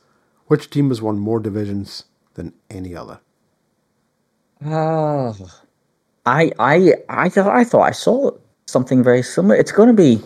[0.47, 2.05] which team has won more divisions
[2.35, 3.19] than any other?
[4.63, 5.35] Oh,
[6.25, 8.31] I I I thought I thought I saw
[8.67, 9.55] something very similar.
[9.55, 10.21] It's going to be.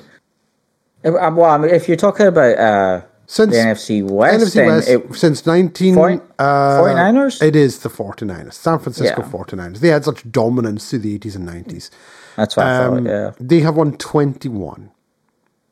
[1.06, 4.90] Uh, Well, I mean, if you're talking about uh, Since the NFC West, NFC West
[4.90, 7.41] it, since 19 Forty- uh, 49ers?
[7.41, 8.53] It is the 49ers.
[8.53, 9.30] San Francisco Yeah.
[9.30, 9.80] 49ers.
[9.80, 11.90] They had such dominance through the 80s and 90s.
[12.36, 13.10] that's what I Um, thought.
[13.10, 13.32] Yeah.
[13.40, 14.91] They have won 21.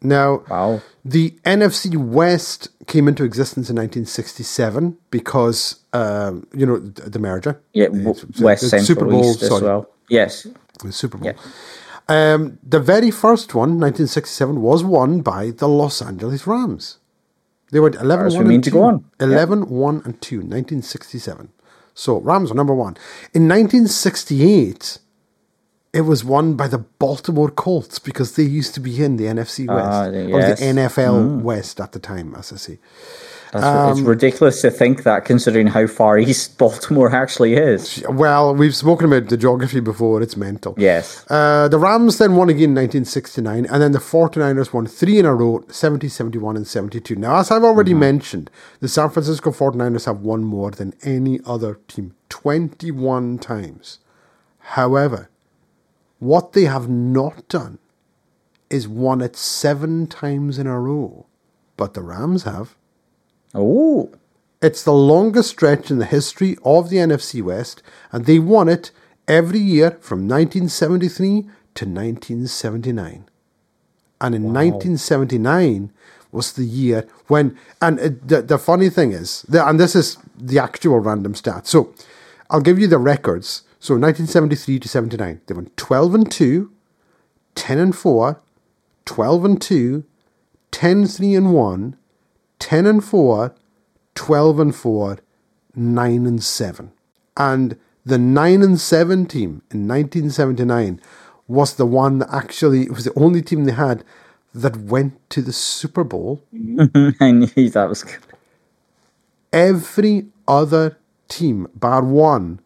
[0.06, 0.82] Now, Wow.
[1.06, 7.60] the NFC West came into existence in 1967 because, um, you know, the merger.
[7.74, 7.86] Yeah.
[7.88, 9.88] Uh, the- West the Central Super Bowl, East as sorry, well.
[10.10, 10.46] Yes.
[10.84, 11.32] the Super Bowl.
[12.08, 16.98] Um, the very first one, 1967, was won by the Los Angeles Rams.
[17.72, 18.74] They went 11 As we 1 and to 2.
[18.74, 19.06] go on.
[19.20, 21.50] 11 1 and 2, 1967.
[21.94, 22.98] So Rams are number one.
[23.34, 25.00] In 1968,
[25.94, 29.68] it was won by the Baltimore Colts because they used to be in the NFC
[29.68, 29.88] West.
[29.88, 32.80] Ah, or the NFL West at the time, as I say.
[33.56, 38.04] Um, it's ridiculous to think that, considering how far east Baltimore actually is.
[38.10, 40.22] Well, we've spoken about the geography before.
[40.22, 40.74] It's mental.
[40.78, 41.26] Yes.
[41.30, 45.26] Uh, the Rams then won again in 1969, and then the 49ers won three in
[45.26, 47.16] a row 70, 71, and 72.
[47.16, 48.50] Now, as I've already mentioned,
[48.80, 54.00] the San Francisco 49ers have won more than any other team 21 times.
[54.60, 55.30] However,
[56.20, 57.80] what they have not done
[58.70, 61.28] is won it seven times in a row,
[61.78, 62.76] but the Rams have.
[63.54, 64.12] Oh,
[64.62, 68.92] It's the longest stretch in the history of the NFC West, and they won it
[69.28, 71.42] every year from 1973
[71.76, 73.26] to 1979.
[74.22, 75.92] And in 1979
[76.32, 80.18] was the year when, and it, the, the funny thing is, the, and this is
[80.38, 81.68] the actual random stat.
[81.68, 81.94] So
[82.50, 83.64] I'll give you the records.
[83.80, 86.72] So 1973 to 79, they went 12 and 2,
[87.56, 88.40] 10 and 4,
[89.06, 90.06] 12 and 2,
[90.72, 91.98] 10 3 and 1,
[92.64, 93.54] 10 and 4,
[94.16, 95.20] 12 and 4,
[95.76, 96.92] 9 and 7.
[97.36, 101.02] And the 9 and 7 team in 1979
[101.46, 104.06] was the one that actually, it was the only team they had
[104.56, 106.42] that went to the Super Bowl.
[107.20, 108.04] I knew that was.
[108.04, 108.16] good.
[109.52, 112.62] Every other team, bar one,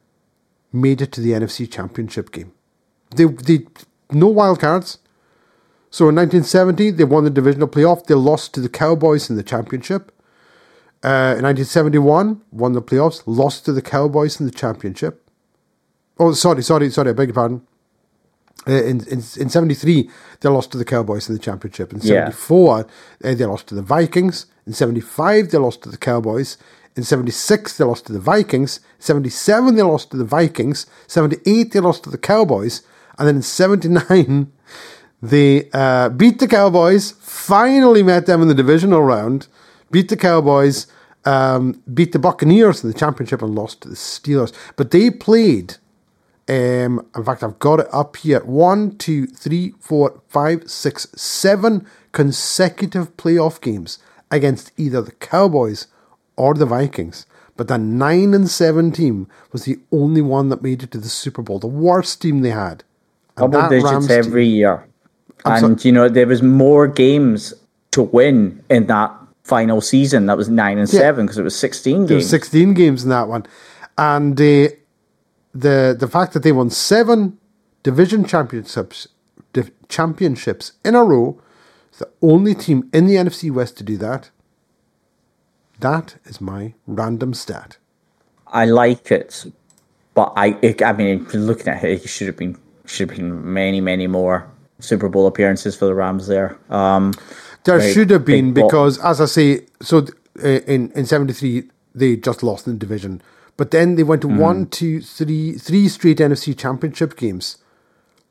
[0.72, 2.52] made it to the NFC Championship game.
[3.16, 3.66] They, they
[4.12, 5.00] no wild cards.
[5.98, 8.06] So in 1970, they won the divisional playoff.
[8.06, 10.12] They lost to the Cowboys in the championship.
[11.04, 15.28] Uh, in 1971, won the playoffs, lost to the Cowboys in the championship.
[16.20, 17.66] Oh, sorry, sorry, sorry, I beg your pardon.
[18.68, 20.08] Uh, in, in in 73,
[20.42, 21.92] they lost to the Cowboys in the championship.
[21.92, 22.30] In Yeah.
[22.30, 22.80] 74,
[23.24, 24.46] uh, they lost to the Vikings.
[24.68, 26.58] In 75, they lost to the Cowboys.
[26.96, 28.82] In 76, they lost to the Vikings.
[29.00, 30.86] 77, they lost to the Vikings.
[31.08, 32.84] 78, they lost to the Cowboys.
[33.18, 34.52] And then in 79,
[35.22, 39.48] they uh, beat the Cowboys, finally met them in the divisional round,
[39.90, 40.88] beat the Cowboys,
[41.26, 44.54] um, beat the Buccaneers in the championship, and lost to the Steelers.
[44.76, 45.78] But they played,
[46.48, 51.88] um, in fact, I've got it up here one, two, three, four, five, six, seven
[52.12, 54.00] consecutive playoff games
[54.30, 55.88] against either the Cowboys
[56.36, 57.26] or the Vikings.
[57.56, 61.10] But the 9 and 7 team was the only one that made it to the
[61.10, 62.84] Super Bowl, the worst team they had.
[63.36, 64.86] And double digits Rams team- every year.
[65.46, 67.54] I'm and you know there was more games
[67.92, 69.12] to win in that
[69.44, 70.26] final season.
[70.26, 71.00] That was nine and Yeah.
[71.00, 72.30] seven because it was sixteen There were games.
[72.30, 73.46] 16 games in that one.
[73.98, 74.70] And uh,
[75.54, 77.38] the the fact that they won seven
[77.84, 79.08] division championships
[79.54, 81.40] div- championships in a row,
[81.98, 84.30] the only team in the NFC West to do that.
[85.80, 87.78] That is my random stat.
[88.48, 89.46] I like it,
[90.14, 93.54] but I it, I mean looking at it, it should have been should have been
[93.54, 94.48] many many more
[94.80, 96.58] Super Bowl appearances for the Rams there.
[96.70, 97.14] Um,
[97.64, 100.06] There Right, should have been because, as I say, so
[100.44, 101.64] uh, in in '73
[101.96, 103.22] they just lost in the division,
[103.58, 104.38] but then they went to Mm.
[104.38, 107.58] one, two, three, three straight NFC Championship games,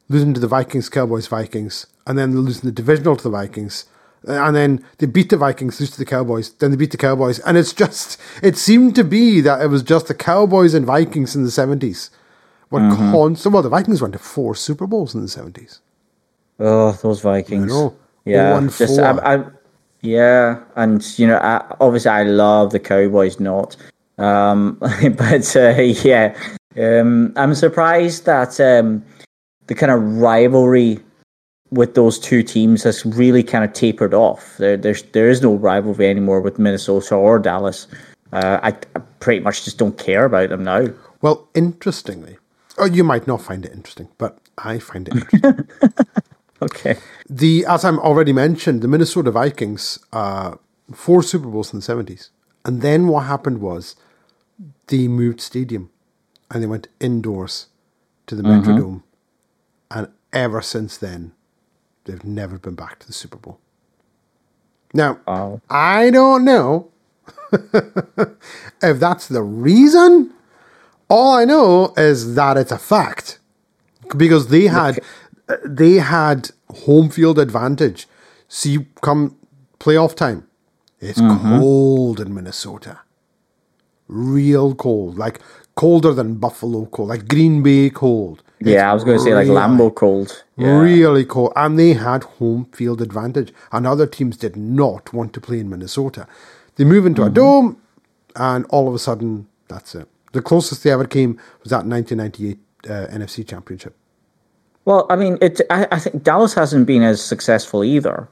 [0.08, 3.84] losing to the Vikings, Cowboys, Vikings, and then losing the divisional to the Vikings,
[4.24, 7.40] and then they beat the Vikings, lose to the Cowboys, then they beat the Cowboys,
[7.40, 11.34] and it's just it seemed to be that it was just the Cowboys and Vikings
[11.36, 12.10] in the '70s
[12.70, 13.12] were Mm-hmm.
[13.12, 13.52] constant.
[13.52, 15.80] Well, the Vikings went to four Super Bowls in the '70s.
[16.58, 17.72] Oh, those Vikings.
[17.72, 17.96] know.
[18.24, 19.44] Yeah, 0 and just I, I,
[20.00, 23.76] yeah, and you know, I, obviously I love the Cowboys, not,
[24.18, 26.36] um, but uh, yeah,
[26.76, 29.04] um, I'm surprised that um,
[29.68, 30.98] the kind of rivalry
[31.70, 34.56] with those two teams has really kind of tapered off.
[34.58, 37.86] There, there's there is no rivalry anymore with Minnesota or Dallas.
[38.32, 40.88] Uh, I, I pretty much just don't care about them now.
[41.22, 42.38] Well, interestingly,
[42.78, 45.68] Oh, you might not find it interesting, but I find it interesting.
[46.62, 46.96] Okay.
[47.28, 50.54] the as I'm already mentioned, the Minnesota Vikings, uh,
[50.94, 52.30] four Super Bowls in the seventies,
[52.64, 53.96] and then what happened was
[54.86, 55.90] they moved stadium,
[56.50, 57.66] and they went indoors
[58.26, 59.02] to the Metrodome,
[59.90, 61.32] and ever since then,
[62.04, 63.60] they've never been back to the Super Bowl.
[64.94, 65.60] Now, Wow.
[65.68, 66.90] I don't know
[67.52, 70.32] if that's the reason.
[71.08, 73.38] All I know is that it's a fact
[74.16, 74.98] because they had
[75.64, 76.50] they had
[76.84, 78.06] home field advantage.
[78.48, 79.36] See, come
[79.80, 80.46] playoff time,
[81.00, 83.00] it's cold in Minnesota,
[84.08, 85.40] real cold, like
[85.74, 88.42] colder than Buffalo cold, like Green Bay cold.
[88.60, 90.44] Yeah, I was going to say like really- Lambeau cold.
[90.56, 90.78] Yeah.
[90.78, 91.52] Really cold.
[91.56, 93.52] And they had home field advantage.
[93.70, 96.26] And other teams did not want to play in Minnesota.
[96.76, 97.30] They move into Mm-hmm.
[97.30, 97.76] a dome,
[98.34, 100.08] and all of a sudden, that's it.
[100.32, 102.58] The closest they ever came was that 1998
[102.88, 103.94] uh, NFC Championship.
[104.86, 105.60] Well, I mean, it.
[105.68, 108.28] I, I think Dallas hasn't been as successful either,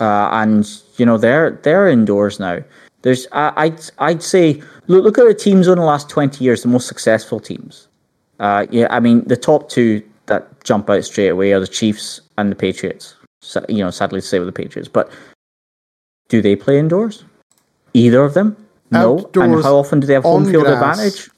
[0.00, 2.62] uh, and you know they're they're indoors now.
[3.02, 6.62] There's, I, I'd I'd say look look at the teams in the last twenty years,
[6.62, 7.88] the most successful teams.
[8.38, 12.20] Uh, yeah, I mean the top two that jump out straight away are the Chiefs
[12.38, 13.16] and the Patriots.
[13.42, 15.10] So, you know, sadly to say with the Patriots, but
[16.28, 17.24] do they play indoors?
[17.92, 18.56] Either of them?
[18.90, 19.30] No.
[19.34, 20.98] and how often do they have home field grass.
[20.98, 21.30] advantage?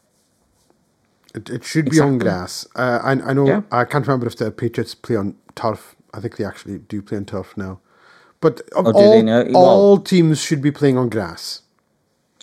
[1.36, 2.66] It, it should be on grass.
[2.74, 3.60] Uh, I, I know, Yeah.
[3.70, 5.94] I can't remember if the Patriots play on turf.
[6.14, 7.80] I think they actually do play on turf now.
[8.40, 9.24] But Oh, all?
[9.24, 11.60] Well- all teams should be playing on grass.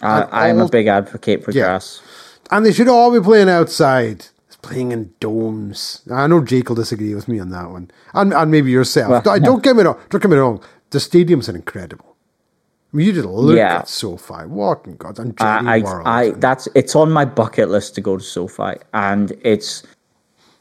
[0.01, 1.63] I, I'm a big advocate for Yeah.
[1.65, 2.01] grass.
[2.51, 4.25] And they should all be playing outside.
[4.47, 6.01] It's playing in domes.
[6.11, 7.89] I know Jake will disagree with me on that one.
[8.13, 9.09] And, and maybe yourself.
[9.09, 9.97] Well, don't, don't get me wrong.
[10.09, 10.61] Don't get me wrong.
[10.89, 12.12] The stadiums are incredible.
[12.93, 13.79] I mean, you just look Yeah.
[13.79, 14.43] at SoFi.
[14.43, 15.17] In God?
[15.19, 16.07] And Jerry I, World.
[16.07, 19.83] I, I, that's it's on my bucket list to go to SoFi, and it's,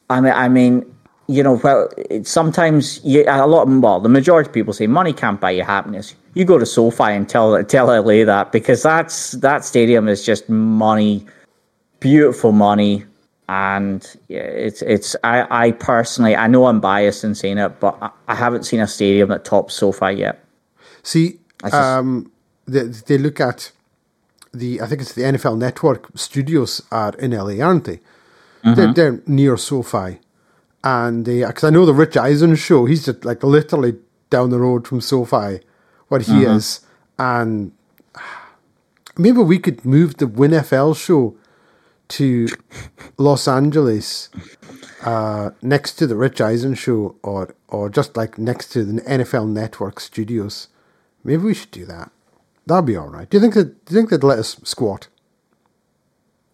[0.09, 0.95] I mean, I mean,
[1.29, 1.89] you know, well,
[2.23, 5.63] sometimes you, a lot, of well, the majority of people say money can't buy you
[5.63, 6.15] happiness.
[6.35, 10.49] You go to SoFi and tell tell LA that because that's that stadium is just
[10.49, 11.27] money,
[12.01, 13.05] beautiful money,
[13.51, 15.15] and yeah, it's it's.
[15.23, 18.81] I, I personally, I know I'm biased in saying it, but I, I haven't seen
[18.81, 20.43] a stadium that tops SoFi yet.
[21.03, 21.39] See,
[21.71, 22.33] um,
[22.67, 23.73] they, they look at
[24.53, 28.01] the, I think it's the NFL Network studios are in LA, aren't they?
[28.65, 28.75] Mm-hmm.
[28.75, 30.19] They're, they're near SoFi.
[30.85, 33.95] And they, because I know the Rich Eisen show, he's just like literally
[34.31, 35.61] down the road from SoFi,
[36.09, 36.57] where he Mm-hmm.
[36.57, 36.81] is.
[37.19, 37.73] And
[39.17, 41.37] maybe we could move the WinFL show
[42.09, 42.49] to
[43.17, 44.29] Los Angeles
[45.05, 49.49] uh, next to the Rich Eisen show or or just like next to the NFL
[49.49, 50.69] Network studios.
[51.25, 52.11] Maybe we should do that.
[52.67, 53.29] That'd be all right.
[53.29, 53.85] Do you think that?
[53.85, 55.09] Do you think they'd let us squat?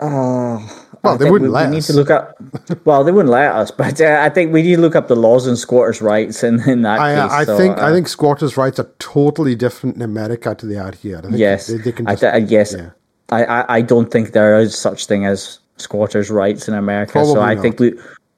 [0.01, 0.59] Uh,
[1.03, 1.87] Well, I they wouldn't we, let we need us.
[1.89, 2.35] to look up.
[2.85, 5.17] Well, they wouldn't let us, but uh, I think we need to look up the
[5.17, 7.33] laws and squatters' rights in, in that I case.
[7.33, 10.77] I so, think I uh, think squatters' rights are totally different in America to they
[10.77, 11.19] are here.
[11.19, 12.91] I think yes, they, they can I just, th- uh, yes, yeah.
[13.31, 17.25] I, I I don't think there is such thing as squatters' rights in America.
[17.25, 17.63] so I not.
[17.63, 17.95] think we.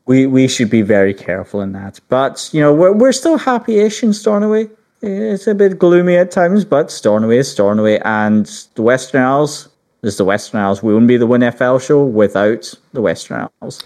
[0.07, 4.03] We, we should be very careful in that, but you know we're we're still happy-ish
[4.03, 4.69] in Stornoway.
[5.03, 9.69] It's a bit gloomy at times, but Stornoway is Stornoway, and the Western Isles
[10.03, 10.83] is the Western Isles.
[10.83, 13.83] We wouldn't be the WinFL show without the Western Isles.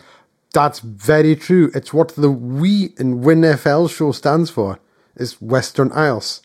[0.53, 1.71] That's very true.
[1.75, 4.81] It's what the We in WinFL show stands for.
[5.17, 6.43] Is Western Isles.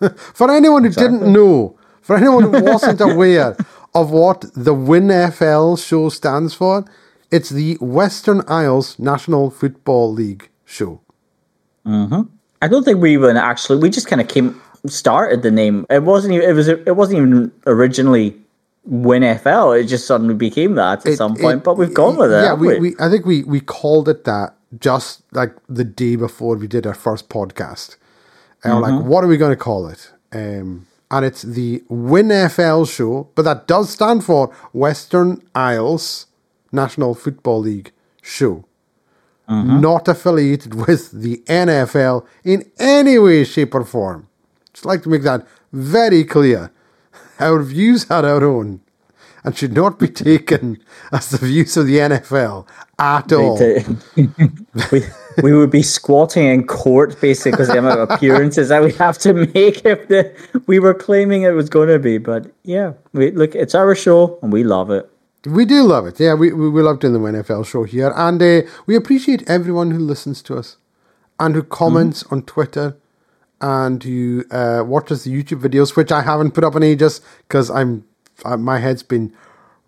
[0.34, 3.56] for anyone who didn't know, for anyone who wasn't aware
[3.94, 6.84] of what the WinFL show stands for,
[7.32, 11.00] it's the Western Isles National Football League show.
[11.84, 12.35] Mm-hmm.
[12.62, 13.78] I don't think we even actually.
[13.78, 15.86] We just kind of came started the name.
[15.90, 16.34] It wasn't.
[16.34, 16.68] Even, it was.
[16.68, 18.36] It wasn't even originally
[18.90, 19.80] WinFL.
[19.80, 21.58] It just suddenly became that at It- some point.
[21.58, 22.42] it- but we've gone with it.
[22.42, 26.16] Yeah, we, we, we I think we we called it that just like the day
[26.16, 27.96] before we did our first podcast.
[28.64, 28.96] And we're Mm-hmm.
[28.98, 30.10] like, what are we going to call it?
[30.32, 36.26] Um, and it's the WinFL show, but that does stand for Western Isles
[36.72, 37.92] National Football League
[38.22, 38.64] show.
[39.48, 39.80] Mm-hmm.
[39.80, 44.28] Not affiliated with the NFL in any way, shape, or form.
[44.72, 46.70] Just like to make that very clear.
[47.38, 48.80] Our views are our own
[49.46, 50.78] and should not be taken
[51.12, 52.66] as the views of the NFL
[52.98, 53.58] at all.
[54.90, 55.02] we,
[55.42, 59.16] we would be squatting in court basically because the amount of appearances that we have
[59.18, 60.34] to make if the
[60.66, 62.18] we were claiming it was going to be.
[62.18, 63.54] But yeah, we look.
[63.54, 65.08] It's our show and we love it.
[65.46, 66.18] We do love it.
[66.18, 68.12] Yeah, we, we, we love doing the NFL show here.
[68.16, 70.76] And uh, we appreciate everyone who listens to us
[71.38, 72.96] and who comments on Twitter
[73.60, 77.70] and who uh, watches the YouTube videos, which I haven't put up in ages because
[77.70, 78.04] I'm
[78.44, 79.32] uh, my head's been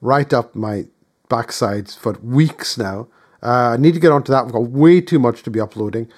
[0.01, 0.87] right up my
[1.29, 3.09] backside for weeks now.
[3.43, 4.45] Uh, I need to get onto that.
[4.45, 6.11] We've got way too much to be uploading.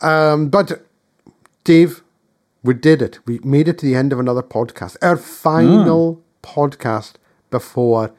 [0.00, 0.84] Um, but
[1.64, 2.02] Dave,
[2.62, 3.20] we did it.
[3.26, 4.96] We made it to the end of another podcast.
[5.02, 7.14] Our final podcast
[7.50, 8.12] before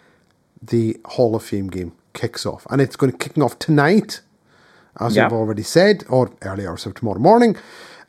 [0.62, 2.66] the Hall of Fame game kicks off.
[2.70, 4.22] And it's going to kick off tonight,
[5.00, 5.26] as Yeah.
[5.26, 7.56] I've already said, or early hours of tomorrow morning.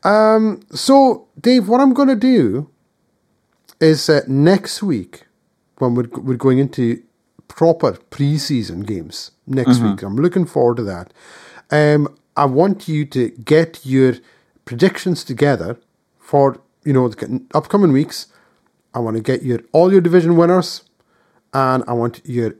[0.02, 2.68] Um, so, Dave, what I'm going to do
[3.81, 5.27] is uh, next week,
[5.78, 7.02] when we're, we're going into
[7.48, 11.12] proper preseason games next week, I'm looking forward to that.
[11.70, 14.14] Um, I want you to get your
[14.64, 15.78] predictions together
[16.18, 18.27] for you know the upcoming weeks.
[18.94, 20.82] I want to get your all your division winners,
[21.52, 22.55] and I want your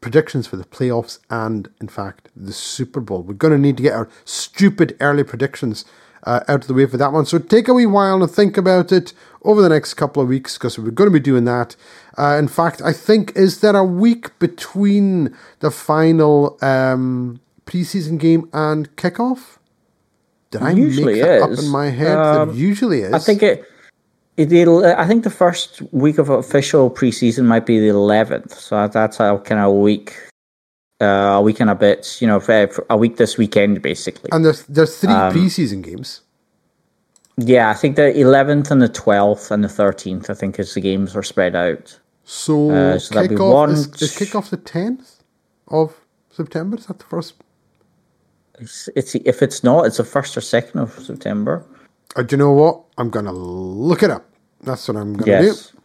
[0.00, 3.22] predictions for the playoffs and, in fact, the Super Bowl.
[3.22, 5.84] We're going to need to get our stupid early predictions
[6.24, 7.26] uh, out of the way for that one.
[7.26, 9.12] So take a wee while and think about it
[9.42, 11.76] over the next couple of weeks because we're going to be doing that.
[12.18, 18.48] Uh, in fact, I think, is there a week between the final um, preseason game
[18.52, 19.58] and kickoff?
[20.50, 21.58] Did I Usually make that is.
[21.58, 22.18] up in my head?
[22.18, 23.12] Um, there usually is.
[23.12, 23.64] I think it.
[24.36, 28.88] It, it'll, I think the first week of official preseason might be the eleventh, so
[28.88, 30.14] that's a kind of a week,
[31.00, 31.04] uh,
[31.38, 32.16] a week and a bit.
[32.20, 34.30] You know, for, for a week this weekend, basically.
[34.32, 36.22] And there's there's three Um, preseason games.
[37.36, 40.30] yeah, I think the eleventh and the twelfth and the thirteenth.
[40.30, 41.98] I think as the games are spread out.
[42.24, 45.22] So, uh, so that'd be one, is, is kickoff the tenth
[45.68, 45.92] of
[46.30, 46.78] September.
[46.78, 47.34] Is that the first?
[48.58, 51.64] It's, it's if it's not, it's the first or second of September.
[52.14, 52.84] Uh, do you know what?
[53.02, 54.24] I'm gonna look it up.
[54.62, 55.72] That's what I'm gonna Yes.
[55.72, 55.78] do.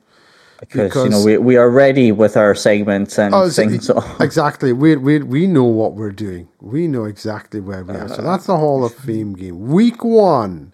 [0.72, 3.89] Because, you know we, we are ready with our segments and Oh, things.
[4.19, 4.72] Exactly.
[4.72, 6.48] We we we know what we're doing.
[6.61, 8.07] We know exactly where we are.
[8.07, 9.68] So uh, that's the Hall of Fame game.
[9.68, 10.73] Week one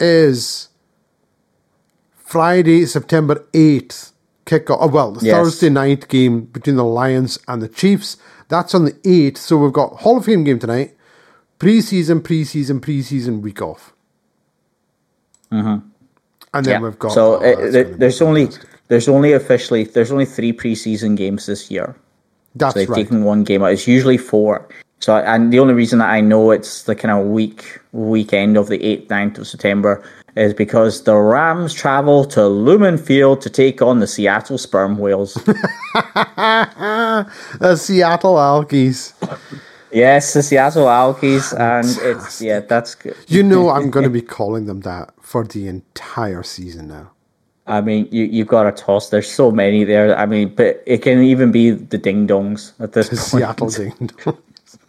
[0.00, 0.68] is
[2.16, 4.12] Friday, September eighth.
[4.44, 4.78] Kickoff.
[4.80, 5.36] Oh, well, the Yes.
[5.36, 8.16] Thursday night game between the Lions and the Chiefs.
[8.48, 9.38] That's on the eighth.
[9.38, 10.96] So we've got Hall of Fame game tonight.
[11.60, 13.91] Preseason, preseason, preseason week off.
[15.52, 15.86] Mm-hmm.
[16.54, 16.80] And then Yeah.
[16.80, 17.12] we've got.
[17.12, 18.48] so oh, there- gonna there's only
[18.88, 21.94] there's only officially there's only three preseason games this year.
[22.56, 22.96] That's So they've right.
[23.04, 23.72] taken one game out.
[23.72, 24.68] It's usually four.
[25.00, 28.68] So and the only reason that I know it's the kind of week weekend of
[28.68, 30.02] the eighth, 9th of September
[30.36, 35.34] is because the Rams travel to Lumen Field to take on the Seattle Sperm Whales.
[37.60, 39.12] the Seattle Alkies.
[39.92, 43.16] Yes, the Seattle Alkies, and it's yeah, that's good.
[43.28, 47.10] You know I'm going to be calling them that for the entire season now.
[47.66, 49.10] I mean, you you've got a toss.
[49.10, 50.16] There's so many there.
[50.18, 53.28] I mean, but it can even be the ding dongs at this The point.
[53.28, 54.38] Seattle Ding Dongs.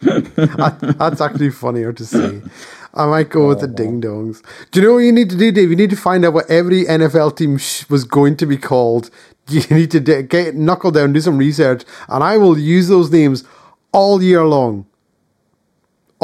[0.00, 2.42] That- That's actually funnier to say.
[2.94, 4.42] I might go with the Ding Dongs.
[4.70, 5.68] Do you know what you need to do, Dave?
[5.70, 9.10] You need to find out what every NFL team sh- was going to be called.
[9.48, 13.10] You need to d- get knuckle down, do some research, and I will use those
[13.10, 13.44] names
[13.92, 14.86] all year long.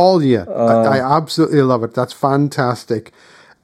[0.01, 0.44] All year.
[0.48, 1.93] I, I absolutely love it.
[1.94, 3.12] That's fantastic.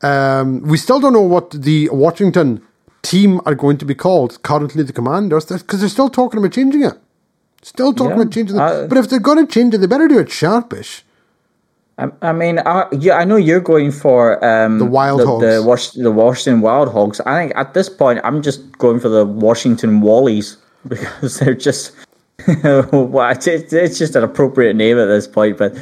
[0.03, 2.61] Um, we still don't know what the Washington
[3.03, 4.43] team are going to be called.
[4.43, 6.95] Currently, the Commanders, because they're still talking about changing it.
[7.63, 8.61] Still talking Yeah, about changing it.
[8.61, 11.03] I- but if they're going to change it, they better do it sharpish.
[11.99, 15.43] I, I mean, I, yeah, I know you're going for um, The Wild the, Hogs.
[15.47, 17.21] the, Wash, the Washington Wild Hogs.
[17.21, 20.57] I think at this point, I'm just going for the Washington Wallies
[20.89, 21.93] because they're just,
[22.63, 25.57] well, it's it's just an appropriate name at this point.
[25.57, 25.75] But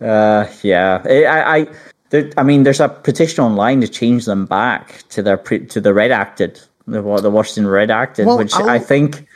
[0.00, 1.66] uh, yeah, I, I, I,
[2.10, 5.80] there, I mean, there's a petition online to change them back to their pre, to
[5.80, 9.26] the redacted, the the Washington redacted, Well, which I'll- I think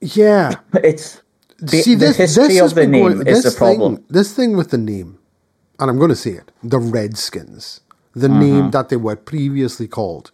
[0.00, 0.54] Yeah.
[0.74, 1.20] it's
[1.58, 3.96] the, See, the history this of the name going, is this the problem.
[3.96, 5.18] Thing, this thing with the name,
[5.78, 7.80] and I'm going to say it, the Redskins,
[8.14, 10.30] the name that they were previously called.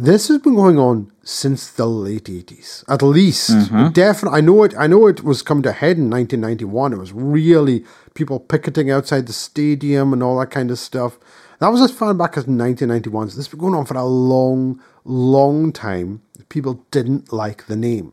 [0.00, 3.50] This has been going on since the late 80s, at least.
[3.90, 4.72] Definitely, I know it.
[4.78, 6.92] I know it was coming to a head in 1991.
[6.92, 7.84] It was really
[8.14, 11.18] people picketing outside the stadium and all that kind of stuff.
[11.58, 13.30] That was as far back as 1991.
[13.30, 16.22] So this has been going on for a long, long time.
[16.48, 18.12] People didn't like the name.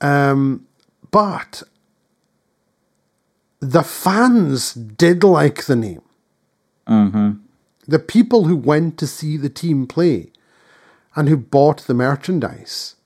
[0.00, 0.68] Um,
[1.10, 1.64] but
[3.58, 6.02] the fans did like the name.
[7.88, 10.31] The people who went to see the team play
[11.14, 12.96] and who bought the merchandise,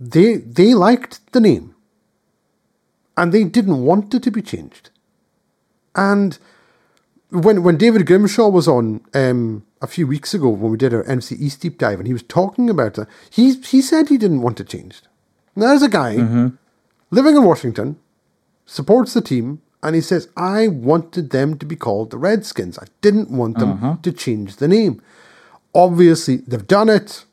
[0.00, 1.74] they they liked the name,
[3.16, 4.90] and they didn't want it to be changed.
[5.94, 6.38] And
[7.30, 11.04] when when David Grimshaw was on um, a few weeks ago when we did our
[11.30, 14.60] East deep dive, and he was talking about it, he he said he didn't want
[14.60, 15.08] it changed.
[15.54, 16.16] Now, there's a guy
[17.10, 17.96] living in Washington,
[18.66, 22.78] supports the team, and he says, I wanted them to be called the Redskins.
[22.78, 25.00] I didn't want them to change the name.
[25.76, 27.26] Obviously, they've done it.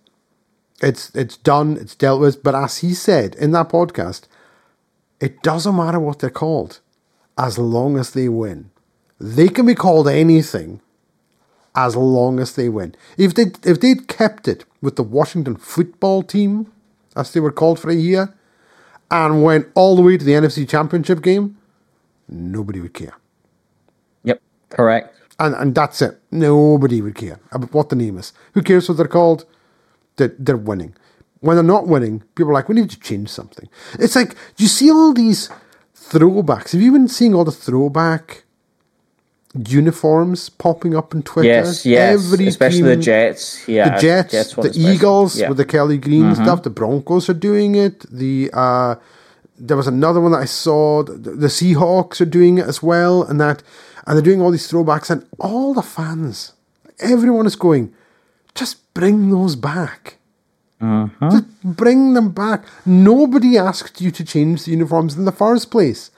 [0.82, 2.44] It's it's done, it's dealt with.
[2.44, 4.24] But as he said in that podcast,
[5.20, 6.80] It doesn't matter what they're called,
[7.38, 8.72] as long as they win.
[9.20, 10.82] They can be called anything,
[11.76, 12.96] as long as they win.
[13.18, 16.72] If they if they'd kept it with the Washington football team,
[17.16, 18.34] as they were called for a year,
[19.12, 21.58] and went all the way to the NFC Championship game,
[22.30, 23.16] nobody would care.
[24.24, 25.16] Yep, correct.
[25.40, 26.20] And and that's it.
[26.32, 28.34] Nobody would care about what the name is.
[28.54, 29.46] Who cares what they're called?
[30.18, 30.96] They're, they're winning.
[31.40, 33.68] When they're not winning, people are like, we need to change something.
[34.00, 35.50] It's like, do you see all these
[35.96, 36.72] throwbacks?
[36.74, 38.44] Have you been seeing all the throwback
[39.68, 41.48] uniforms popping up on Twitter?
[41.50, 42.32] Yes, yes.
[42.32, 43.68] Especially the Jets.
[43.68, 44.94] Yeah, the Jets, Jets the especially.
[44.94, 45.50] Eagles Yeah.
[45.50, 46.64] with the Kelly Green stuff.
[46.64, 48.06] The Broncos are doing it.
[48.12, 48.96] The uh,
[49.60, 51.04] there was another one that I saw.
[51.04, 53.62] The, the Seahawks are doing it as well, and that,
[54.06, 56.54] and they're doing all these throwbacks, and all the fans,
[57.00, 57.94] everyone is going,
[58.56, 60.18] just bring those back.
[60.80, 61.30] Uh-huh.
[61.32, 62.66] Just bring them back.
[62.86, 66.12] Nobody asked you to change the uniforms in the first place.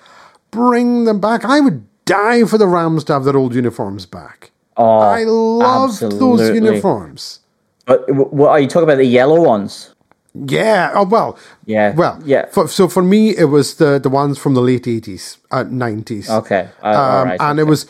[0.52, 1.46] Bring them back.
[1.46, 4.52] I would die for the Rams to have their old uniforms back.
[4.78, 7.40] Oh, I loved those uniforms.
[7.86, 8.98] But what are you talking about?
[8.98, 9.95] The yellow ones?
[10.36, 10.92] Yeah.
[10.94, 11.38] Oh well.
[11.66, 12.20] Yeah, Well.
[12.26, 12.48] yeah.
[12.48, 16.30] For, so for me, it was the the ones from the late eighties, uh, nineties.
[16.30, 17.40] Okay, uh, Um, right.
[17.40, 17.86] and it was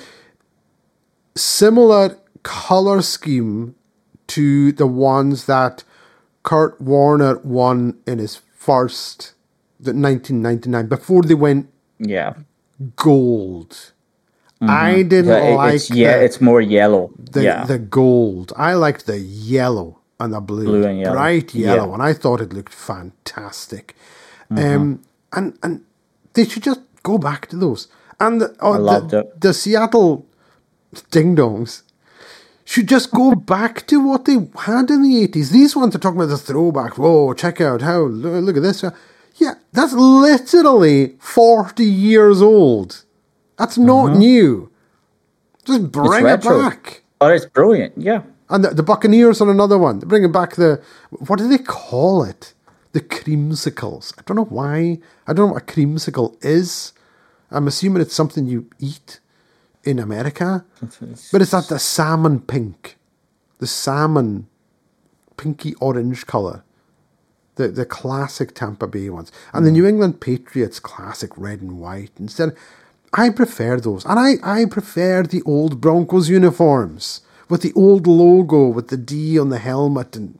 [1.35, 3.75] similar color scheme
[4.27, 5.83] to the ones that
[6.43, 9.33] Kurt Warner won in his first,
[9.79, 11.69] the 1999, before they went
[11.99, 12.33] yeah.
[12.95, 13.91] gold.
[14.61, 15.49] I didn't Mm-hmm.
[15.51, 17.11] Yeah, like it's, yeah, the, it's more yellow.
[17.19, 18.53] the, yeah, the gold.
[18.55, 21.13] I liked the yellow and the blue, Blue and yellow.
[21.15, 21.81] bright yellow, Yeah.
[21.83, 21.93] Mm-hmm.
[21.95, 23.95] and I thought it looked fantastic.
[24.49, 25.01] Um,
[25.33, 25.83] and and
[26.33, 27.87] they should just go back to those.
[28.19, 30.25] And the, oh, the, the Seattle
[31.11, 31.81] Ding Dongs
[32.63, 35.49] should just go back to what they had in the eighties.
[35.51, 36.97] These ones are talking about the throwback.
[36.97, 38.83] Whoa, check out how look, at this.
[39.35, 43.03] Yeah, that's literally forty years old.
[43.57, 44.71] That's not new.
[45.65, 46.69] Just bring it Mm-hmm.
[46.69, 47.03] back.
[47.19, 47.93] oh, it's brilliant.
[47.97, 49.99] Yeah, And the, the Buccaneers are another one.
[49.99, 52.53] They're bringing back the what do they call it?
[52.91, 54.13] The creamsicles.
[54.17, 54.99] I don't know why.
[55.27, 56.93] I don't know what a creamsicle is.
[57.51, 59.19] I'm assuming it's something you eat
[59.83, 60.65] in America,
[61.31, 62.97] but it's that the salmon pink,
[63.59, 64.47] the salmon
[65.37, 66.63] pinky orange color,
[67.55, 69.75] the the classic Tampa Bay ones, and the hmm.
[69.75, 72.11] New England Patriots classic red and white.
[72.19, 72.55] Instead,
[73.13, 78.67] I prefer those, and I I prefer the old Broncos uniforms with the old logo
[78.67, 80.39] with the D on the helmet and.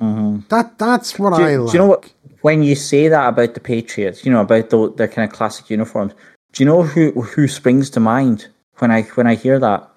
[0.00, 0.40] Mm-hmm.
[0.50, 1.72] That that's what do, I like.
[1.72, 2.12] do you know what?
[2.42, 5.70] When you say that about the Patriots, you know about the, their kind of classic
[5.70, 6.12] uniforms.
[6.52, 9.88] Do you know who who springs to mind when I when I hear that?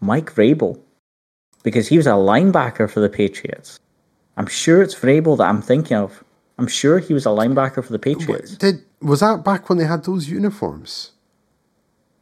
[0.00, 0.80] Mike Vrabel,
[1.62, 3.78] because he was a linebacker for the Patriots.
[4.36, 6.24] I'm sure it's Vrabel that I'm thinking of.
[6.58, 8.56] I'm sure he was a linebacker for the Patriots.
[8.56, 11.12] Did was that back when they had those uniforms?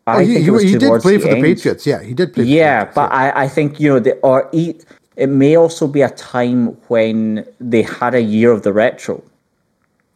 [0.09, 1.41] I Oh, he, think he, he did play for the.
[1.41, 1.87] Patriots.
[1.87, 2.45] Yeah, he did play.
[2.45, 4.75] For Yeah, the Patriots, but I, I think you know the or e-
[5.17, 9.23] it may also be a time when they had a year of the retro.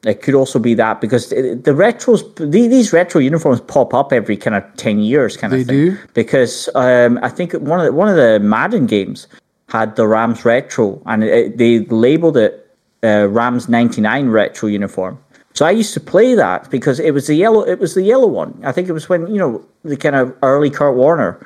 [0.05, 4.57] It could also be that because the retros, these retro uniforms pop up every kind
[4.57, 5.91] of ten years, kind They of thing.
[5.91, 5.99] do?
[6.15, 9.29] because um, I think one of the, one of the Madden games
[9.69, 12.69] had the Rams retro, and it, they labeled it
[13.05, 15.19] uh, Rams '99 retro uniform.
[15.63, 17.63] So I used to play that because it was the yellow.
[17.63, 18.61] It was the yellow one.
[18.65, 21.39] I think it was when you know the kind of early Kurt Warner,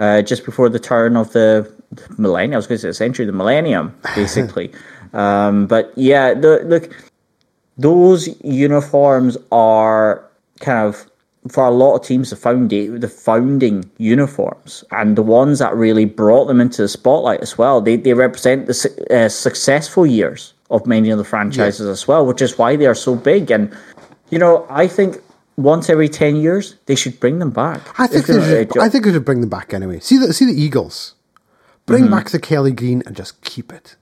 [0.00, 1.72] uh, just before the turn of the
[2.18, 2.54] millennium.
[2.54, 4.72] I was going to say the century, the millennium, basically.
[5.12, 6.92] um, but yeah, the, look,
[7.78, 10.28] those uniforms are
[10.58, 11.08] kind of
[11.46, 16.06] for a lot of teams the founding the founding uniforms and the ones that really
[16.06, 17.80] brought them into the spotlight as well.
[17.80, 22.24] They they represent the su- uh, successful years of many of the franchises as well,
[22.24, 23.50] which is why they are so big.
[23.50, 23.74] And
[24.30, 25.18] you know, I think
[25.56, 27.80] once every ten years they should bring them back.
[28.00, 28.34] I think they
[28.64, 30.00] should, I think they should bring them back anyway.
[30.00, 31.14] See the see the Eagles,
[31.86, 32.12] bring Mm-hmm.
[32.14, 33.96] back the Kelly Green and just keep it,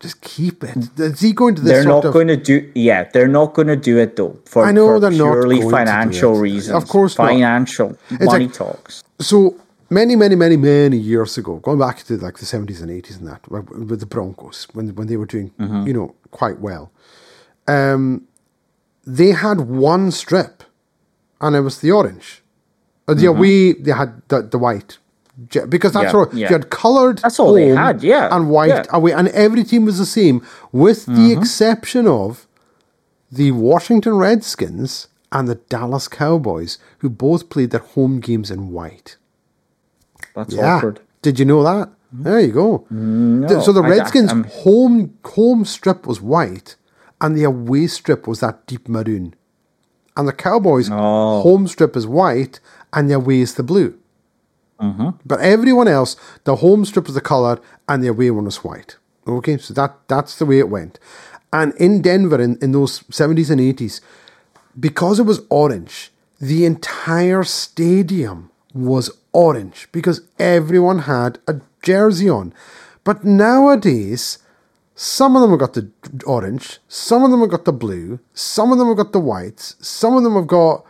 [0.00, 0.76] just keep it.
[0.98, 2.12] Is he going to this they're not of?
[2.12, 2.70] going to do.
[2.74, 4.36] Yeah, they're not going to do it though.
[4.46, 6.74] For I know for they're not purely do financial reasons.
[6.82, 9.04] Of course financial It's money like- talks.
[9.20, 9.56] so
[9.90, 13.26] many, many, many, many years ago, going back to like the seventies and eighties and
[13.28, 15.86] that, with the Broncos when when they were doing Mm-hmm.
[15.86, 16.90] you know quite well,
[17.68, 18.26] um,
[19.06, 20.62] they had one strip,
[21.40, 22.42] and it was the orange.
[23.08, 24.98] Uh, The away they had the the white.
[25.68, 26.16] Because that's Mm-hmm.
[26.16, 26.48] Yeah, what yeah.
[26.48, 27.18] you had coloured.
[27.18, 28.82] That's all they had, yeah, and white yeah.
[28.82, 28.96] Mm-hmm.
[28.96, 30.36] away, and every team was the same,
[30.70, 32.46] with the exception of
[33.32, 39.16] the Washington Redskins and the Dallas Cowboys, who both played their home games in white.
[40.34, 40.76] That's Yeah.
[40.76, 41.00] awkward.
[41.22, 41.88] Did you know that?
[42.14, 42.22] Hmm?
[42.22, 42.84] There you go.
[42.92, 46.76] Mm, Th- so the I- I- Redskins' I'm- home home strip was white,
[47.20, 49.34] and the away strip was that deep maroon.
[50.16, 51.40] and the Cowboys' Oh.
[51.42, 52.60] home strip is white
[52.92, 53.94] and the away is the blue.
[54.80, 55.08] Mm-hmm.
[55.26, 57.58] But everyone else, the home strip was the color
[57.88, 58.96] and the away one was white.
[59.26, 61.00] Okay, so that that's the way it went.
[61.52, 64.00] And in Denver in, in those 70s and 80s,
[64.78, 72.54] because it was orange, the entire stadium was orange because everyone had a jersey on.
[73.02, 74.38] But nowadays,
[74.94, 75.90] some of them have got the
[76.24, 79.76] orange, some of them have got the blue, some of them have got the whites,
[79.80, 80.86] some of them have got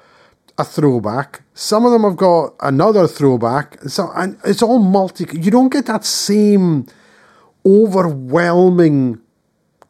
[0.58, 3.80] a throwback, some of them have got another throwback.
[3.88, 5.26] So and it's all multi.
[5.32, 6.86] You don't get that same
[7.66, 9.20] overwhelming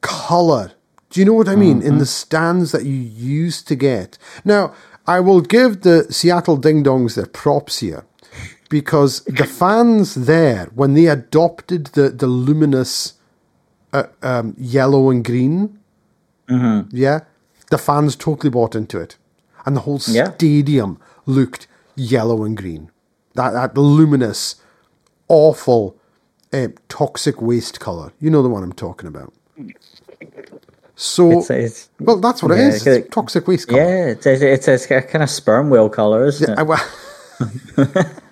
[0.00, 0.72] color.
[1.10, 1.82] Do you know what I mean?
[1.82, 1.98] In mm-hmm.
[1.98, 4.18] the stands that you used to get.
[4.44, 4.74] Now,
[5.06, 8.04] I will give the Seattle Ding Dongs their props here
[8.68, 13.14] because the fans there, when they adopted the, the luminous
[13.92, 15.78] uh, um, yellow and green,
[16.48, 17.20] yeah,
[17.70, 19.16] the fans totally bought into it.
[19.66, 20.32] And the whole Yeah.
[20.32, 21.66] stadium looked
[21.96, 22.90] yellow and green.
[23.34, 24.56] That, that luminous,
[25.28, 25.96] awful,
[26.52, 28.12] uh, toxic waste color.
[28.20, 29.32] You know the one I'm talking about.
[30.96, 32.86] So, It's, it's, well, that's what yeah, it is.
[32.86, 33.80] it's- toxic waste color.
[33.82, 36.58] yeah, it's, it's, it's a kind of sperm whale color, isn't it?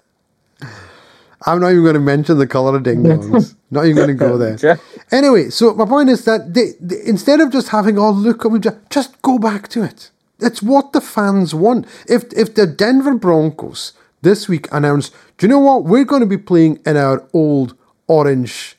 [1.46, 3.54] I'm not even going to mention the color of ding dongs.
[3.70, 4.78] not even going to go there.
[5.10, 8.58] Anyway, so my point is that they, they, instead of just having, oh, look, we
[8.58, 10.10] just, just go back to it.
[10.42, 11.86] It's what the fans want.
[12.08, 13.92] If if the Denver Broncos
[14.22, 15.84] this week announced, do you know what?
[15.84, 17.76] We're going to be playing in our old
[18.08, 18.76] orange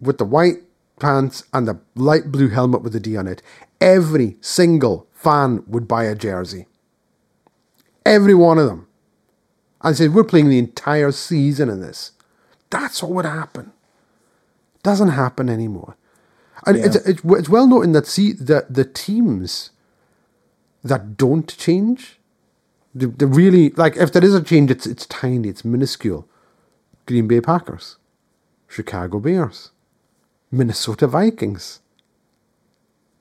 [0.00, 0.56] with the white
[0.98, 3.40] pants and the light blue helmet with the D on it.
[3.80, 6.66] Every single fan would buy a jersey.
[8.04, 8.88] Every one of them.
[9.82, 12.12] And said, we're playing the entire season in this.
[12.68, 13.72] That's what would happen.
[14.82, 15.96] Doesn't happen anymore.
[16.66, 19.70] And it's, it's, it's well known that see the, the teams
[20.84, 22.18] that don't change,
[22.94, 26.28] the, the really, like if there is a change, it's, it's tiny, it's minuscule.
[27.06, 27.96] Green Bay Packers,
[28.68, 29.70] Chicago Bears,
[30.50, 31.80] Minnesota Vikings,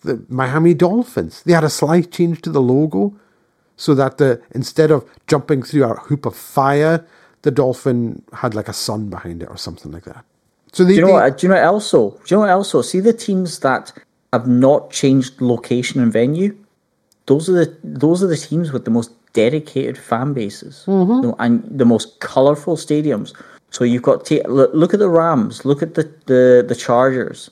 [0.02, 1.44] the Miami Dolphins.
[1.44, 3.16] They had a slight change to the logo
[3.80, 7.06] so that the instead of jumping through a hoop of fire,
[7.44, 10.26] the dolphin had like a sun behind it or something like that.
[10.74, 11.38] So they, Do you know what?
[11.38, 11.90] Do you know else?
[11.92, 12.82] Do you know what though?
[12.82, 13.94] See the teams that
[14.34, 16.58] have not changed location and venue.
[17.28, 21.32] Those are the those are the teams with the most dedicated fan bases Mm-hmm.
[21.40, 23.34] And the most colorful stadiums.
[23.72, 27.50] So you've got look, look at the Rams, look at the, the the Chargers,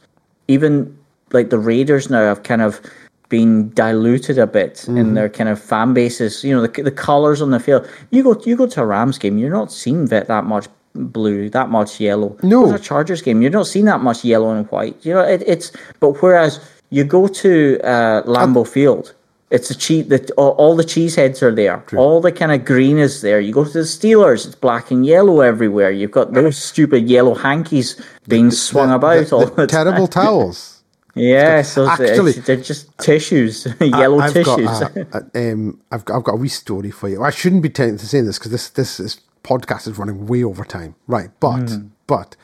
[0.49, 0.97] even
[1.31, 2.81] like the Raiders now have kind of
[3.29, 4.97] been diluted a bit Mm-hmm.
[4.97, 6.43] in their kind of fan bases.
[6.43, 7.87] You know the the colors on the field.
[8.11, 11.49] You go you go to a Rams game, you're not seeing that that much blue,
[11.49, 12.35] that much yellow.
[12.41, 12.73] No.
[12.73, 14.95] A Chargers game, you're not seeing that much yellow and white.
[15.05, 16.59] You know it, it's but whereas
[16.89, 19.13] you go to uh, Lambeau Field.
[19.49, 21.81] It's a cheese that all, all the cheese heads are there.
[21.95, 23.39] All the kind of green is there.
[23.39, 25.89] You go to the Steelers, it's black and yellow everywhere.
[25.89, 27.95] You've got those stupid yellow hankies
[28.27, 29.67] being swung about all the, time.
[29.67, 30.76] terrible towels.
[31.17, 34.65] Yeah, so Actually- it's- they're just tissues, yellow I've tissues.
[34.65, 34.95] Got
[35.35, 37.23] a, um, I've got I've got a wee story for you.
[37.23, 40.63] I shouldn't be telling saying this because this this is, podcast is running way over
[40.65, 41.29] time, right?
[41.39, 41.71] But
[42.07, 42.35] but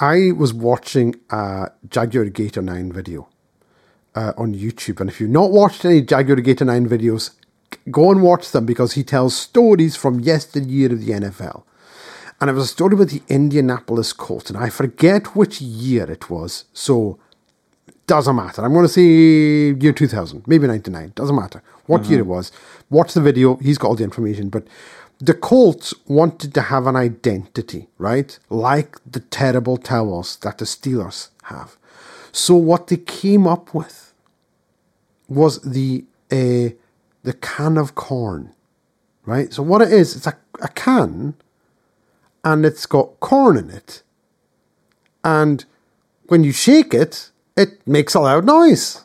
[0.00, 3.28] I was watching a Jaguar Gator Nine video
[4.14, 7.30] uh, on YouTube, and if you've not watched any Jaguar Gator Nine videos,
[7.90, 11.64] go and watch them because he tells stories from yesteryear of the NFL.
[12.40, 16.30] And it was a story with the Indianapolis Colts, and I forget which year it
[16.30, 16.66] was.
[16.72, 17.18] So
[18.08, 18.64] doesn't matter.
[18.64, 19.02] I'm going to say
[19.80, 21.12] year 2000, maybe 99.
[21.14, 22.50] Doesn't matter what year it was.
[22.90, 23.56] Watch the video.
[23.56, 24.48] He's got all the information.
[24.48, 24.66] But
[25.18, 28.38] the Colts wanted to have an identity, right?
[28.50, 31.76] Like the terrible towels that the Steelers have.
[32.32, 34.12] So what they came up with
[35.28, 36.70] was the uh,
[37.22, 38.54] the can of corn,
[39.24, 39.52] right?
[39.52, 41.34] So what it is, it's a, a can,
[42.44, 44.02] and it's got corn in it,
[45.24, 45.64] and
[46.28, 49.04] when you shake it, it makes a loud noise.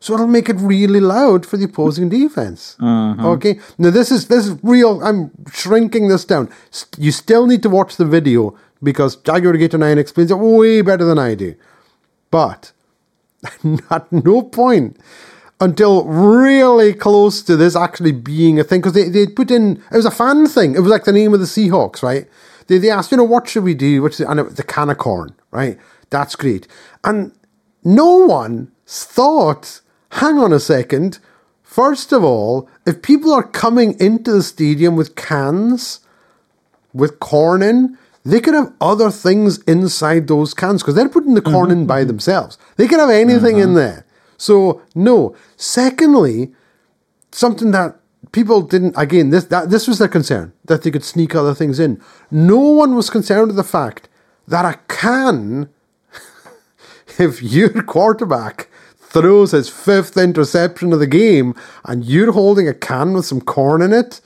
[0.00, 2.76] So it'll make it really loud for the opposing defense.
[2.80, 3.30] Uh-huh.
[3.30, 3.58] Okay.
[3.78, 5.02] Now this is this is real.
[5.02, 6.50] I'm shrinking this down.
[6.98, 11.04] You still need to watch the video because Jaguar Gator Nine explains it way better
[11.04, 11.54] than I do.
[12.30, 12.72] But
[13.90, 14.98] at no point
[15.60, 19.96] until really close to this actually being a thing because they, they put in it
[19.96, 22.28] was a fan thing it was like the name of the seahawks right
[22.66, 24.64] they, they asked you know what should we do what's the, and it, was the
[24.64, 25.78] can of corn right
[26.10, 26.66] that's great
[27.04, 27.32] and
[27.84, 29.80] no one thought
[30.12, 31.18] hang on a second
[31.62, 36.00] first of all if people are coming into the stadium with cans
[36.94, 41.42] with corn in, they could have other things inside those cans because they're putting the
[41.42, 41.52] mm-hmm.
[41.52, 42.08] corn in by mm-hmm.
[42.08, 42.56] themselves.
[42.76, 43.74] They could have anything in mm-hmm.
[43.74, 44.06] there.
[44.38, 45.36] So, no.
[45.56, 46.52] Secondly,
[47.32, 47.96] something that
[48.32, 48.94] people didn't.
[48.96, 52.00] Again, this that this was their concern that they could sneak other things in.
[52.30, 54.08] No one was concerned with the fact
[54.48, 55.68] that a can,
[57.18, 61.54] if your quarterback throws his fifth interception of the game
[61.84, 64.20] and you're holding a can with some corn in it,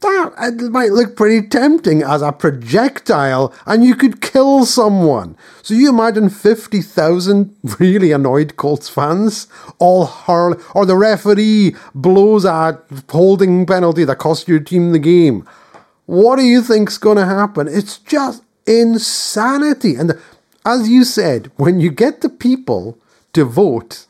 [0.00, 5.36] that it might look pretty tempting as a projectile and you could kill someone.
[5.62, 12.80] So you imagine 50,000 really annoyed Colts fans all hurl, or the referee blows a
[13.08, 15.48] holding penalty that cost your team the game.
[16.06, 17.66] What do you think's going to happen?
[17.66, 19.94] It's just insanity.
[19.94, 20.20] And
[20.64, 22.98] as you said, when you get the people
[23.32, 24.06] to vote,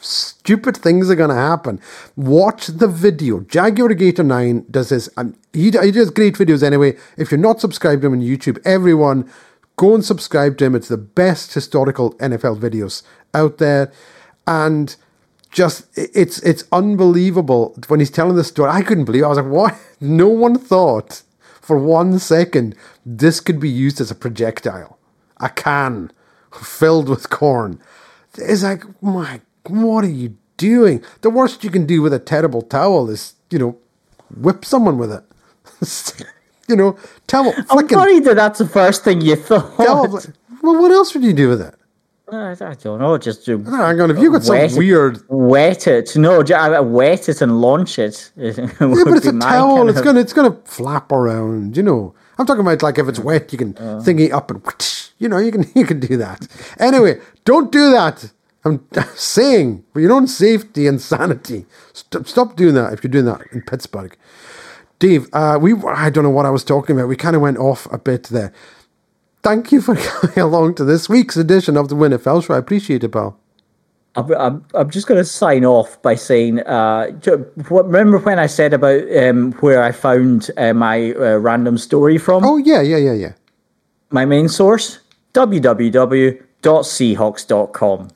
[0.00, 1.80] stupid things are going to happen.
[2.16, 3.40] Watch the video.
[3.40, 5.08] Jaguar Gator 9 does this.
[5.16, 6.96] And he, he does great videos anyway.
[7.16, 9.30] If you're not subscribed to him on YouTube, everyone
[9.76, 10.74] go and subscribe to him.
[10.74, 13.02] It's the best historical NFL videos
[13.34, 13.92] out there.
[14.46, 14.94] And
[15.50, 18.70] just it's it's unbelievable when he's telling the story.
[18.70, 19.26] I couldn't believe it.
[19.26, 19.78] I was like, what?
[20.00, 21.22] No one thought
[21.60, 22.74] for one second
[23.06, 24.98] this could be used as a projectile.
[25.42, 26.10] A can
[26.52, 27.80] filled with corn.
[28.38, 31.04] It's like, my, what are you doing?
[31.20, 33.78] The worst you can do with a terrible towel is, you know,
[34.34, 35.24] whip someone with it.
[36.68, 36.96] you know,
[37.26, 37.52] towel.
[37.70, 39.76] I'm worried that that's the first thing you thought.
[39.76, 40.20] Towel,
[40.62, 41.74] well, what else would you do with it?
[42.30, 43.18] I don't know.
[43.18, 43.62] Just do.
[43.62, 44.10] hang on.
[44.10, 46.16] If you got some weird, wet it.
[46.16, 46.42] No,
[46.82, 48.32] wet it and launch it.
[48.36, 49.88] yeah, but it's a towel.
[49.90, 50.04] It's of...
[50.04, 51.76] gonna it's gonna flap around.
[51.76, 52.14] You know.
[52.38, 54.00] I'm talking about like if it's wet, you can uh.
[54.02, 54.64] thingy up and
[55.22, 56.46] you know you can you can do that.
[56.78, 58.30] Anyway, don't do that.
[58.64, 63.24] I'm saying for your own safety and sanity, stop, stop doing that if you're doing
[63.24, 64.16] that in Pittsburgh.
[64.98, 67.08] Dave, uh, we I don't know what I was talking about.
[67.08, 68.52] We kind of went off a bit there
[69.42, 72.54] thank you for coming along to this week's edition of the WINFL Show.
[72.54, 73.38] I appreciate it, pal.
[74.14, 77.12] I'm, I'm, just going to sign off by saying, uh,
[77.70, 82.44] remember when I said about um, where I found uh, my uh, random story from?
[82.44, 83.32] Oh, yeah, yeah, yeah, yeah.
[84.10, 84.98] My main source,
[85.34, 88.08] www.seahawks.com.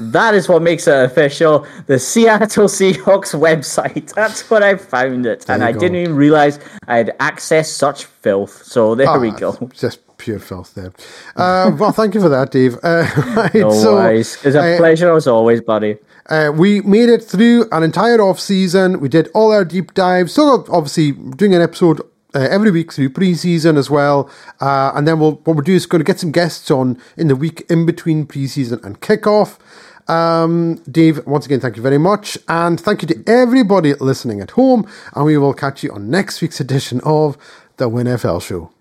[0.00, 1.66] That is what makes it official.
[1.86, 4.14] The Seattle Seahawks website.
[4.14, 5.40] That's what I found it.
[5.40, 5.80] There and I go.
[5.80, 8.62] didn't even realize I had accessed such filth.
[8.62, 9.68] So there oh, we go.
[9.72, 10.92] Just pure filth there.
[11.34, 12.76] Uh, well, thank you for that, Dave.
[12.82, 14.36] Uh, right, no so, worries.
[14.44, 15.96] It's a uh, pleasure as always, buddy.
[16.28, 19.00] Uh, we made it through an entire off season.
[19.00, 20.32] We did all our deep dives.
[20.32, 22.02] So obviously doing an episode
[22.34, 24.30] uh, every week through preseason as well.
[24.60, 27.28] Uh, and then we'll what we'll do is going to get some guests on in
[27.28, 29.58] the week in between preseason and kickoff.
[30.08, 32.38] Um, Dave, once again, thank you very much.
[32.48, 34.88] And thank you to everybody listening at home.
[35.14, 37.36] And we will catch you on next week's edition of
[37.76, 38.77] the WINFL Show.